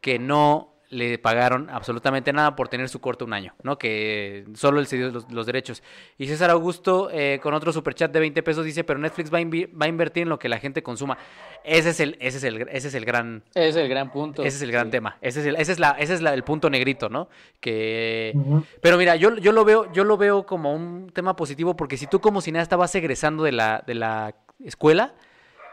[0.00, 3.78] que no le pagaron absolutamente nada por tener su corto un año, ¿no?
[3.78, 5.84] Que solo él se dio los, derechos.
[6.18, 9.88] Y César Augusto, eh, con otro superchat de 20 pesos, dice, pero Netflix va a,
[9.88, 11.16] invertir en lo que la gente consuma.
[11.62, 13.44] Ese es el, ese es el, ese es el gran...
[13.54, 14.42] Ese es el gran punto.
[14.42, 15.16] Ese es el gran tema.
[15.20, 17.28] Ese es el, ese es la, ese es el punto negrito, ¿no?
[17.60, 18.34] Que...
[18.82, 22.08] Pero mira, yo, yo, lo veo, yo lo veo como un tema positivo porque si
[22.08, 24.34] tú como cineasta vas egresando de la, de la
[24.64, 25.14] escuela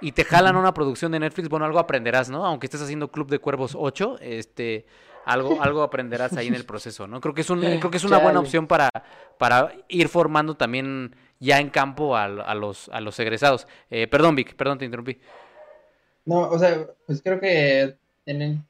[0.01, 2.45] y te jalan una producción de Netflix, bueno, algo aprenderás, ¿no?
[2.45, 4.85] Aunque estés haciendo Club de Cuervos 8, este
[5.25, 7.19] algo, algo aprenderás ahí en el proceso, ¿no?
[7.19, 8.89] Creo que es, un, creo que es una buena opción para,
[9.37, 13.67] para ir formando también ya en campo a, a los, a los egresados.
[13.89, 15.19] Eh, perdón, Vic, perdón, te interrumpí.
[16.25, 17.95] No, o sea, pues creo que
[18.25, 18.63] en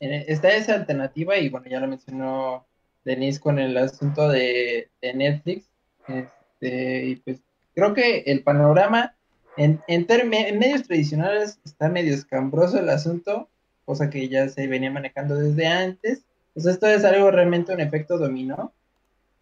[0.00, 2.66] está esa alternativa y bueno, ya lo mencionó
[3.04, 5.68] Denise con el asunto de, Netflix.
[6.08, 7.40] Este, y pues
[7.74, 9.14] creo que el panorama
[9.56, 13.48] en, en, en medios tradicionales está medio escambroso el asunto
[13.84, 16.24] cosa que ya se venía manejando desde antes.
[16.52, 18.72] Pues esto es algo realmente un efecto dominó,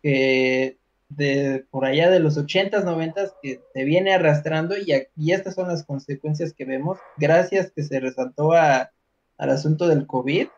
[0.03, 0.79] que
[1.09, 5.69] de por allá de los 80s, 90s, que se viene arrastrando y, y estas son
[5.69, 8.91] las consecuencias que vemos, gracias que se resaltó a,
[9.37, 10.49] al asunto del COVID.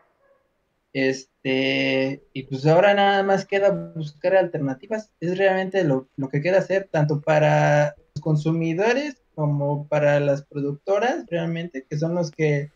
[0.92, 5.10] Este, y pues ahora nada más queda buscar alternativas.
[5.18, 11.26] Es realmente lo, lo que queda hacer, tanto para los consumidores como para las productoras,
[11.28, 12.70] realmente, que son los que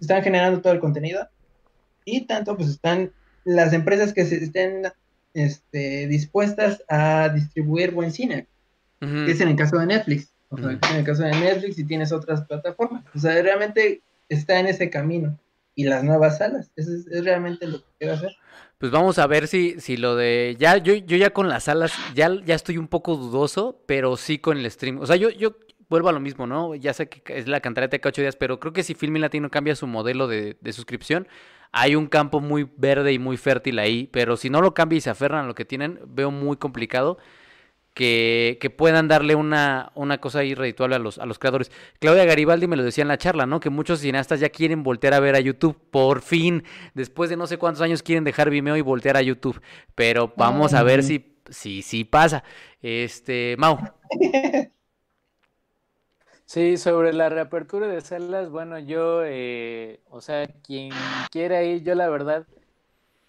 [0.00, 1.28] están generando todo el contenido
[2.04, 3.12] y tanto pues están
[3.44, 4.82] las empresas que se estén
[5.34, 8.46] este, dispuestas a distribuir buen cine,
[9.00, 12.12] es en el caso de Netflix, o sea, en el caso de Netflix y tienes
[12.12, 15.38] otras plataformas, o sea, realmente está en ese camino
[15.74, 18.36] y las nuevas salas, eso es, realmente lo que quiero hacer.
[18.78, 20.56] Pues vamos a ver si, si lo de.
[20.58, 24.38] Ya, yo, yo ya con las salas, ya, ya estoy un poco dudoso, pero sí
[24.38, 24.98] con el stream.
[24.98, 25.54] O sea, yo, yo,
[25.92, 26.74] vuelvo a lo mismo, ¿no?
[26.74, 29.20] Ya sé que es la cantareta de cada ocho días, pero creo que si Filmin
[29.20, 31.28] Latino cambia su modelo de, suscripción,
[31.70, 35.00] hay un campo muy verde y muy fértil ahí, pero si no lo cambia y
[35.02, 37.18] se aferran a lo que tienen, veo muy complicado
[37.92, 41.70] que, que puedan darle una, una cosa ahí redituable a los, a los creadores.
[41.98, 43.60] Claudia Garibaldi me lo decía en la charla, ¿no?
[43.60, 46.64] Que muchos cineastas ya quieren voltear a ver a YouTube, por fin,
[46.94, 49.60] después de no sé cuántos años quieren dejar Vimeo y voltear a YouTube,
[49.94, 52.44] pero vamos a ver si, si, si pasa.
[52.80, 53.78] Este, Mau.
[56.52, 60.90] Sí, sobre la reapertura de salas, bueno, yo, eh, o sea, quien
[61.30, 62.44] quiera ir, yo la verdad,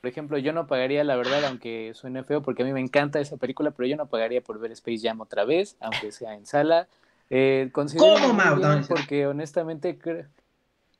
[0.01, 3.21] por ejemplo, yo no pagaría, la verdad, aunque suene feo, porque a mí me encanta
[3.21, 6.45] esa película, pero yo no pagaría por ver Space Jam otra vez, aunque sea en
[6.45, 6.89] sala.
[7.29, 8.59] Eh, ¿Cómo, Mau?
[8.89, 10.25] Porque honestamente creo...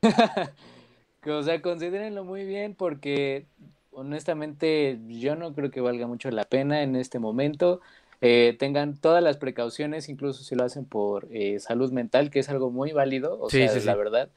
[1.28, 3.48] o sea, considérenlo muy bien porque
[3.92, 7.82] honestamente yo no creo que valga mucho la pena en este momento.
[8.26, 12.48] Eh, tengan todas las precauciones, incluso si lo hacen por eh, salud mental, que es
[12.48, 14.30] algo muy válido, o sea, la verdad.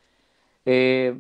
[0.65, 1.17] Eh,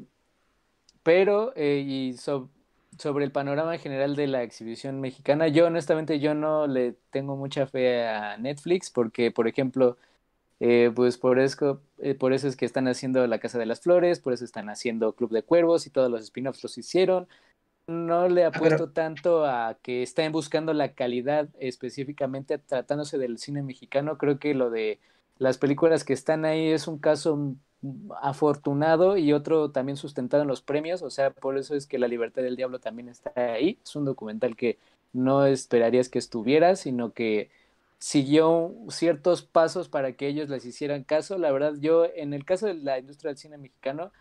[1.04, 6.96] pero, y sobre el panorama general de la exhibición mexicana, yo honestamente yo no le
[7.10, 9.96] tengo mucha fe a Netflix, porque, por ejemplo,
[10.58, 11.80] pues por eso,
[12.18, 15.12] por eso es que están haciendo La Casa de las Flores, por eso están haciendo
[15.12, 17.28] Club de Cuervos y todos los spin-offs los hicieron
[17.86, 23.62] no le apuesto ah, tanto a que estén buscando la calidad específicamente tratándose del cine
[23.62, 24.18] mexicano.
[24.18, 24.98] Creo que lo de
[25.38, 27.54] las películas que están ahí es un caso
[28.22, 31.02] afortunado y otro también sustentado en los premios.
[31.02, 33.78] O sea, por eso es que La Libertad del Diablo también está ahí.
[33.84, 34.78] Es un documental que
[35.12, 37.50] no esperarías que estuviera, sino que
[37.98, 41.38] siguió ciertos pasos para que ellos les hicieran caso.
[41.38, 44.12] La verdad, yo en el caso de la industria del cine mexicano,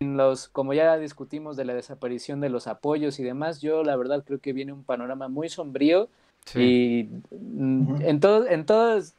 [0.00, 4.24] los, como ya discutimos de la desaparición de los apoyos y demás, yo la verdad
[4.24, 6.08] creo que viene un panorama muy sombrío
[6.54, 9.14] y mm, en todos, en todos,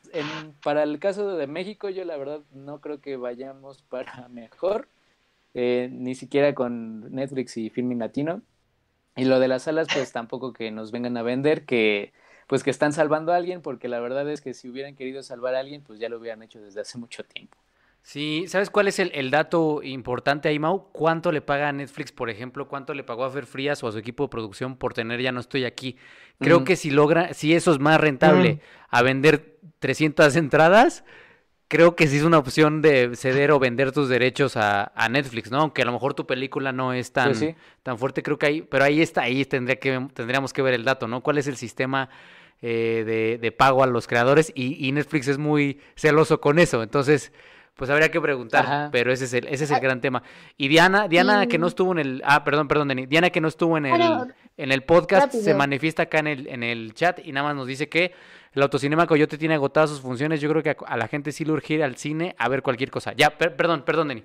[0.63, 4.87] para el caso de México, yo la verdad no creo que vayamos para mejor,
[5.53, 8.41] eh, ni siquiera con Netflix y Filming Latino.
[9.15, 12.13] Y lo de las salas, pues tampoco que nos vengan a vender que
[12.45, 15.53] pues que están salvando a alguien, porque la verdad es que si hubieran querido salvar
[15.55, 17.57] a alguien, pues ya lo hubieran hecho desde hace mucho tiempo.
[18.07, 20.93] Sí, ¿sabes cuál es el, dato importante ahí, Mau?
[20.93, 22.69] ¿Cuánto le paga a Netflix, por ejemplo?
[22.69, 25.33] ¿Cuánto le pagó a Fer Frías o a su equipo de producción por tener Ya
[25.33, 25.97] no estoy aquí?
[26.39, 31.03] Creo que si logra, si eso es más rentable a vender 300 entradas
[31.67, 35.59] creo que sí es una opción de ceder o vender tus derechos a, Netflix, ¿no?
[35.59, 37.33] Aunque a lo mejor tu película no es tan,
[37.83, 40.85] tan fuerte, creo que ahí, pero ahí está, ahí tendría que, tendríamos que ver el
[40.85, 41.21] dato, ¿no?
[41.21, 42.07] ¿Cuál es el sistema
[42.61, 44.49] eh, de, pago a los creadores?
[44.55, 47.33] Y, Netflix es muy celoso con eso, entonces,
[47.77, 49.79] pues habría que preguntar, pero ese es el, ese es el ah.
[49.79, 50.23] gran tema.
[50.57, 53.77] Y Diana, Diana que no estuvo en el, ah, perdón, perdón, Diana que no estuvo
[53.77, 57.47] en el, en el podcast, se manifiesta acá en el, en el chat y nada
[57.47, 58.13] más nos dice que
[58.53, 60.41] el autocinema Coyote tiene agotadas sus funciones.
[60.41, 62.89] Yo creo que a, la gente sí le urge ir al cine a ver cualquier
[62.89, 63.13] cosa.
[63.13, 64.23] Ya, perdón, perdón, Deni.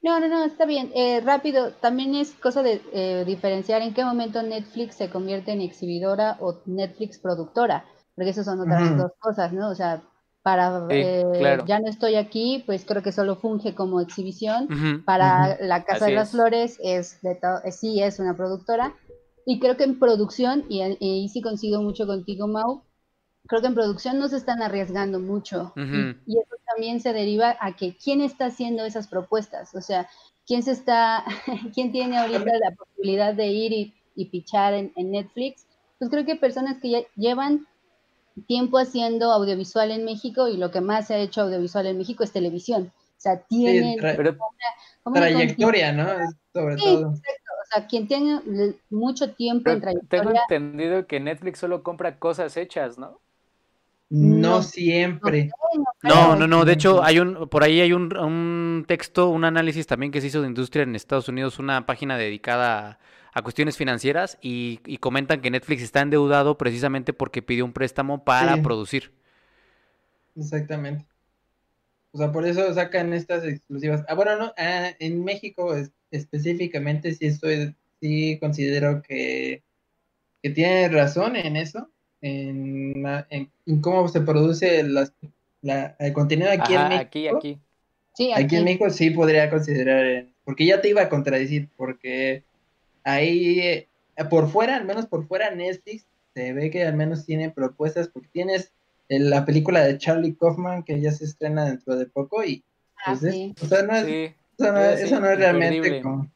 [0.00, 0.92] No, no, no, está bien.
[0.94, 5.60] Eh, rápido, también es cosa de eh, diferenciar en qué momento Netflix se convierte en
[5.60, 7.84] exhibidora o Netflix productora,
[8.14, 9.68] porque esas son otras dos cosas, ¿no?
[9.70, 10.02] O sea,
[10.48, 15.02] para eh, ya no estoy aquí, pues creo que solo funge como exhibición.
[15.04, 17.38] para La Casa de las Flores es de
[17.70, 18.94] sí es una productora.
[19.44, 22.82] Y creo que en producción, y, y sí coincido mucho contigo, Mau,
[23.46, 25.74] creo que en producción no se están arriesgando mucho.
[25.76, 30.08] Y, eso también se deriva a que quién está haciendo esas propuestas, o sea,
[30.46, 31.24] quién se está,
[31.74, 35.66] quién tiene ahorita la posibilidad de ir y, y pichar en, Netflix,
[35.98, 37.66] pues creo que personas que ya llevan
[38.44, 42.24] tiempo haciendo audiovisual en México y lo que más se ha hecho audiovisual en México
[42.24, 42.92] es televisión.
[43.18, 43.98] O sea, tienen
[45.04, 46.06] una, trayectoria, ¿no?
[46.52, 47.08] Sobre todo.
[47.08, 48.40] O sea, quien tiene
[48.90, 50.22] mucho tiempo en trayectoria.
[50.22, 53.20] Tengo entendido que Netflix solo compra cosas hechas, ¿no?
[54.10, 55.50] No, siempre.
[56.02, 56.64] No, no, no.
[56.64, 60.28] De hecho, hay un, por ahí hay un, un, texto, un análisis también que se
[60.28, 62.98] hizo de industria en Estados Unidos, una página dedicada a,
[63.42, 69.12] cuestiones financieras y, comentan que Netflix está endeudado precisamente porque pidió un préstamo para producir.
[70.36, 71.06] Exactamente.
[72.12, 74.04] O sea, por eso sacan estas exclusivas.
[74.08, 75.74] Ah, bueno, no, ah, en México
[76.10, 79.62] específicamente sí estoy, sí considero que,
[80.42, 81.90] que tiene razón en eso
[82.20, 87.02] en, en, cómo se produce el contenido aquí en México.
[87.02, 87.58] Aquí, aquí.
[88.14, 88.56] Sí, aquí.
[88.56, 92.42] en México sí podría considerar, porque ya te iba a contradecir, porque
[93.08, 93.88] ahí, eh,
[94.30, 98.28] por fuera, al menos por fuera, Netflix se ve que al menos tiene propuestas, porque
[98.32, 98.72] tienes
[99.08, 102.62] la película de Charlie Kaufman que ya se estrena dentro de poco y
[103.06, 106.30] ah, pues o sea, no es, eso, no, es realmente como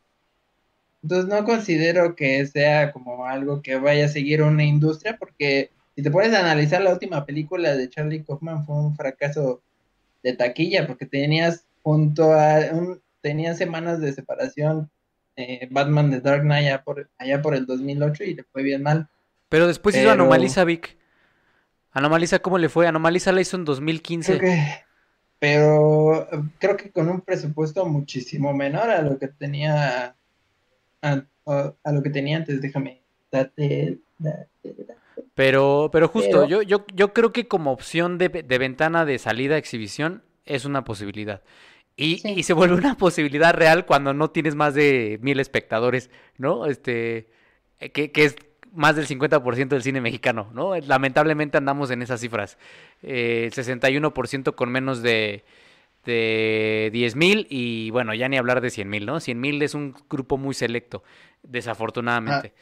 [1.02, 6.02] entonces no considero que sea como algo que vaya a seguir una industria, porque si
[6.02, 9.60] te pones a analizar la última película de Charlie Kaufman fue un fracaso
[10.22, 14.88] de taquilla, porque tenías junto a un, tenían semanas de separación
[15.36, 18.82] eh, Batman de Dark Knight allá por, allá por el 2008 y le fue bien
[18.82, 19.08] mal.
[19.48, 20.96] Pero después hizo Anomaliza, Vic.
[21.92, 22.86] Anomaliza, ¿cómo le fue?
[22.86, 24.40] Anomaliza la hizo en 2015.
[25.38, 26.28] pero
[26.58, 30.16] creo que con un presupuesto muchísimo menor a lo que tenía
[31.02, 31.22] a,
[31.92, 33.02] lo que tenía antes, déjame.
[35.34, 39.58] Pero, pero justo, Yo, yo, yo creo que como opción de, ventana de salida a
[39.58, 41.42] exhibición es una posibilidad.
[41.96, 46.66] Y, y, se vuelve una posibilidad real cuando no tienes más de mil espectadores, ¿no?
[46.66, 47.28] Este,
[47.92, 48.36] que, que es
[48.72, 50.76] más del 50% del cine mexicano, ¿no?
[50.76, 52.58] Lamentablemente andamos en esas cifras.
[53.02, 55.44] Eh, el 61% con menos de,
[56.04, 59.20] de 10 mil y bueno, ya ni hablar de 100 mil, ¿no?
[59.20, 61.02] 100 mil es un grupo muy selecto,
[61.42, 62.54] desafortunadamente.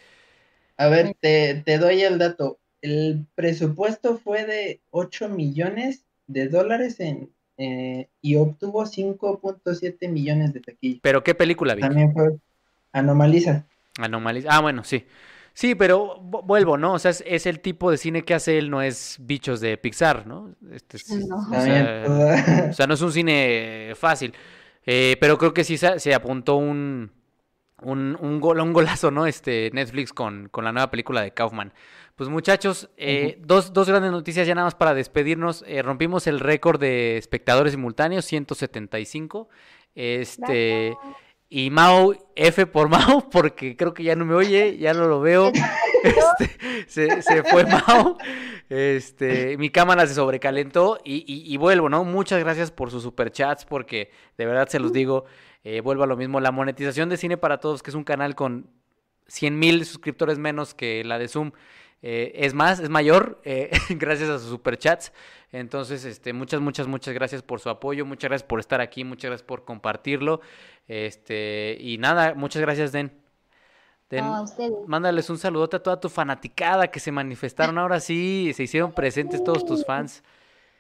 [0.77, 2.59] Ah, a, ver, te, doy el dato.
[2.83, 7.31] El presupuesto fue de 8 millones de dólares en,
[7.63, 11.01] eh, y obtuvo 5.7 millones de taquillas.
[11.03, 11.83] ¿Pero qué película vi?
[11.83, 12.39] También fue
[12.91, 13.67] Anomaliza.
[13.99, 14.49] Anomaliza.
[14.51, 15.05] Ah, bueno, sí.
[15.53, 16.95] Sí, pero vuelvo, ¿no?
[16.95, 20.27] O sea, es, el tipo de cine que hace él, no es bichos de Pixar,
[20.27, 20.55] ¿no?
[20.73, 24.33] Este O, sea, no es un cine fácil.
[24.87, 27.11] Eh, pero creo que sí se, apuntó un,
[27.83, 29.27] un, un, gol, un golazo, ¿no?
[29.27, 31.75] Este Netflix con, con la nueva película de Kaufman.
[32.21, 35.65] Pues muchachos, eh, dos, dos, grandes noticias ya nada más para despedirnos.
[35.67, 39.49] Eh, rompimos el récord de espectadores simultáneos, 175.
[39.95, 40.95] Este.
[41.49, 45.23] Y Mao, F por Mao, porque creo que ya no me oye, ya no lo
[45.23, 45.51] veo.
[46.87, 48.19] Este, se, fue Mao.
[48.69, 52.05] Este, mi cámara se sobrecalentó y, y, vuelvo, ¿no?
[52.05, 55.25] Muchas gracias por sus superchats, porque de verdad se los digo,
[55.65, 56.39] eh, vuelvo a lo mismo.
[56.39, 58.69] La monetización de Cine para Todos, que es un canal con
[59.29, 61.53] 100 mil suscriptores menos que la de Zoom,
[62.03, 65.13] eh, es más, es mayor, eh, gracias a sus superchats.
[65.53, 69.31] Entonces, este, muchas, muchas, muchas gracias por su apoyo, muchas gracias por estar aquí, muchas
[69.31, 70.41] gracias por compartirlo.
[70.87, 73.13] Este, y nada, muchas gracias, Den.
[74.09, 74.25] Den
[74.89, 79.45] mándales un saludote a toda tu fanaticada que se manifestaron ahora sí, se hicieron presentes
[79.45, 80.25] todos tus fans.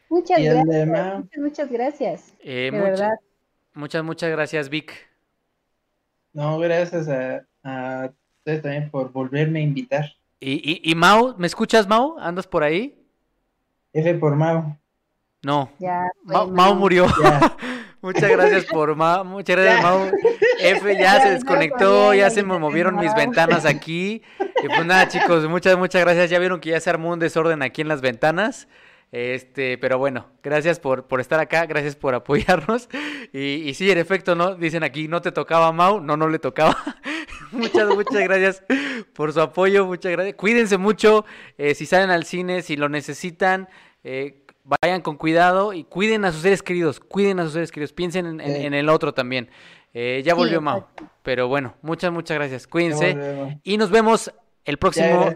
[0.08, 1.24] Muchas gracias.
[1.36, 2.34] Muchas, gracias.
[2.40, 3.12] Eh, verdad.
[3.72, 4.92] Muchas, muchas gracias, Vic.
[6.32, 10.06] No, gracias a, a ustedes también por volverme a invitar.
[10.40, 11.34] ¿Y, y, y Mau?
[11.36, 12.18] ¿Me escuchas, Mau?
[12.18, 12.98] ¿Andas por ahí?
[13.92, 14.74] F por Mau.
[15.42, 15.70] No.
[15.78, 17.06] Ya, Mau, murió.
[18.00, 19.22] muchas gracias por Mau.
[19.24, 20.10] Muchas gracias, Mau.
[20.58, 24.22] F ya, se desconectó, ya se me movieron mis ventanas aquí.
[24.62, 26.30] Y pues nada, chicos, muchas, muchas gracias.
[26.30, 28.66] Ya vieron que ya se armó un desorden aquí en las ventanas.
[29.12, 32.88] Este, pero bueno, gracias por, por estar acá, gracias por apoyarnos.
[33.32, 34.54] Y, y sí, en efecto, ¿no?
[34.54, 36.76] Dicen aquí, no te tocaba Mau, no, no le tocaba.
[37.52, 38.62] muchas, muchas gracias
[39.12, 40.36] por su apoyo, muchas gracias.
[40.36, 41.24] Cuídense mucho,
[41.58, 43.68] eh, si salen al cine, si lo necesitan,
[44.04, 47.92] eh, vayan con cuidado y cuiden a sus seres queridos, cuiden a sus seres queridos,
[47.92, 49.50] piensen en, el otro también.
[49.92, 50.86] Eh, ya volvió Mau,
[51.22, 52.66] pero bueno, muchas, muchas gracias.
[52.66, 54.32] Cuídense y nos vemos
[54.64, 55.34] el próximo